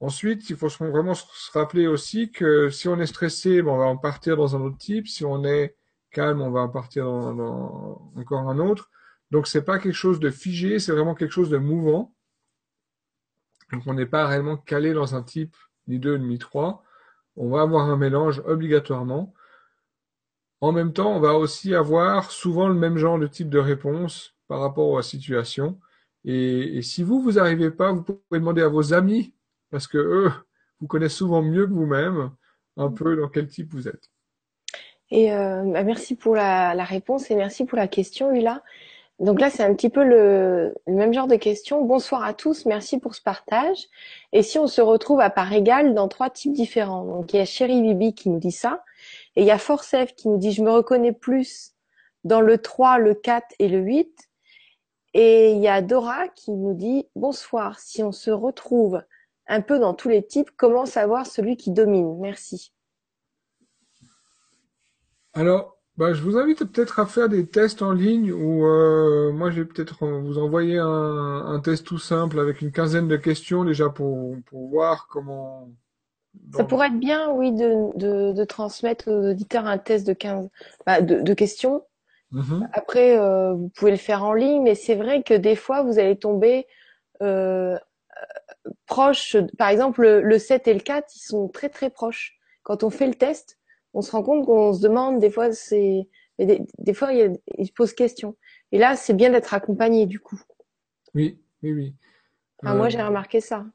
[0.00, 3.84] Ensuite, il faut vraiment se rappeler aussi que si on est stressé, ben, on va
[3.84, 5.06] en partir dans un autre type.
[5.06, 5.76] Si on est
[6.10, 8.90] calme, on va en partir dans, dans encore un autre.
[9.30, 12.14] Donc, c'est pas quelque chose de figé, c'est vraiment quelque chose de mouvant.
[13.72, 15.56] Donc, on n'est pas réellement calé dans un type,
[15.86, 16.84] ni deux, ni trois.
[17.36, 19.32] On va avoir un mélange obligatoirement.
[20.62, 24.36] En même temps, on va aussi avoir souvent le même genre de type de réponse
[24.46, 25.76] par rapport à la situation.
[26.24, 29.34] Et, si vous, vous n'arrivez pas, vous pouvez demander à vos amis,
[29.72, 30.30] parce que eux
[30.80, 32.30] vous connaissent souvent mieux que vous-même,
[32.76, 34.08] un peu dans quel type vous êtes.
[35.10, 38.62] Et euh, bah, merci pour la, réponse et merci pour la question, Lula.
[39.18, 41.84] Donc là, c'est un petit peu le, le même genre de question.
[41.84, 43.88] Bonsoir à tous, merci pour ce partage.
[44.32, 47.04] Et si on se retrouve à part égale dans trois types différents?
[47.04, 48.84] Donc il y a Chéri Bibi qui nous dit ça,
[49.36, 51.74] et il y a Forcef qui nous dit je me reconnais plus
[52.24, 54.30] dans le 3, le 4 et le 8.
[55.14, 59.02] Et il y a Dora qui nous dit bonsoir, si on se retrouve
[59.46, 62.18] un peu dans tous les types, comment savoir celui qui domine?
[62.20, 62.72] Merci.
[65.34, 69.50] Alors, bah, je vous invite peut-être à faire des tests en ligne ou euh, moi
[69.50, 73.64] je vais peut-être vous envoyer un, un test tout simple avec une quinzaine de questions
[73.64, 75.70] déjà pour, pour voir comment.
[76.56, 80.48] Ça pourrait être bien, oui, de, de, de transmettre aux auditeurs un test de 15,
[80.86, 81.82] bah, de, de questions.
[82.30, 82.68] Mhm.
[82.72, 85.98] Après, euh, vous pouvez le faire en ligne, mais c'est vrai que des fois, vous
[85.98, 86.66] allez tomber
[87.22, 87.76] euh,
[88.86, 89.36] proche.
[89.58, 92.38] Par exemple, le, le 7 et le 4, ils sont très très proches.
[92.62, 93.58] Quand on fait le test,
[93.94, 97.22] on se rend compte qu'on se demande des fois, c'est des, des fois, il, y
[97.22, 97.28] a,
[97.58, 98.36] il se pose question.
[98.72, 100.40] Et là, c'est bien d'être accompagné du coup.
[101.14, 101.94] Oui, oui, oui.
[102.62, 103.66] Enfin, Euh, moi, j'ai remarqué ça.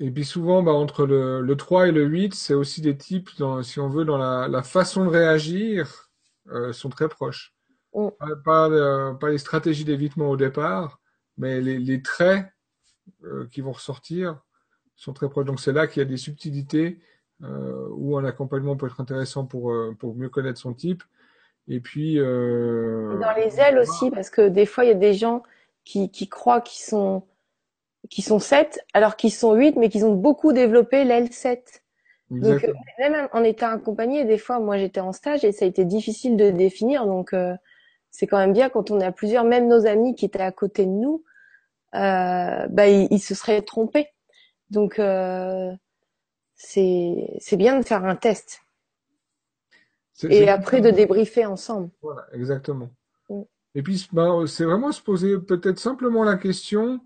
[0.00, 3.30] Et puis souvent, bah, entre le, le 3 et le 8, c'est aussi des types,
[3.38, 6.10] dans, si on veut, dans la, la façon de réagir,
[6.50, 7.54] euh, sont très proches.
[7.94, 8.08] Mm.
[8.18, 11.00] Pas, pas, euh, pas les stratégies d'évitement au départ,
[11.36, 12.46] mais les, les traits
[13.24, 14.40] euh, qui vont ressortir
[14.94, 15.46] sont très proches.
[15.46, 17.00] Donc c'est là qu'il y a des subtilités
[17.44, 21.02] euh, où un accompagnement peut être intéressant pour, euh, pour mieux connaître son type.
[21.68, 22.18] Et puis...
[22.18, 25.42] Euh, dans les ailes aussi, parce que des fois, il y a des gens
[25.84, 27.22] qui, qui croient qu'ils sont,
[28.10, 31.82] qui sont 7, alors qu'ils sont 8, mais qu'ils ont beaucoup développé l'aile 7.
[32.30, 35.68] Donc, euh, même en étant accompagné, des fois, moi, j'étais en stage et ça a
[35.68, 37.06] été difficile de définir.
[37.06, 37.54] Donc, euh,
[38.10, 40.84] c'est quand même bien quand on à plusieurs, même nos amis qui étaient à côté
[40.84, 41.24] de nous,
[41.94, 44.08] euh, bah, ils, ils se seraient trompés.
[44.70, 45.00] Donc,
[46.54, 48.60] c'est, c'est bien de faire un test
[50.28, 51.90] et après de débriefer ensemble.
[52.02, 52.90] Voilà, exactement.
[53.28, 53.42] Mm.
[53.74, 57.00] Et puis, ben, c'est vraiment se poser peut-être simplement la question,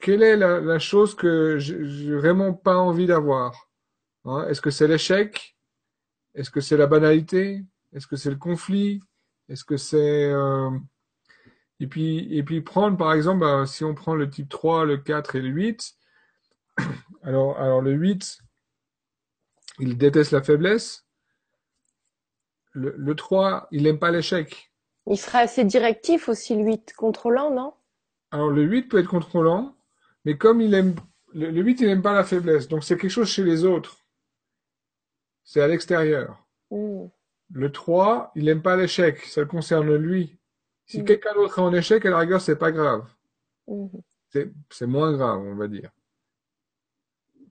[0.00, 3.70] quelle est la, la chose que j'ai vraiment pas envie d'avoir?
[4.24, 5.56] Hein, est-ce que c'est l'échec?
[6.34, 7.64] Est-ce que c'est la banalité?
[7.92, 9.00] Est-ce que c'est le conflit?
[9.48, 10.24] Est-ce que c'est...
[10.26, 10.70] euh,
[11.80, 14.98] Et puis, et puis prendre, par exemple, ben, si on prend le type 3, le
[14.98, 15.94] 4 et le 8,
[17.22, 18.38] alors, alors le 8,
[19.78, 21.06] il déteste la faiblesse.
[22.72, 24.72] Le, le 3, il n'aime pas l'échec.
[25.06, 27.74] Il serait assez directif aussi, le 8, contrôlant, non?
[28.30, 29.75] Alors le 8 peut être contrôlant,
[30.26, 30.94] mais comme il aime
[31.32, 34.04] le, le 8 il n'aime pas la faiblesse, donc c'est quelque chose chez les autres.
[35.44, 36.44] C'est à l'extérieur.
[36.70, 37.06] Mm.
[37.52, 40.36] Le 3, il n'aime pas l'échec, ça le concerne lui.
[40.84, 41.04] Si Mm.
[41.04, 43.08] quelqu'un d'autre est en échec, à la rigueur, c'est pas grave.
[43.68, 43.86] Mm.
[44.70, 45.90] C'est moins grave, on va dire.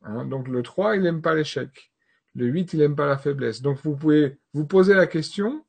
[0.04, 1.94] Hein, donc le 3, il n'aime pas l'échec.
[2.36, 3.62] Le 8, il n'aime pas la faiblesse.
[3.62, 5.66] Donc vous pouvez vous poser la question.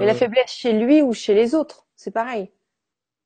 [0.00, 2.50] Et la euh, faiblesse chez lui ou chez les autres, c'est pareil.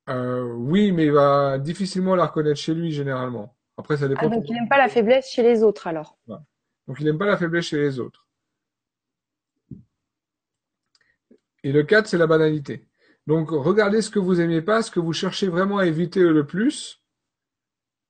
[0.08, 3.56] Euh, oui, mais il va difficilement la reconnaître chez lui généralement.
[3.76, 4.22] Après, ça dépend.
[4.24, 6.16] Ah, donc il n'aime pas la faiblesse chez les autres alors.
[6.28, 8.26] Donc il n'aime pas la faiblesse chez les autres.
[11.62, 12.86] Et le 4, c'est la banalité.
[13.26, 16.46] Donc regardez ce que vous aimez pas, ce que vous cherchez vraiment à éviter le
[16.46, 17.02] plus.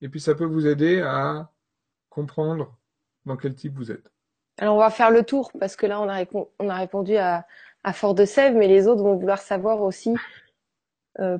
[0.02, 1.50] Et puis ça peut vous aider à
[2.10, 2.76] comprendre
[3.24, 4.10] dans quel type vous êtes.
[4.58, 7.16] Alors on va faire le tour parce que là on a, répon- on a répondu
[7.16, 7.46] à,
[7.82, 10.14] à Fort de Sèvres, mais les autres vont vouloir savoir aussi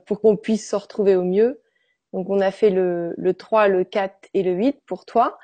[0.06, 1.60] pour qu'on puisse se retrouver au mieux.
[2.12, 5.38] Donc on a fait le, le 3, le 4 et le 8 pour toi.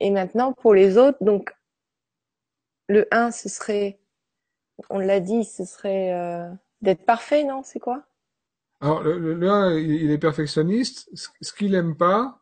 [0.00, 1.54] Et maintenant pour les autres, donc
[2.88, 4.00] le 1 ce serait,
[4.88, 6.50] on l'a dit, ce serait euh,
[6.82, 7.62] d'être parfait, non?
[7.62, 8.04] C'est quoi?
[8.80, 11.08] Alors le, le, le 1, il est perfectionniste.
[11.14, 12.40] Ce ce qu'il aime pas,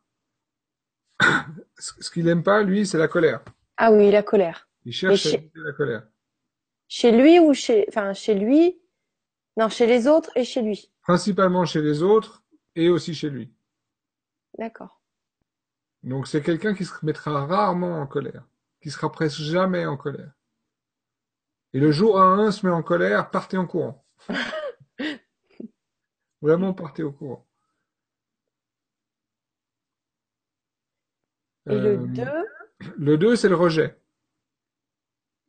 [1.78, 3.42] ce ce qu'il aime pas, lui, c'est la colère.
[3.76, 4.68] Ah oui, la colère.
[4.84, 6.08] Il cherche à la colère.
[6.88, 8.80] Chez lui ou chez, enfin chez lui,
[9.58, 10.88] non, chez les autres et chez lui.
[11.02, 12.44] Principalement chez les autres
[12.76, 13.52] et aussi chez lui.
[14.56, 15.02] D'accord.
[16.04, 18.46] Donc c'est quelqu'un qui se mettra rarement en colère,
[18.80, 20.30] qui sera presque jamais en colère.
[21.72, 24.06] Et le jour où un se met en colère, partez en courant.
[26.40, 27.44] Vraiment partez au courant.
[31.66, 32.24] Et le Euh, 2,
[32.96, 34.00] le 2, c'est le rejet.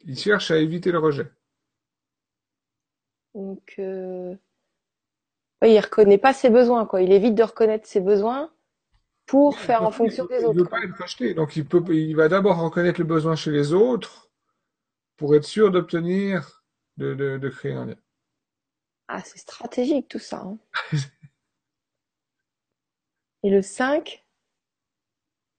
[0.02, 1.32] Il cherche à éviter le rejet.
[3.34, 4.36] Donc, euh...
[5.62, 7.02] ouais, il reconnaît pas ses besoins, quoi.
[7.02, 8.52] Il évite de reconnaître ses besoins
[9.28, 10.60] pour faire en fonction des Il autres.
[10.60, 10.80] veut quoi.
[10.80, 14.30] pas être rejeté, donc il peut, il va d'abord reconnaître le besoin chez les autres
[15.18, 16.64] pour être sûr d'obtenir,
[16.98, 17.96] de, de, de créer un lien.
[19.10, 20.38] Ah, c'est stratégique tout ça.
[20.38, 20.58] hein.
[23.44, 24.24] Et le 5?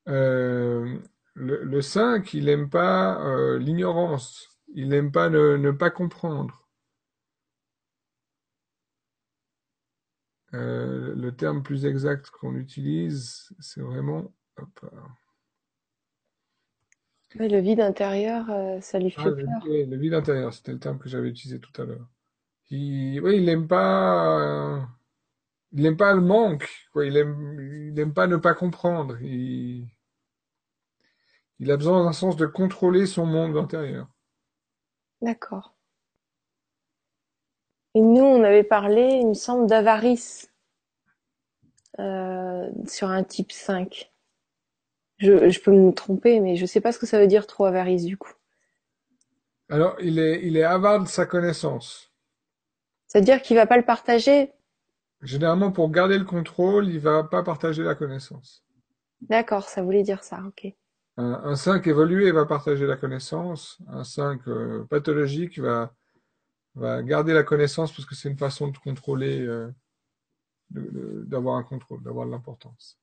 [0.09, 0.99] Euh,
[1.35, 4.61] le, le 5, il aime pas euh, l'ignorance.
[4.75, 6.69] Il aime pas ne, ne pas comprendre.
[10.55, 14.33] Euh, le terme plus exact qu'on utilise, c'est vraiment...
[14.57, 14.91] hop,
[17.39, 19.63] Ouais, le vide intérieur, euh, ça lui ah, fait le, peur.
[19.65, 22.07] le vide intérieur, c'était le terme que j'avais utilisé tout à l'heure.
[22.71, 24.81] Il, oui, il aime pas, euh,
[25.73, 27.07] il aime pas le manque, quoi.
[27.07, 27.61] Il aime,
[27.93, 29.21] il aime pas ne pas comprendre.
[29.23, 29.89] Il,
[31.61, 34.09] il a besoin d'un sens de contrôler son monde intérieur.
[35.23, 35.75] D'accord.
[37.95, 40.53] Et nous, on avait parlé, il me semble, d'avarice
[41.99, 44.13] euh, sur un type 5.
[45.19, 47.65] Je, je peux me tromper, mais je sais pas ce que ça veut dire trop
[47.65, 48.33] avarice du coup.
[49.69, 52.13] Alors, il est, il est avare de sa connaissance.
[53.07, 54.53] C'est-à-dire qu'il va pas le partager?
[55.23, 58.65] Généralement, pour garder le contrôle, il va pas partager la connaissance.
[59.21, 60.73] D'accord, ça voulait dire ça, ok.
[61.17, 63.79] Un, un 5 évolué va partager la connaissance.
[63.89, 65.93] Un 5 euh, pathologique va,
[66.75, 69.71] va garder la connaissance parce que c'est une façon de contrôler, euh,
[70.75, 72.99] d'avoir un contrôle, d'avoir de l'importance.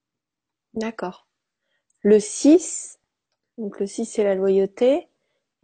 [0.72, 1.28] D'accord.
[2.02, 2.98] Le 6,
[3.58, 5.08] donc le 6 c'est la loyauté,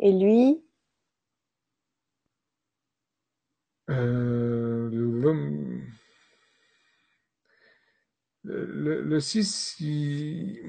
[0.00, 0.62] et lui,
[3.90, 4.88] Euh,
[8.44, 10.60] le, le, le 6, il-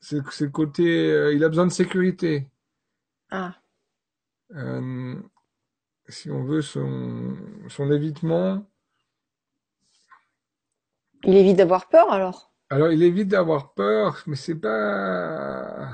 [0.00, 2.48] c'est c'est le côté, euh, il a besoin de sécurité.
[3.30, 3.62] ah,
[4.54, 5.22] Euh,
[6.08, 7.36] si on veut son,
[7.68, 8.66] son évitement,
[11.24, 12.52] il évite d'avoir peur alors?
[12.70, 15.90] alors il évite d'avoir peur, mais c'est pas,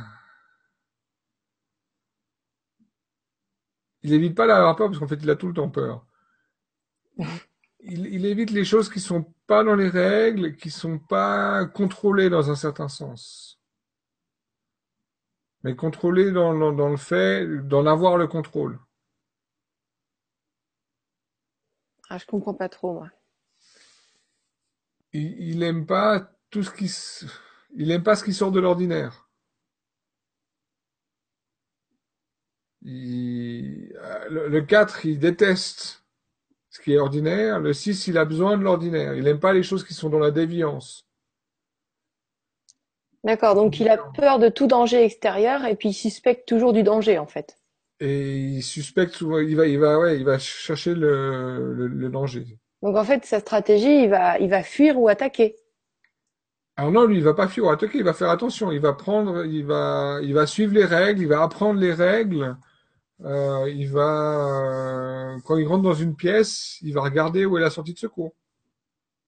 [4.03, 6.07] il évite pas d'avoir peur parce qu'en fait il a tout le temps peur.
[7.81, 12.31] Il, il évite les choses qui sont pas dans les règles, qui sont pas contrôlées
[12.31, 13.61] dans un certain sens.
[15.65, 18.79] Mais contrôlées dans, dans, dans le fait d'en avoir le contrôle.
[22.13, 23.09] Ah, je comprends pas trop moi.
[25.15, 27.25] Il, il aime pas tout ce qui, s-
[27.75, 29.31] il aime pas ce qui sort de l'ordinaire.
[32.83, 33.95] Il-
[34.29, 36.05] le, le 4, il déteste
[36.71, 37.61] ce qui est ordinaire.
[37.61, 39.15] Le 6, il a besoin de l'ordinaire.
[39.15, 41.07] Il aime pas les choses qui sont dans la déviance.
[43.25, 46.85] D'accord, donc il a peur de tout danger extérieur et puis il suspecte toujours du
[46.85, 47.59] danger en fait.
[48.03, 52.09] Et il suspecte souvent, il va, il va, ouais, il va chercher le, le, le
[52.11, 52.59] danger.
[52.83, 55.57] Donc en fait, sa stratégie, il va, il va fuir ou attaquer.
[56.77, 58.73] Alors non, lui, il va pas fuir ou attaquer, il va faire attention.
[58.73, 62.57] Il va prendre, il va, il va suivre les règles, il va apprendre les règles.
[63.25, 67.61] Euh, il va, euh, quand il rentre dans une pièce, il va regarder où est
[67.61, 68.35] la sortie de secours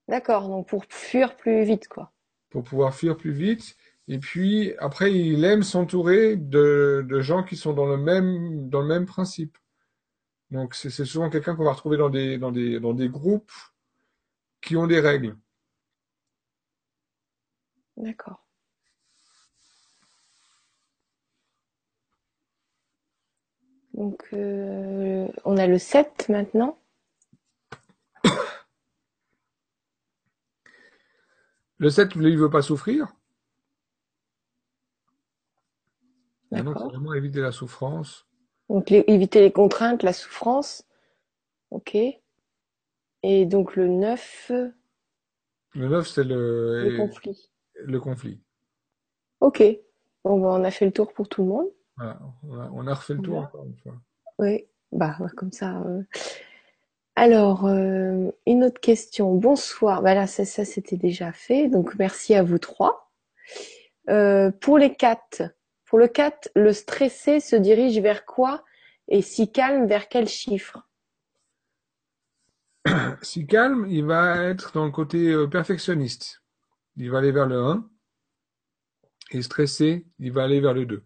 [0.07, 2.11] D'accord, donc pour fuir plus vite quoi.
[2.49, 3.75] pour pouvoir fuir plus vite.
[4.07, 8.81] Et puis après, il aime s'entourer de, de gens qui sont dans le même, dans
[8.81, 9.57] le même principe.
[10.51, 13.51] Donc c'est souvent quelqu'un qu'on va retrouver dans des, dans des, dans des groupes
[14.61, 15.35] qui ont des règles.
[17.97, 18.45] D'accord.
[23.93, 26.77] Donc euh, on a le 7 maintenant.
[31.77, 33.13] Le 7, lui, il veut pas souffrir.
[36.55, 38.25] Et donc, vraiment éviter la souffrance.
[38.69, 40.85] Donc les- éviter les contraintes, la souffrance.
[41.71, 41.95] Ok.
[43.23, 44.51] Et donc le 9,
[45.73, 47.51] Le 9, c'est le le, conflit.
[47.75, 48.41] le conflit.
[49.41, 49.61] Ok.
[50.23, 51.67] Bon, bah, on a fait le tour pour tout le monde.
[51.97, 52.19] Voilà.
[52.43, 53.47] On a, on a refait le tour Voilà.
[53.47, 53.95] encore une fois.
[54.39, 54.65] Oui.
[54.91, 55.77] Bah comme ça.
[55.81, 56.03] euh.
[57.15, 59.33] Alors euh, une autre question.
[59.35, 60.01] Bonsoir.
[60.01, 61.67] Bah là ça, ça c'était déjà fait.
[61.69, 63.11] Donc merci à vous trois.
[64.09, 65.43] Euh, pour les 4,
[65.95, 68.65] pour le 4, le stressé se dirige vers quoi
[69.07, 70.85] et si calme vers quel chiffre?
[73.21, 76.43] Si calme, il va être dans le côté euh, perfectionniste.
[76.97, 77.89] Il va aller vers le 1.
[79.31, 81.01] Et stressé, il va aller vers le 2.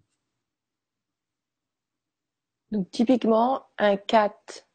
[2.71, 4.67] Donc typiquement un 4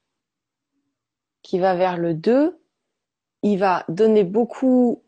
[1.43, 2.57] qui va vers le 2,
[3.43, 5.03] il va donner beaucoup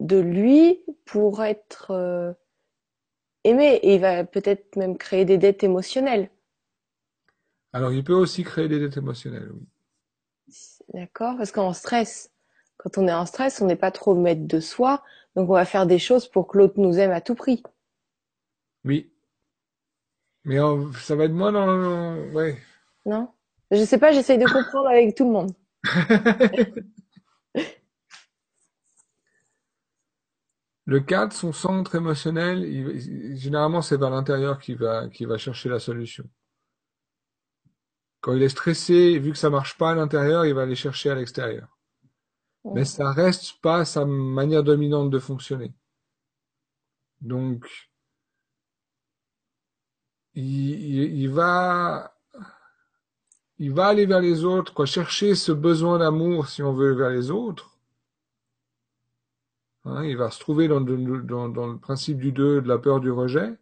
[0.00, 2.36] de lui pour être
[3.44, 6.30] aimé et il va peut-être même créer des dettes émotionnelles.
[7.72, 9.66] Alors, il peut aussi créer des dettes émotionnelles, oui.
[10.94, 11.36] D'accord?
[11.36, 12.30] Parce qu'en stress,
[12.78, 15.02] quand on est en stress, on n'est pas trop maître de soi,
[15.36, 17.62] donc on va faire des choses pour que l'autre nous aime à tout prix.
[18.84, 19.12] Oui.
[20.44, 20.56] Mais
[21.00, 22.32] ça va être moins dans le...
[22.32, 22.56] Ouais.
[23.04, 23.28] Non?
[23.70, 25.52] Je sais pas, j'essaye de comprendre avec tout le monde.
[30.88, 35.68] Le 4, son centre émotionnel, il- généralement c'est vers l'intérieur qu'il va, qu'il va chercher
[35.68, 36.24] la solution.
[38.20, 41.10] Quand il est stressé, vu que ça marche pas à l'intérieur, il va aller chercher
[41.10, 41.68] à l'extérieur.
[42.72, 45.74] Mais ça reste pas sa manière dominante de fonctionner.
[47.20, 47.66] Donc,
[50.34, 52.14] il, il- il va,
[53.58, 57.10] il va aller vers les autres, quoi, chercher ce besoin d'amour, si on veut, vers
[57.10, 57.77] les autres.
[59.88, 62.78] Hein, il va se trouver dans, le- dans- dans le principe du 2, de la
[62.78, 63.54] peur du rejet.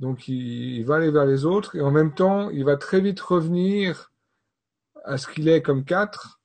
[0.00, 3.00] Donc, il, il va aller vers les autres et en même temps, il va très
[3.00, 4.12] vite revenir
[5.04, 6.40] à ce qu'il est comme 4,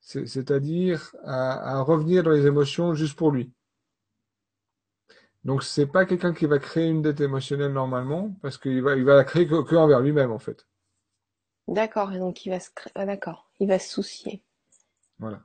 [0.00, 3.50] c'est- c'est-à-dire à, à revenir dans les émotions juste pour lui.
[5.44, 9.04] Donc, c'est pas quelqu'un qui va créer une dette émotionnelle normalement, parce qu'il va, il
[9.04, 10.68] va la créer que, que envers lui-même, en fait.
[11.68, 12.12] D'accord.
[12.12, 13.50] Et donc il va se, ah, d'accord.
[13.60, 14.42] Il va se soucier.
[15.18, 15.40] Voilà.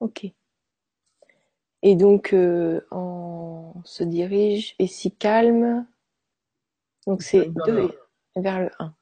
[0.00, 0.26] Ok.
[1.82, 5.86] Et donc euh, on se dirige et si calme.
[7.06, 7.98] Donc c'est Vers 2 le
[8.36, 8.94] et vers le 1.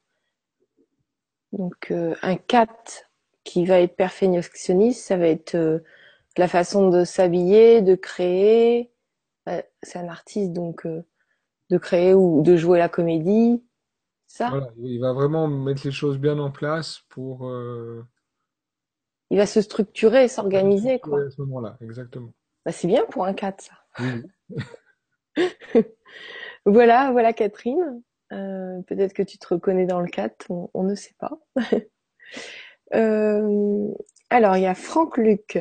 [1.51, 3.09] Donc euh, un 4
[3.43, 5.79] qui va être perfectionniste, ça va être euh,
[6.37, 8.91] la façon de s'habiller, de créer.
[9.47, 11.03] Euh, c'est un artiste donc euh,
[11.69, 13.63] de créer ou de jouer la comédie.
[14.27, 14.69] Ça, Voilà.
[14.77, 18.05] Il va vraiment mettre les choses bien en place pour euh,
[19.31, 21.29] il va se structurer, s'organiser à quoi.
[21.29, 21.77] ce moment-là.
[21.81, 22.31] Exactement.
[22.69, 23.73] Bah, c'est bien pour un 4 ça.
[26.65, 28.03] Voilà, voilà Catherine.
[28.31, 31.39] Euh, peut-être que tu te reconnais dans le 4, on, on ne sait pas.
[32.95, 33.87] Euh,
[34.31, 35.59] alors, il y a Franck Luc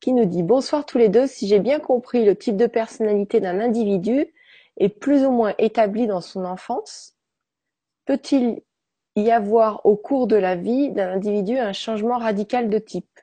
[0.00, 1.28] qui nous dit Bonsoir tous les deux.
[1.28, 4.26] Si j'ai bien compris, le type de personnalité d'un individu
[4.76, 7.16] est plus ou moins établi dans son enfance.
[8.06, 8.60] Peut-il
[9.14, 13.20] y avoir au cours de la vie d'un individu un changement radical de type?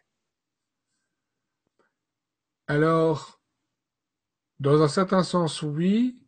[2.70, 3.42] Alors,
[4.60, 6.24] dans un certain sens, oui,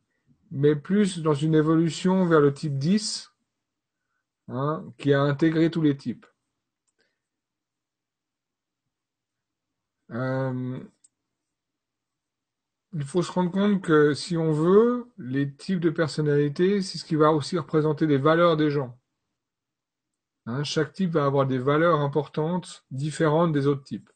[0.49, 3.31] mais plus dans une évolution vers le type 10,
[4.47, 6.25] hein, qui a intégré tous les types.
[10.11, 10.79] Euh,
[12.93, 17.05] il faut se rendre compte que si on veut, les types de personnalités, c'est ce
[17.05, 18.99] qui va aussi représenter les valeurs des gens.
[20.47, 24.09] Hein, chaque type va avoir des valeurs importantes, différentes des autres types.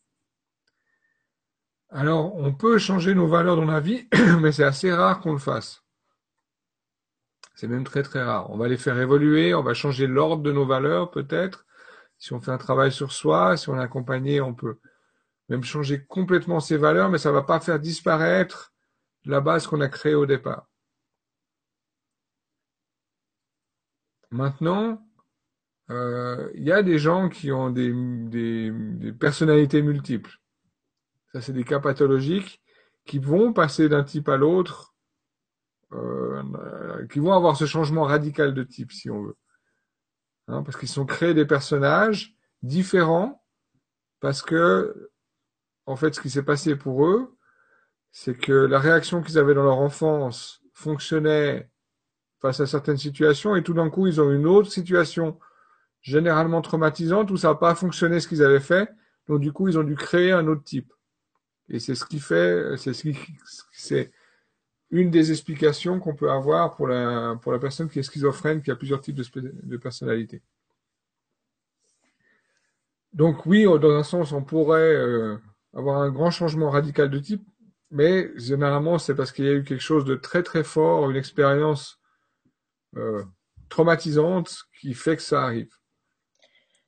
[1.89, 4.07] Alors, on peut changer nos valeurs dans la vie,
[4.41, 5.83] mais c'est assez rare qu'on le fasse.
[7.55, 8.49] C'est même très très rare.
[8.51, 11.65] On va les faire évoluer, on va changer l'ordre de nos valeurs peut-être.
[12.17, 14.79] Si on fait un travail sur soi, si on est accompagné, on peut
[15.49, 18.73] même changer complètement ses valeurs, mais ça va pas faire disparaître
[19.25, 20.67] la base qu'on a créée au départ.
[24.31, 25.01] Maintenant,
[25.91, 28.73] euh, il y a des gens qui ont des
[29.19, 30.39] personnalités multiples.
[31.35, 32.61] Ça, c'est des cas pathologiques
[33.05, 34.95] qui vont passer d'un type à l'autre,
[35.91, 39.35] euh, qui vont avoir ce changement radical de type, si on veut.
[40.47, 43.43] Hein, parce qu'ils sont créés des personnages différents,
[44.21, 45.11] parce que,
[45.85, 47.35] en fait, ce qui s'est passé pour eux,
[48.13, 51.69] c'est que la réaction qu'ils avaient dans leur enfance fonctionnait
[52.39, 55.37] face à certaines situations, et tout d'un coup, ils ont une autre situation
[55.99, 58.89] généralement traumatisante où ça n'a pas fonctionné ce qu'ils avaient fait,
[59.27, 60.93] donc du coup, ils ont dû créer un autre type.
[61.69, 63.17] Et c'est ce qui fait, c'est ce qui,
[63.71, 64.11] c'est
[64.91, 68.71] une des explications qu'on peut avoir pour la, pour la personne qui est schizophrène, qui
[68.71, 69.25] a plusieurs types de,
[69.63, 70.41] de personnalités.
[73.13, 75.37] Donc oui, dans un sens, on pourrait euh,
[75.73, 77.47] avoir un grand changement radical de type,
[77.89, 81.15] mais généralement, c'est parce qu'il y a eu quelque chose de très très fort, une
[81.17, 81.99] expérience
[82.97, 83.23] euh,
[83.69, 85.71] traumatisante qui fait que ça arrive.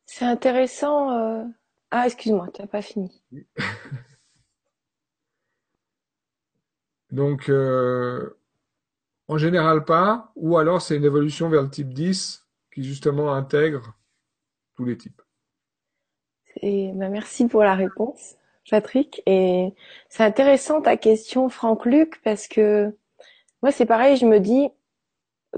[0.06, 1.12] C'est intéressant.
[1.12, 1.44] euh,
[1.92, 3.24] Ah, excuse-moi, tu n'as pas fini.
[7.12, 8.38] Donc, euh,
[9.28, 13.94] en général pas, ou alors c'est une évolution vers le type 10 qui justement intègre
[14.76, 15.22] tous les types.
[16.62, 18.36] Et ben, merci pour la réponse,
[18.70, 19.22] Patrick.
[19.26, 19.74] Et
[20.10, 22.96] c'est intéressant ta question, Franck Luc, parce que
[23.62, 24.70] moi c'est pareil, je me dis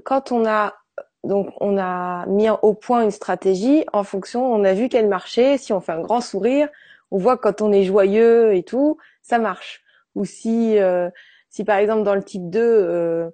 [0.04, 0.76] quand on a
[1.24, 5.58] donc on a mis au point une stratégie en fonction, on a vu qu'elle marchait.
[5.58, 6.70] Si on fait un grand sourire,
[7.12, 9.84] on voit quand on est joyeux et tout, ça marche.
[10.16, 11.10] Ou si euh,
[11.50, 13.30] si par exemple dans le type 2, euh,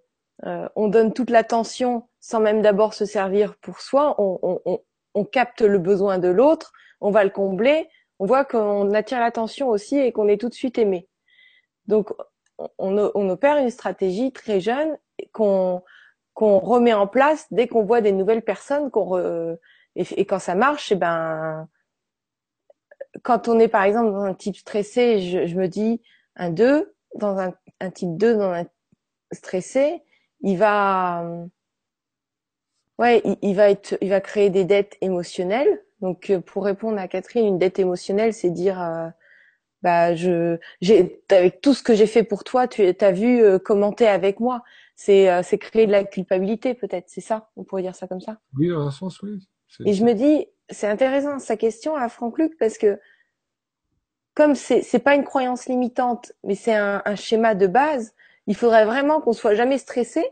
[0.46, 4.80] euh, on donne toute l'attention sans même d'abord se servir pour soi, on, on, on,
[5.14, 7.88] on capte le besoin de l'autre, on va le combler,
[8.20, 11.08] on voit qu'on attire l'attention aussi et qu'on est tout de suite aimé.
[11.88, 12.12] Donc
[12.78, 14.98] on, opère une stratégie très jeune
[15.32, 15.82] qu'on
[16.38, 19.58] remet en place dès qu'on voit des nouvelles personnes qu'on re...
[19.96, 21.68] et, quand ça marche et ben
[23.24, 26.02] quand on est par exemple dans un type stressé je, je me dis
[26.36, 28.66] un 2 dans un un type 2 dans un
[29.32, 30.02] stressé,
[30.42, 31.26] il va,
[33.00, 35.84] ouais, il, va être, il va créer des dettes émotionnelles.
[36.02, 39.08] Donc, euh, pour répondre à Catherine, une dette émotionnelle, c'est dire, euh,
[39.86, 43.60] bah, je, j'ai, avec tout ce que j'ai fait pour toi, tu as vu euh,
[43.60, 44.64] comment t'es avec moi.
[44.96, 47.06] C'est, euh, c'est créer de la culpabilité, peut-être.
[47.08, 47.52] C'est ça?
[47.56, 48.40] On pourrait dire ça comme ça?
[48.58, 49.48] Oui, dans un sens, oui.
[49.86, 53.00] Et je me dis, c'est intéressant sa question à Franck Luc parce que
[54.36, 58.14] comme c'est c'est pas une croyance limitante, mais c'est un, un, schéma de base,
[58.48, 60.30] il faudrait vraiment qu'on soit jamais stressé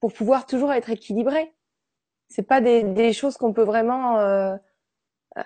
[0.00, 1.52] pour pouvoir toujours être équilibré.
[2.28, 4.56] C'est pas des, des choses qu'on peut vraiment euh,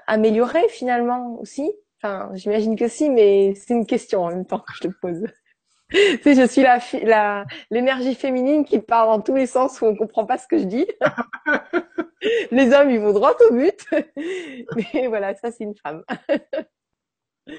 [0.06, 1.72] améliorer finalement aussi.
[2.02, 5.24] Enfin, j'imagine que si, mais c'est une question en même temps que je te pose.
[5.90, 9.86] tu sais, je suis la la l'énergie féminine qui part dans tous les sens où
[9.86, 10.86] on comprend pas ce que je dis.
[12.50, 13.86] les hommes, ils vont droit au but.
[14.94, 16.02] mais voilà, ça c'est une femme.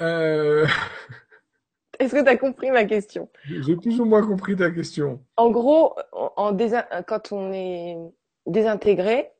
[0.00, 0.66] Euh...
[2.00, 3.28] Est-ce que tu as compris ma question?
[3.44, 5.24] J'ai plus ou moins compris ta question.
[5.36, 6.56] En gros, en
[7.06, 7.96] quand on est
[8.46, 9.30] désintégré,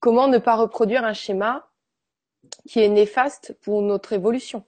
[0.00, 1.70] comment ne pas reproduire un schéma
[2.66, 4.64] qui est néfaste pour notre évolution?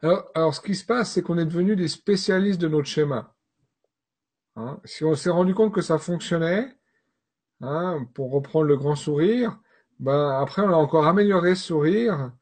[0.00, 3.34] Alors, alors, ce qui se passe, c'est qu'on est devenu des spécialistes de notre schéma.
[4.56, 6.68] Hein si on s'est rendu compte que ça fonctionnait,
[7.60, 9.58] hein, pour reprendre le grand sourire,
[10.00, 12.32] ben après on a encore amélioré ce sourire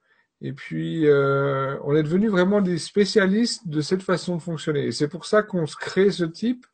[0.41, 4.87] et puis euh, on est devenu vraiment des spécialistes de cette façon de fonctionner.
[4.87, 6.67] Et c'est pour ça qu'on se crée ce type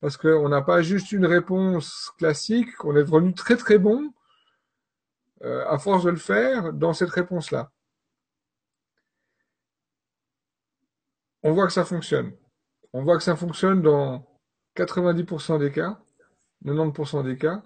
[0.00, 4.12] parce qu'on n'a pas juste une réponse classique, on est devenu très très bon
[5.42, 7.70] euh, à force de le faire dans cette réponse-là.
[11.42, 12.32] On voit que ça fonctionne.
[12.92, 14.26] On voit que ça fonctionne dans
[14.76, 16.00] 90% des cas,
[16.64, 17.62] 90% des cas.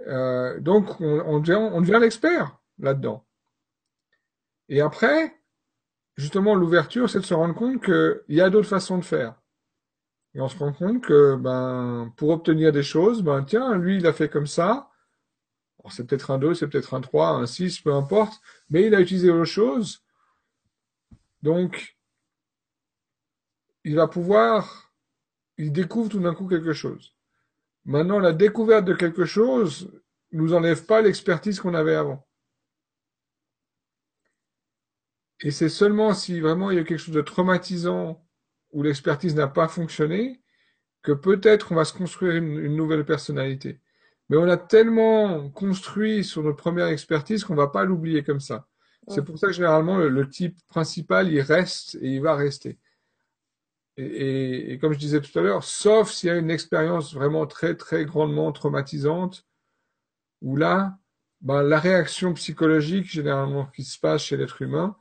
[0.00, 3.24] Euh, donc, on, on, devient, on l'expert là-dedans.
[4.68, 5.34] Et après,
[6.16, 9.34] justement, l'ouverture, c'est de se rendre compte qu'il y a d'autres façons de faire.
[10.34, 14.06] Et on se rend compte que, ben, pour obtenir des choses, ben, tiens, lui, il
[14.06, 14.90] a fait comme ça.
[15.88, 18.40] C'est peut-être un 2, c'est peut-être un 3, un 6, peu importe.
[18.68, 20.02] Mais il a utilisé autre chose.
[21.42, 21.96] Donc,
[23.84, 24.92] il va pouvoir,
[25.58, 27.15] il découvre tout d'un coup quelque chose.
[27.86, 29.90] Maintenant, la découverte de quelque chose
[30.32, 32.26] nous enlève pas l'expertise qu'on avait avant.
[35.40, 38.26] Et c'est seulement si vraiment il y a quelque chose de traumatisant
[38.72, 40.42] où l'expertise n'a pas fonctionné
[41.02, 43.80] que peut-être on va se construire une, nouvelle personnalité.
[44.28, 48.66] Mais on a tellement construit sur notre première expertise qu'on va pas l'oublier comme ça.
[49.08, 52.80] C'est pour ça que généralement le, type principal il reste et il va rester.
[53.98, 57.74] Et, comme je disais tout à l'heure, sauf s'il y a une expérience vraiment très
[57.74, 59.46] très grandement traumatisante,
[60.42, 60.98] où là,
[61.40, 64.96] ben, la réaction psychologique généralement qui se passe chez l'être humain,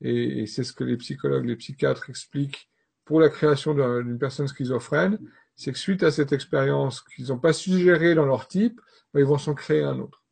[0.00, 2.68] et, c'est ce que les psychologues, les psychiatres expliquent
[3.04, 5.18] pour la création d'une personne schizophrène,
[5.54, 8.80] c'est que suite à cette expérience qu'ils n'ont pas suggérée dans leur type,
[9.14, 10.24] ben, ils vont s'en créer un autre.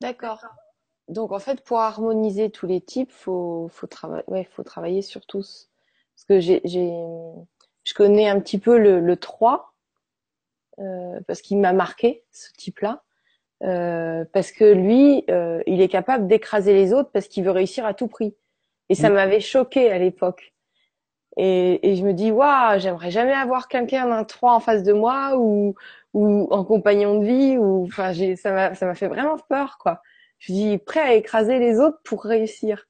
[0.00, 0.44] D'accord.
[1.08, 3.88] Donc en fait, pour harmoniser tous les types, faut faut,
[4.26, 5.70] ouais, faut travailler sur tous.
[6.18, 9.72] Parce que j'ai, je connais un petit peu le, le 3,
[10.80, 13.04] euh, parce qu'il m'a marqué, ce type-là.
[13.62, 17.86] Euh, parce que lui, euh, il est capable d'écraser les autres parce qu'il veut réussir
[17.86, 18.34] à tout prix.
[18.88, 20.54] Et ça m'avait choqué à l'époque.
[21.36, 24.92] Et, et, je me dis, waouh, j'aimerais jamais avoir quelqu'un d'un 3 en face de
[24.92, 25.76] moi ou,
[26.14, 27.58] ou en compagnon de vie.
[27.58, 30.02] Ou, enfin, ça m'a, ça m'a fait vraiment peur, quoi.
[30.38, 32.87] Je dis, prêt à écraser les autres pour réussir.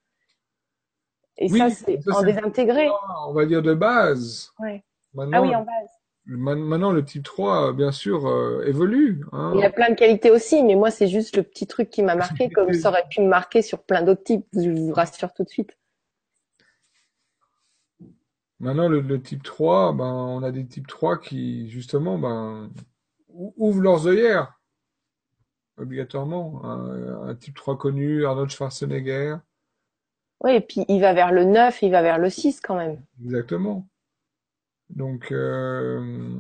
[1.38, 2.88] Et ça, c'est en désintégré.
[3.28, 4.52] On va dire de base.
[4.58, 4.84] Ouais.
[5.16, 5.88] ah oui, en base.
[6.26, 9.24] Maintenant, le type 3, bien sûr, euh, évolue.
[9.32, 9.54] Hein.
[9.56, 12.16] Il a plein de qualités aussi, mais moi, c'est juste le petit truc qui m'a
[12.16, 14.46] marqué, comme ça aurait pu me marquer sur plein d'autres types.
[14.52, 15.70] Je vous rassure tout de suite.
[18.60, 22.70] Maintenant, le, type 3, ben, on a des types 3 qui, justement, ben,
[23.28, 24.60] ouvrent leurs œillères,
[25.78, 26.62] obligatoirement.
[26.64, 29.36] Un, un type 3 connu, Arnold Schwarzenegger,
[30.40, 33.02] oui, et puis il va vers le 9, il va vers le 6 quand même.
[33.24, 33.88] Exactement.
[34.88, 36.38] Donc, euh,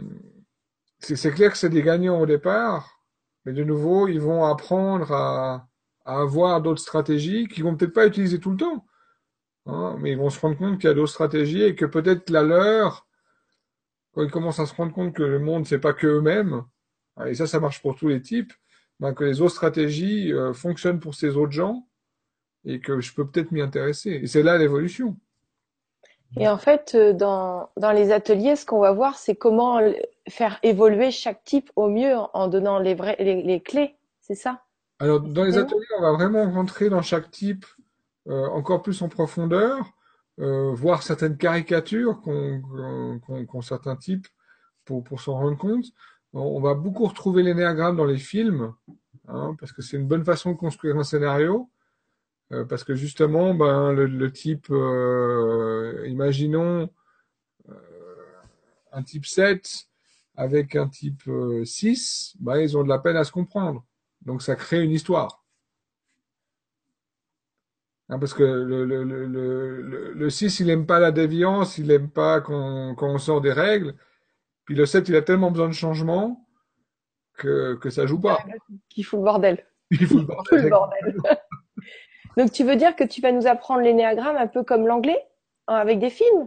[1.00, 3.02] c'est clair que c'est des gagnants au départ,
[3.44, 5.68] mais de nouveau, ils vont apprendre à,
[6.04, 8.86] avoir d'autres stratégies qu'ils vont peut-être pas utiliser tout le temps.
[9.66, 12.30] Hein, mais ils vont se rendre compte qu'il y a d'autres stratégies et que peut-être
[12.30, 13.06] la leur,
[14.12, 16.64] quand ils commencent à se rendre compte que le monde, c'est pas que eux-mêmes,
[17.16, 18.52] hein, et ça, ça marche pour tous les types,
[19.00, 21.87] ben, que les autres stratégies euh, fonctionnent pour ces autres gens,
[22.64, 24.20] et que je peux peut-être m'y intéresser.
[24.22, 25.16] Et c'est là l'évolution.
[26.36, 29.80] Et en fait, euh, dans, dans les ateliers, ce qu'on va voir, c'est comment
[30.28, 34.62] faire évoluer chaque type au mieux en donnant les, vrais, les, clés, c'est ça?
[34.98, 37.64] Alors, dans les ateliers, on va vraiment rentrer dans chaque type
[38.28, 39.90] euh, encore plus en profondeur,
[40.38, 42.62] euh, voir certaines caricatures qu'ont
[43.48, 44.26] qu'ont certains types
[44.84, 45.86] pour, pour s'en rendre compte.
[46.34, 48.74] On, on va beaucoup retrouver l'énéagramme dans les films,
[49.28, 51.70] hein, parce que c'est une bonne façon de construire un scénario.
[52.52, 56.88] Euh, parce que justement, ben, le, le type, euh, imaginons
[57.68, 57.74] euh,
[58.92, 59.86] un type 7
[60.36, 63.84] avec un type euh, 6, ben, ils ont de la peine à se comprendre.
[64.22, 65.44] Donc ça crée une histoire.
[68.08, 71.76] Hein, parce que le, le, le, le, le- le 6, il aime pas la déviance,
[71.76, 73.94] il aime pas qu'on qu'on sort des règles.
[74.64, 76.48] Puis le 7, il a tellement besoin de changement
[77.34, 78.38] que, que ça joue pas.
[78.88, 79.66] Qui fout le bordel.
[79.90, 80.72] Il Fout le bordel.
[82.38, 85.26] Donc tu veux dire que tu vas nous apprendre l'énéagramme un peu comme l'anglais,
[85.66, 86.46] hein, avec des films?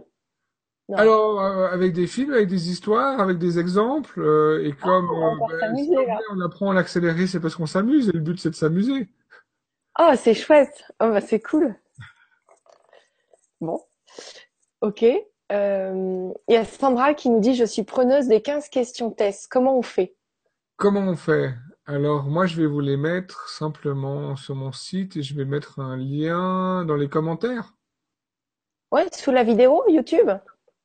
[0.88, 0.96] Non.
[0.96, 5.36] Alors, euh, avec des films, avec des histoires, avec des exemples, euh, et comme on
[5.36, 5.94] va euh, ben, si
[6.30, 9.06] on apprend à l'accélérer, c'est parce qu'on s'amuse, et le but c'est de s'amuser.
[10.00, 10.90] Oh, c'est chouette.
[10.98, 11.74] Oh, bah, c'est cool.
[13.60, 13.78] Bon.
[14.80, 15.04] Ok.
[15.52, 19.46] Euh, il y a Sandra qui nous dit, je suis preneuse des 15 questions tests.
[19.50, 20.16] Comment on fait?
[20.78, 21.52] Comment on fait?
[21.86, 25.78] Alors, moi, je vais vous les mettre simplement sur mon site, et je vais mettre
[25.78, 27.74] un lien dans les commentaires,
[28.92, 30.30] Ouais, sous la vidéo YouTube?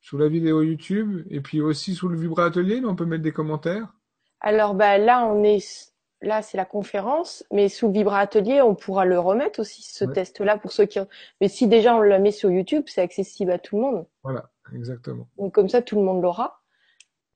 [0.01, 3.21] sous la vidéo YouTube, et puis aussi sous le Vibra Atelier, là, on peut mettre
[3.21, 3.93] des commentaires.
[4.39, 9.05] Alors, bah, là, on est, là, c'est la conférence, mais sous Vibra Atelier, on pourra
[9.05, 10.13] le remettre aussi, ce Ouais.
[10.13, 10.97] test-là, pour ceux qui,
[11.41, 14.07] mais si déjà on le met sur YouTube, c'est accessible à tout le monde.
[14.23, 15.27] Voilà, exactement.
[15.37, 16.61] Donc, comme ça, tout le monde l'aura.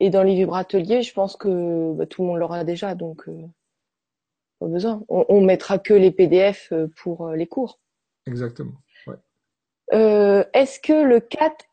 [0.04, 3.28] Et dans les Vibra Ateliers, je pense que, bah, tout le monde l'aura déjà, donc,
[3.28, 3.40] euh,
[4.60, 5.04] pas besoin.
[5.10, 7.80] On, on mettra que les PDF euh, pour euh, les cours.
[8.26, 8.74] Exactement.
[9.06, 9.18] Ouais.
[9.94, 11.66] Euh, est-ce que le 4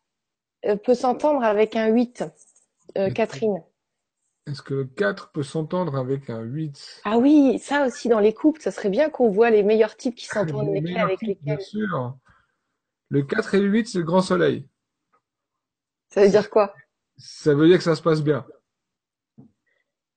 [0.67, 2.25] euh, peut s'entendre avec un 8,
[2.99, 3.63] euh, Catherine?
[4.47, 7.01] Est-ce que le 4 peut s'entendre avec un 8?
[7.07, 10.15] Ah oui, ça aussi dans les couples, ça serait bien qu'on voit les meilleurs types
[10.15, 12.15] qui s'entendent Les meilleurs avec bien sûr.
[13.09, 14.69] Le 4 et le 8, c'est le grand soleil.
[16.11, 16.75] Ça veut dire quoi?
[17.19, 18.47] Ça veut dire que ça se passe bien.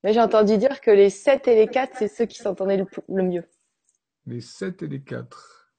[0.04, 2.86] Mais j'ai entendu dire que les 7 et les 4, c'est ceux qui s'entendaient le,
[3.08, 3.44] le mieux.
[4.26, 5.72] Les 7 et les 4.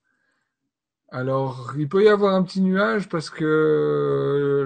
[1.09, 3.43] Alors, il peut y avoir un petit nuage parce que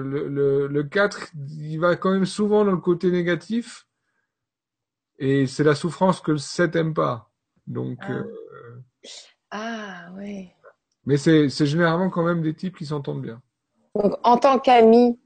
[0.04, 3.86] le, le, le 4, il va quand même souvent dans le côté négatif.
[5.18, 7.30] Et c'est la souffrance que le 7 aime pas.
[7.66, 8.12] Donc, Ah.
[8.12, 8.24] euh,
[9.50, 10.54] Ah, ouais.
[11.04, 13.42] mais c'est, c'est généralement quand même des types qui s'entendent bien.
[13.94, 15.20] Donc, en tant qu'ami,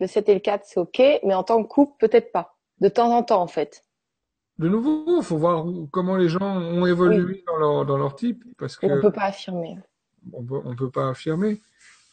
[0.00, 2.56] le 7 et le 4, c'est OK, mais en tant que couple, peut-être pas.
[2.80, 3.84] De temps en temps, en fait.
[4.58, 8.42] De nouveau, il faut voir comment les gens ont évolué dans leur, dans leur type.
[8.58, 9.78] Parce on que peut pas affirmer.
[10.32, 11.60] on peut, on peut pas affirmer.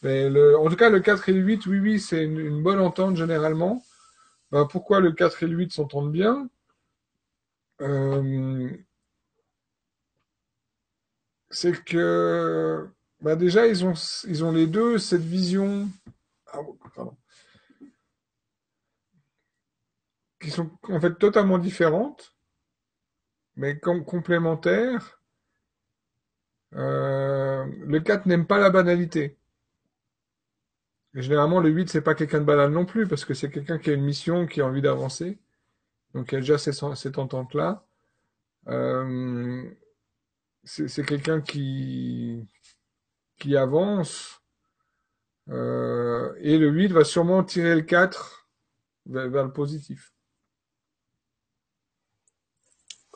[0.04, 2.62] Mais le, en tout cas, le 4 et le 8, oui, oui, c'est une, une
[2.62, 3.82] bonne entente généralement.
[4.52, 6.50] Ben, pourquoi le 4 et le 8 s'entendent bien?
[7.82, 8.70] Euh,
[11.50, 12.88] c'est que
[13.22, 13.94] ben déjà, ils ont,
[14.28, 15.88] ils ont les deux cette vision
[16.52, 16.60] ah,
[16.96, 17.16] pardon,
[20.40, 22.36] qui sont en fait totalement différentes,
[23.58, 25.22] mais com- complémentaires.
[26.76, 29.38] Euh, le 4 n'aime pas la banalité.
[31.14, 33.90] Généralement, le 8, c'est pas quelqu'un de banal non plus, parce que c'est quelqu'un qui
[33.90, 35.38] a une mission, qui a envie d'avancer.
[36.14, 37.86] Donc, il y a déjà cette entente-là.
[38.70, 39.64] Euh,
[40.64, 42.48] c'est quelqu'un qui,
[43.38, 44.42] qui avance.
[45.50, 48.48] Euh, et le 8 va sûrement tirer le 4
[49.06, 50.14] vers, vers le positif.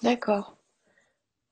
[0.04, 0.58] D'accord.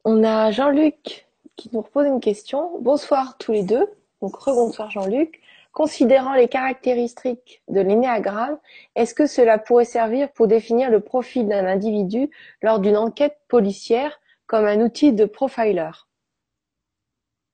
[0.05, 2.79] On a Jean-Luc qui nous repose une question.
[2.81, 3.85] Bonsoir tous les deux.
[4.21, 5.41] Donc, rebonsoir Jean-Luc.
[5.71, 8.57] Considérant les caractéristiques de l'énéagramme,
[8.95, 12.29] est-ce que cela pourrait servir pour définir le profil d'un individu
[12.63, 15.91] lors d'une enquête policière comme un outil de profiler?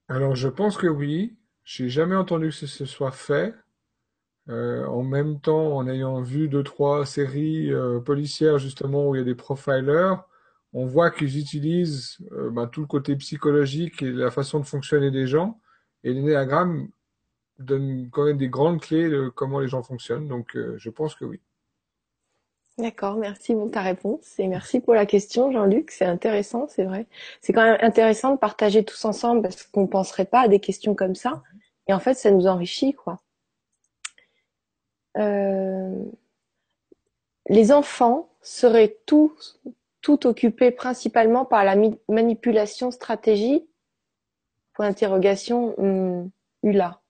[0.08, 1.36] Alors, je pense que oui.
[1.66, 3.54] J'ai jamais entendu que ce soit fait.
[4.50, 9.18] Euh, en même temps, en ayant vu deux, trois séries euh, policières justement où il
[9.18, 10.14] y a des profilers,
[10.76, 15.10] on voit qu'ils utilisent euh, ben, tout le côté psychologique et la façon de fonctionner
[15.10, 15.58] des gens.
[16.04, 16.90] Et l'énéagramme
[17.60, 20.28] donne quand même des grandes clés de comment les gens fonctionnent.
[20.28, 21.40] Donc, euh, je pense que oui.
[22.78, 25.92] D'accord, merci pour ta réponse et merci pour la question, Jean-Luc.
[25.92, 27.08] C'est intéressant, c'est vrai.
[27.40, 30.60] C'est quand même intéressant de partager tous ensemble parce qu'on ne penserait pas à des
[30.60, 31.42] questions comme ça.
[31.88, 33.22] Et en fait, ça nous enrichit, quoi.
[35.18, 36.04] Euh,
[37.48, 39.62] les enfants seraient tous,
[40.06, 41.76] tout occupés principalement par la
[42.08, 43.68] manipulation stratégie?
[44.74, 46.30] Point d'interrogation, hum,
[46.62, 47.02] Ula.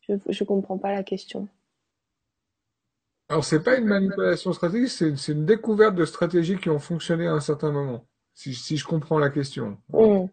[0.00, 1.46] Je, je comprends pas la question.
[3.28, 7.32] Alors, c'est pas une manipulation stratégique, c'est une découverte de stratégies qui ont fonctionné à
[7.34, 8.08] un certain moment.
[8.34, 9.78] Si, si je comprends la question.
[9.94, 10.26] Euh,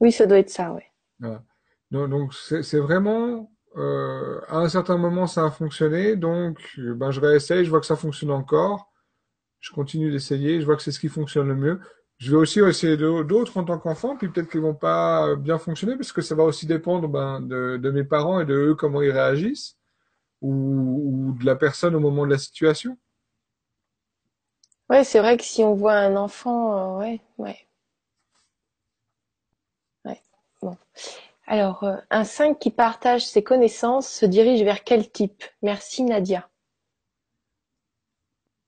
[0.00, 0.76] Oui, ça doit être ça.
[1.18, 1.42] Voilà.
[1.90, 7.64] Donc, c'est vraiment euh, à un certain moment ça a fonctionné, donc ben je réessaye,
[7.64, 8.89] je vois que ça fonctionne encore,
[9.60, 11.80] je continue d'essayer, je vois que c'est ce qui fonctionne le mieux.
[12.18, 15.96] Je vais aussi essayer d'autres en tant qu'enfant, puis peut-être qu'ils vont pas bien fonctionner,
[15.96, 19.10] parce que ça va aussi dépendre ben, de, mes parents et de eux comment ils
[19.10, 19.78] réagissent,
[20.42, 22.98] ou, ou de la personne au moment de la situation.
[24.90, 27.56] Ouais, c'est vrai que si on voit un enfant, euh, ouais, ouais,
[30.04, 30.20] ouais.
[30.60, 30.76] Bon.
[31.46, 35.44] Alors, euh, un 5 qui partage ses connaissances se dirige vers quel type?
[35.62, 36.50] Merci Nadia.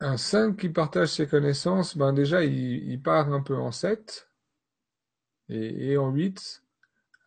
[0.02, 4.28] Un 5 qui partage ses connaissances, ben déjà il, il part un peu en 7
[5.48, 6.62] et, en 8.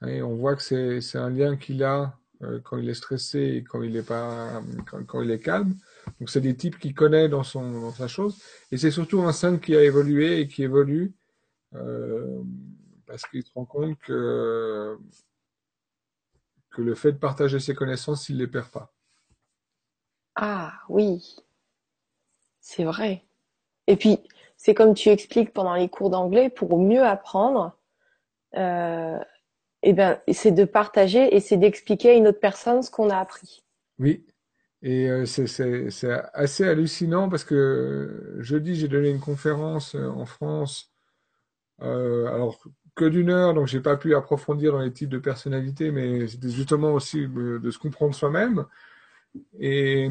[0.08, 3.64] Et on voit que c'est un lien qu'il a euh, quand il est stressé et
[3.64, 4.62] quand il est pas
[5.08, 5.74] quand, il est calme.
[6.20, 8.42] Donc c'est des types qu'il connaît dans son dans sa chose.
[8.72, 11.14] Et c'est surtout un 5 qui a évolué et qui évolue
[11.76, 12.44] euh,
[13.08, 14.98] parce qu'il se rend compte que
[16.72, 18.94] que le fait de partager ses connaissances, il les perd pas.
[20.36, 21.38] Ah oui,
[22.66, 23.24] c'est vrai.
[23.86, 24.18] Et puis,
[24.58, 27.78] c'est comme tu expliques pendant les cours d'anglais, pour mieux apprendre,
[28.56, 29.20] euh,
[29.84, 33.18] eh ben, c'est de partager et c'est d'expliquer à une autre personne ce qu'on a
[33.18, 33.64] appris.
[34.00, 34.26] Oui.
[34.82, 40.92] Et euh, c'est assez hallucinant parce que euh, jeudi j'ai donné une conférence en France
[41.80, 42.64] alors
[42.96, 46.50] que d'une heure, donc j'ai pas pu approfondir dans les types de personnalités, mais c'était
[46.50, 48.66] justement aussi de se comprendre soi-même.
[49.60, 50.10] Et,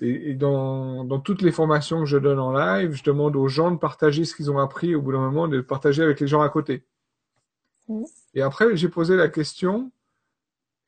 [0.00, 3.48] et, et dans, dans toutes les formations que je donne en live, je demande aux
[3.48, 6.26] gens de partager ce qu'ils ont appris au bout d'un moment, de partager avec les
[6.26, 6.86] gens à côté.
[7.88, 8.04] Mhm.
[8.34, 9.92] Et après, j'ai posé la question,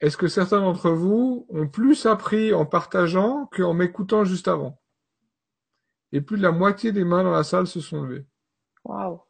[0.00, 4.80] est-ce que certains d'entre vous ont plus appris en partageant qu'en m'écoutant juste avant?
[6.12, 8.26] Et plus de la moitié des mains dans la salle se sont levées.
[8.84, 9.20] Waouh.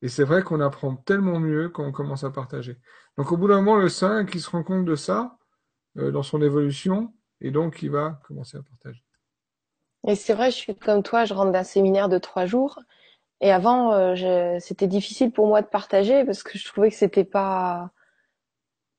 [0.00, 2.78] Et c'est vrai qu'on apprend tellement mieux quand on commence à partager.
[3.16, 5.36] Donc au bout d'un moment, le 5, il se rend compte de ça
[5.96, 9.02] euh, dans son évolution, et donc il va commencer à partager.
[10.08, 12.80] Et c'est vrai, je suis comme toi, je rentre d'un séminaire de trois jours.
[13.42, 16.96] Et avant, euh, je- c'était difficile pour moi de partager parce que je trouvais que
[16.96, 17.90] c'était pas,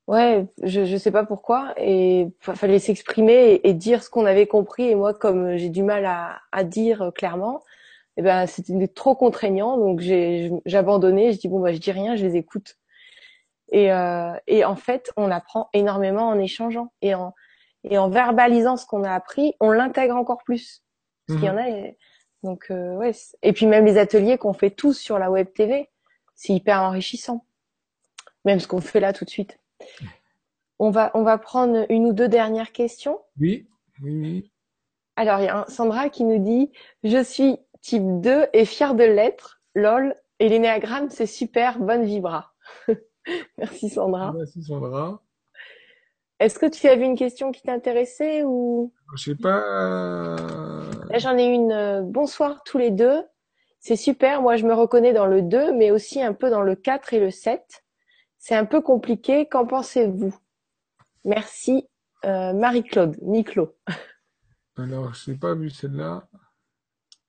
[0.07, 1.73] ouais, je, je sais pas pourquoi.
[1.77, 4.83] Et fa- fallait s'exprimer et, dire ce qu'on avait compris.
[4.89, 7.63] Et moi, comme j'ai du mal à, à dire euh, clairement,
[8.17, 9.77] eh ben, c'était trop contraignant.
[9.77, 11.33] Donc j'ai abandonné.
[11.33, 12.77] Je dis bon, bah, je dis rien, je les écoute.
[13.71, 17.33] Et, euh, et en fait, on apprend énormément en échangeant et en,
[17.83, 20.83] et en verbalisant ce qu'on a appris, on l'intègre encore plus.
[21.27, 21.59] Parce qu'il y en Mhm.
[21.59, 21.69] a.
[21.69, 21.97] et-
[22.43, 23.11] Donc, euh, ouais.
[23.43, 25.89] Et puis même les ateliers qu'on fait tous sur la web TV,
[26.35, 27.45] c'est hyper enrichissant.
[28.45, 29.59] Même ce qu'on fait là tout de suite.
[30.79, 33.19] On va, on va prendre une ou deux dernières questions.
[33.39, 33.67] Oui,
[34.01, 34.51] oui, oui.
[35.17, 36.71] Alors, il y a un Sandra qui nous dit,
[37.03, 39.61] je suis type 2 et fière de l'être.
[39.75, 40.15] LOL.
[40.39, 41.77] Et l'énéagramme, c'est super.
[41.79, 42.53] Bonne vibra.
[43.57, 44.31] Merci Sandra.
[44.37, 45.21] Merci Sandra.
[46.39, 48.93] Est-ce que tu avais une question qui t'intéressait ou?
[49.15, 49.59] Je sais pas.
[49.59, 50.37] euh,
[51.09, 51.71] là j'en ai une.
[51.71, 53.23] euh, bonsoir tous les deux.
[53.79, 54.41] C'est super.
[54.41, 57.19] Moi je me reconnais dans le 2 mais aussi un peu dans le 4 et
[57.19, 57.83] le 7.
[58.37, 59.47] C'est un peu compliqué.
[59.47, 60.33] Qu'en pensez-vous?
[61.25, 61.89] Merci
[62.25, 63.75] euh, Marie-Claude, Niclo.
[64.77, 66.25] Alors, je n'ai pas vu celle-là.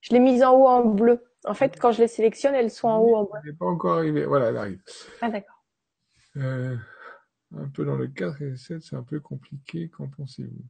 [0.02, 1.24] Je l'ai mise en haut en bleu.
[1.44, 3.40] En fait, quand je les sélectionne, elles sont en haut en bleu.
[3.42, 4.24] Elle n'est pas encore arrivée.
[4.24, 4.80] Voilà, elle arrive.
[5.20, 5.64] Ah d'accord.
[6.36, 6.76] Euh,
[7.56, 9.88] un peu dans le 4 et le 7, c'est un peu compliqué.
[9.88, 10.64] Qu'en pensez-vous?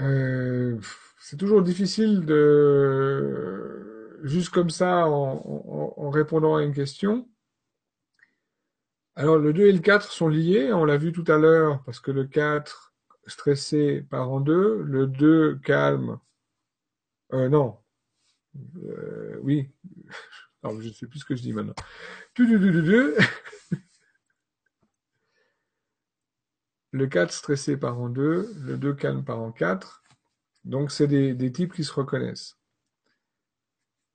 [0.00, 0.78] Euh,
[1.20, 7.28] c'est toujours difficile de, juste comme ça, en, répondant à une question.
[9.14, 12.00] Alors, le 2 et le 4 sont liés, on l'a vu tout à l'heure, parce
[12.00, 12.94] que le 4
[13.26, 16.18] stressé part en deux, le 2 calme,
[17.32, 17.76] euh, non,
[18.84, 19.70] euh, oui,
[20.62, 21.74] alors je ne sais plus ce que je dis maintenant.
[26.92, 30.02] Le 4 stressé part en deux, le 2 calme part en 4,
[30.64, 32.56] donc c'est des, des types qui se reconnaissent.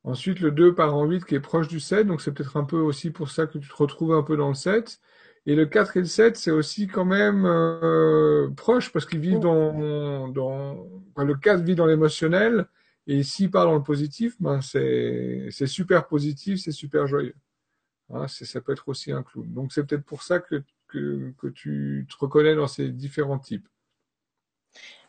[0.03, 2.63] Ensuite, le 2 part en 8 qui est proche du 7, donc c'est peut-être un
[2.63, 4.99] peu aussi pour ça que tu te retrouves un peu dans le 7.
[5.45, 9.39] Et le 4 et le 7, c'est aussi quand même euh, proche parce qu'ils vivent
[9.39, 12.67] dans, dans enfin, le 4 vit dans l'émotionnel
[13.07, 17.35] et s'il part dans le positif, ben c'est super positif, c'est super joyeux.
[18.13, 19.47] Hein, ça peut être aussi un clown.
[19.51, 23.67] Donc c'est peut-être pour ça que, que, que tu te reconnais dans ces différents types.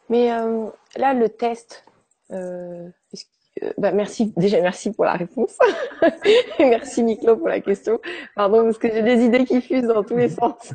[0.08, 1.84] Mais euh, là, le test.
[2.30, 5.58] euh, que- euh, bah, merci déjà merci pour la réponse
[6.58, 8.00] merci Niclo pour la question.
[8.34, 10.72] Pardon parce que j'ai des idées qui fusent dans tous les sens.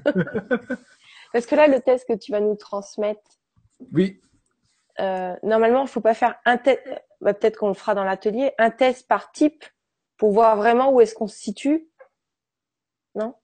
[1.34, 3.22] parce que là, le test que tu vas nous transmettre,
[3.92, 4.22] Oui,
[5.00, 6.82] euh, normalement, il faut pas faire un test.
[7.22, 9.64] Bah, peut-être qu'on le fera dans l'atelier, un test par type
[10.18, 11.90] pour voir vraiment où est-ce qu'on se situe.
[13.16, 13.36] Non?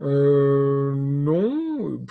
[0.00, 2.04] Euh, Non.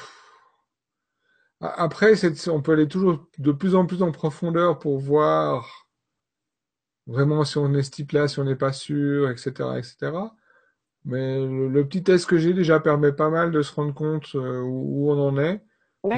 [1.61, 2.13] Après,
[2.49, 5.87] on peut aller toujours de plus en plus en profondeur pour voir
[7.05, 10.11] vraiment si on est ce type-là, si on n'est pas sûr, etc., etc.
[11.05, 14.61] Mais le, petit test que j'ai déjà permet pas mal de se rendre compte euh,
[14.61, 15.63] où, on en est.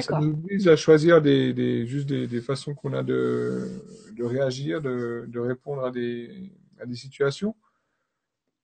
[0.00, 3.68] Ça nous vise à choisir des, des juste des, des façons qu'on a de,
[4.12, 6.50] de réagir, de, de répondre à des,
[6.80, 7.54] à des situations.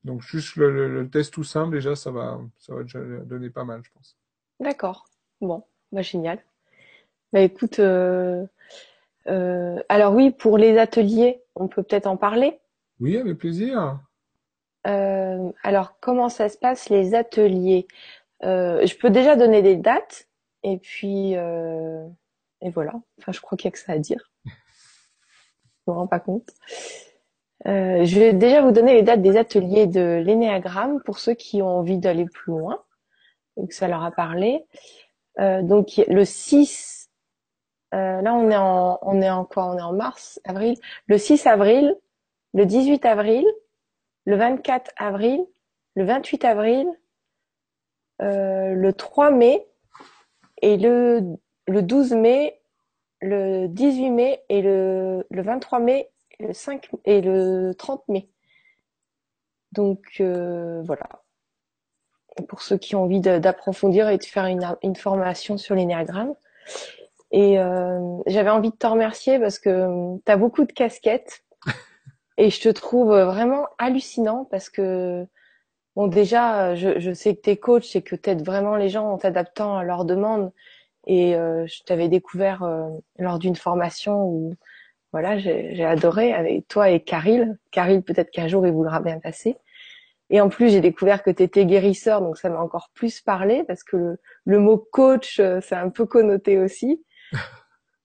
[0.02, 3.64] Donc juste le, le, test tout simple, déjà, ça va, ça va déjà donner pas
[3.64, 4.16] mal, je pense.
[4.60, 5.04] D'accord.
[5.42, 6.42] Bon, bah, génial.
[7.34, 8.46] Bah écoute, euh,
[9.26, 12.58] euh, alors oui, pour les ateliers, on peut peut-être en parler?
[12.98, 14.00] Oui, avec plaisir.
[14.86, 17.86] Euh, alors comment ça se passe les ateliers?
[18.42, 20.29] Je peux déjà donner des dates?
[20.62, 22.06] Et puis euh,
[22.60, 22.92] et voilà.
[23.18, 24.30] Enfin, je crois qu'il y a que ça à dire.
[24.44, 24.50] Je
[25.88, 26.50] me rends pas compte.
[27.66, 31.62] Euh, je vais déjà vous donner les dates des ateliers de l'énéagramme pour ceux qui
[31.62, 32.82] ont envie d'aller plus loin
[33.68, 34.64] que ça leur a parlé.
[35.38, 37.10] Euh, donc le 6,
[37.94, 39.66] euh, là on est en on est en quoi?
[39.66, 40.76] On est en mars, avril.
[41.06, 41.96] Le 6 avril,
[42.54, 43.44] le 18 avril,
[44.24, 45.44] le 24 avril,
[45.94, 46.88] le 28 avril,
[48.22, 49.66] euh, le 3 mai
[50.62, 52.60] et le, le 12 mai,
[53.20, 58.28] le 18 mai et le, le 23 mai et le 5 et le 30 mai.
[59.72, 61.08] Donc euh, voilà.
[62.48, 66.34] Pour ceux qui ont envie d'approfondir et de faire une, une formation sur l'énéagramme.
[67.32, 71.44] Et euh, j'avais envie de te remercier parce que tu as beaucoup de casquettes
[72.38, 75.26] et je te trouve vraiment hallucinant parce que
[75.96, 78.88] bon déjà je, je sais que tu es coach et que tu aides vraiment les
[78.88, 80.52] gens en t'adaptant à leurs demandes
[81.06, 82.88] et euh, je t'avais découvert euh,
[83.18, 84.54] lors d'une formation où
[85.12, 87.58] voilà j'ai adoré avec toi et Caril.
[87.72, 89.56] Caril peut-être qu'un jour il voudra bien passer.
[90.28, 93.64] Et en plus j'ai découvert que tu étais guérisseur donc ça m'a encore plus parlé
[93.64, 97.04] parce que le, le mot coach euh, c'est un peu connoté aussi.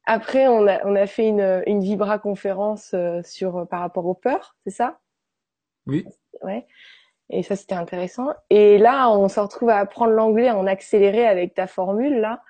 [0.06, 4.06] Après, on a, on a fait une, une Vibra conférence euh, sur euh, par rapport
[4.06, 5.00] aux peurs, c'est ça?
[5.88, 6.06] Oui.
[6.44, 6.68] Ouais.
[7.30, 8.30] Et ça, c'était intéressant.
[8.50, 12.42] Et là, on se retrouve à apprendre l'anglais en accéléré avec ta formule là,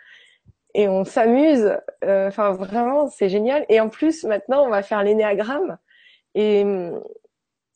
[0.73, 1.77] et on s'amuse.
[2.03, 3.65] Euh, enfin, vraiment, c'est génial.
[3.69, 5.77] Et en plus, maintenant, on va faire l'énéagramme
[6.33, 6.65] et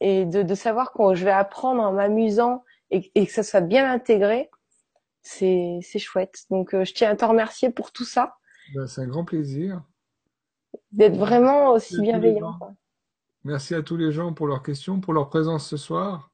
[0.01, 3.61] et de, de savoir quand je vais apprendre en m'amusant et, et, que ça soit
[3.61, 4.49] bien intégré,
[5.21, 6.45] c'est chouette.
[6.49, 8.37] Donc, je tiens à te remercier pour tout ça.
[8.73, 9.83] Ben, c'est un grand plaisir.
[10.91, 12.57] D'être vraiment aussi bienveillant.
[13.43, 16.28] Merci à tous les gens pour leurs questions, pour leur présence ce soir.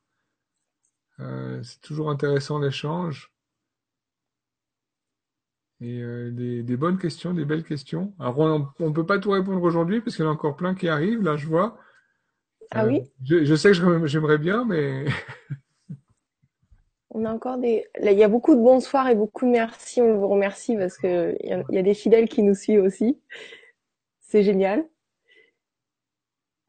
[1.19, 3.31] Euh, c'est toujours intéressant l'échange.
[5.81, 8.13] Et euh, des, des, bonnes questions, des belles questions.
[8.19, 10.73] Alors on ne peut pas tout répondre aujourd'hui parce qu'il y en a encore plein
[10.73, 11.77] qui arrivent, là je vois.
[12.71, 13.01] Ah oui?
[13.01, 15.05] Euh, je, je, sais que j'aimerais bien, mais
[17.17, 17.87] On a encore des.
[18.03, 20.01] il y a beaucoup de bonsoirs et beaucoup de merci.
[20.01, 23.17] On vous remercie parce que il y, a des fidèles qui nous suivent aussi.
[24.19, 24.85] C'est génial.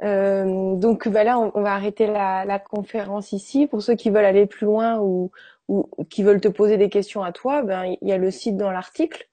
[0.02, 3.66] Euh, donc bah là, on, va arrêter la, conférence ici.
[3.66, 5.31] Pour ceux qui veulent aller plus loin ou,
[5.68, 8.56] ou qui veulent te poser des questions à toi, ben il y a le site
[8.56, 9.28] dans l'article.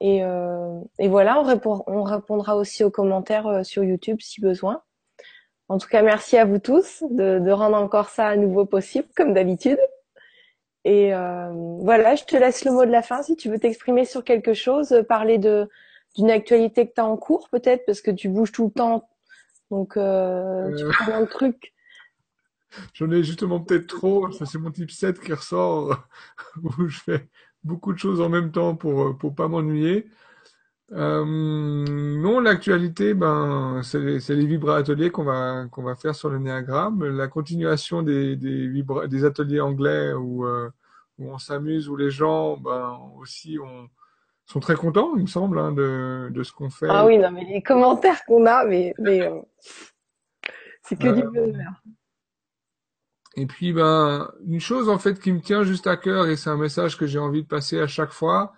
[0.00, 4.40] Et, euh, et, voilà, on, répond, on répondra aussi aux commentaires euh, sur YouTube si
[4.40, 4.82] besoin.
[5.68, 9.08] En tout cas, merci à vous tous de, de rendre encore ça à nouveau possible,
[9.16, 9.78] comme d'habitude.
[10.84, 11.50] Et euh,
[11.80, 14.54] voilà, je te laisse le mot de la fin si tu veux t'exprimer sur quelque
[14.54, 15.68] chose, euh, parler de
[16.14, 19.08] d'une actualité que tu as en cours peut-être parce que tu bouges tout le temps.
[19.72, 21.72] Donc euh, tu prends plein de trucs.
[22.92, 26.06] J'en ai justement peut-être trop, ça c'est mon type 7 qui ressort
[26.62, 27.28] où je fais
[27.64, 30.10] beaucoup de choses en même temps pour pour pas m'ennuyer.
[30.92, 36.28] Euh, non, l'actualité, ben, c'est les, les vibra ateliers qu'on va qu'on va faire sur
[36.28, 40.68] le néagramme, la continuation des des, vibra, des ateliers anglais où euh,
[41.18, 43.88] où on s'amuse, où les gens, ben, aussi, on,
[44.52, 46.86] sont très contents, il me semble, hein, de de ce qu'on fait.
[46.88, 49.40] Ah oui, non, mais les commentaires qu'on a, mais mais euh,
[50.82, 51.82] c'est que du bonheur.
[53.36, 56.50] Et puis, ben, une chose en fait qui me tient juste à cœur et c'est
[56.50, 58.52] un message que j'ai envie de passer à chaque fois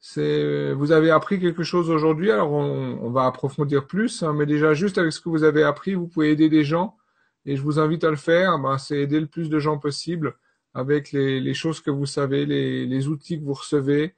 [0.00, 4.46] c'est vous avez appris quelque chose aujourd'hui, alors on, on, va approfondir plus, hein, mais
[4.46, 6.96] déjà juste avec ce que vous avez appris, vous pouvez aider des gens,
[7.44, 8.58] et je vous invite à le faire.
[8.58, 10.36] Ben, c'est aider le plus de gens possible
[10.74, 14.08] avec les, les choses que vous savez, les, les, outils que vous recevez, euh,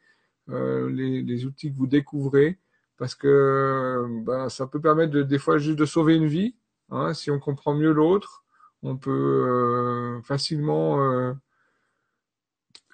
[0.53, 2.59] les, les, outils que vous découvrez,
[2.99, 6.55] parce que ben, ça peut permettre de, des fois juste de sauver une vie.
[6.91, 8.45] Hein, si on comprend mieux l'autre,
[8.83, 11.33] on peut euh, facilement, euh,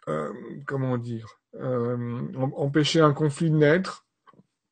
[0.09, 0.32] euh
[0.66, 1.26] comment dire,
[1.56, 2.22] euh,
[2.56, 4.05] empêcher un conflit de naître.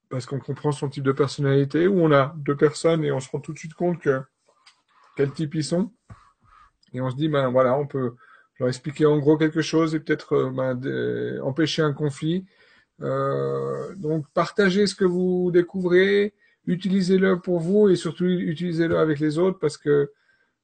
[0.08, 3.28] parce qu'on comprend son type de personnalité, ou on a deux personnes et on se
[3.30, 4.22] rend tout de suite compte que
[5.16, 5.92] quel type ils sont.
[6.92, 8.14] Et on se dit, ben voilà, on peut
[8.58, 12.46] leur expliquer en gros quelque chose et peut-être euh, ben, empêcher un conflit.
[13.02, 16.34] Euh, donc partagez ce que vous découvrez,
[16.66, 20.12] utilisez-le pour vous et surtout utilisez-le avec les autres parce que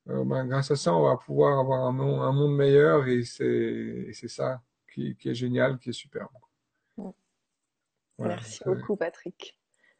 [0.08, 3.22] euh, ben, grâce à ça, on va pouvoir avoir un monde, un monde meilleur et
[3.22, 4.60] c'est ça
[4.92, 6.30] qui, qui, est génial, qui est superbe.
[8.18, 9.58] Merci beaucoup, Patrick.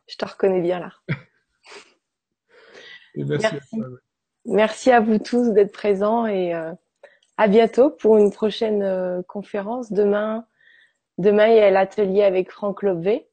[0.09, 0.93] Je te reconnais bien là.
[3.17, 3.57] merci.
[4.45, 4.91] Merci.
[4.91, 6.73] À vous tous d'être présents et euh,
[7.37, 9.93] à bientôt pour une prochaine euh, conférence.
[9.93, 10.47] Demain,
[11.23, 13.27] demain, il y a l'atelier avec Franck Lobvé,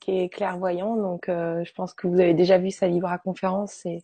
[0.00, 0.96] qui est clairvoyant.
[0.96, 3.72] Donc, euh, je pense que vous avez déjà vu sa livre à conférence.
[3.82, 4.02] C'est,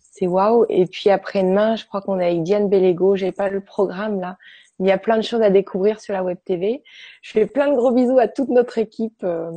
[0.00, 0.66] c'est waouh.
[0.68, 3.16] Et puis après-demain, je crois qu'on est avec Diane Bellego.
[3.16, 4.36] J'ai pas le programme là.
[4.80, 6.82] Il y a plein de choses à découvrir sur la web TV.
[7.20, 9.52] Je fais plein de gros bisous à toute notre équipe euh,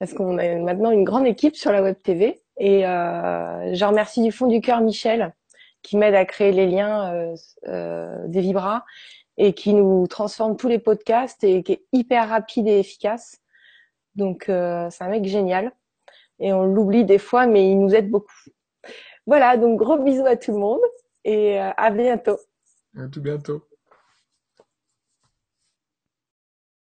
[0.00, 2.42] parce qu'on a maintenant une grande équipe sur la web TV.
[2.58, 5.32] Et euh, je remercie du fond du cœur Michel
[5.82, 7.32] qui m'aide à créer les liens
[7.64, 8.82] des Vibras
[9.38, 13.40] et qui nous transforme tous les podcasts et qui est hyper rapide et efficace.
[14.14, 15.72] Donc euh, c'est un mec génial
[16.38, 18.32] et on l'oublie des fois, mais il nous aide beaucoup.
[19.26, 20.80] Voilà, donc gros bisous à tout le monde
[21.24, 22.38] et à bientôt.
[22.96, 23.62] À tout bientôt.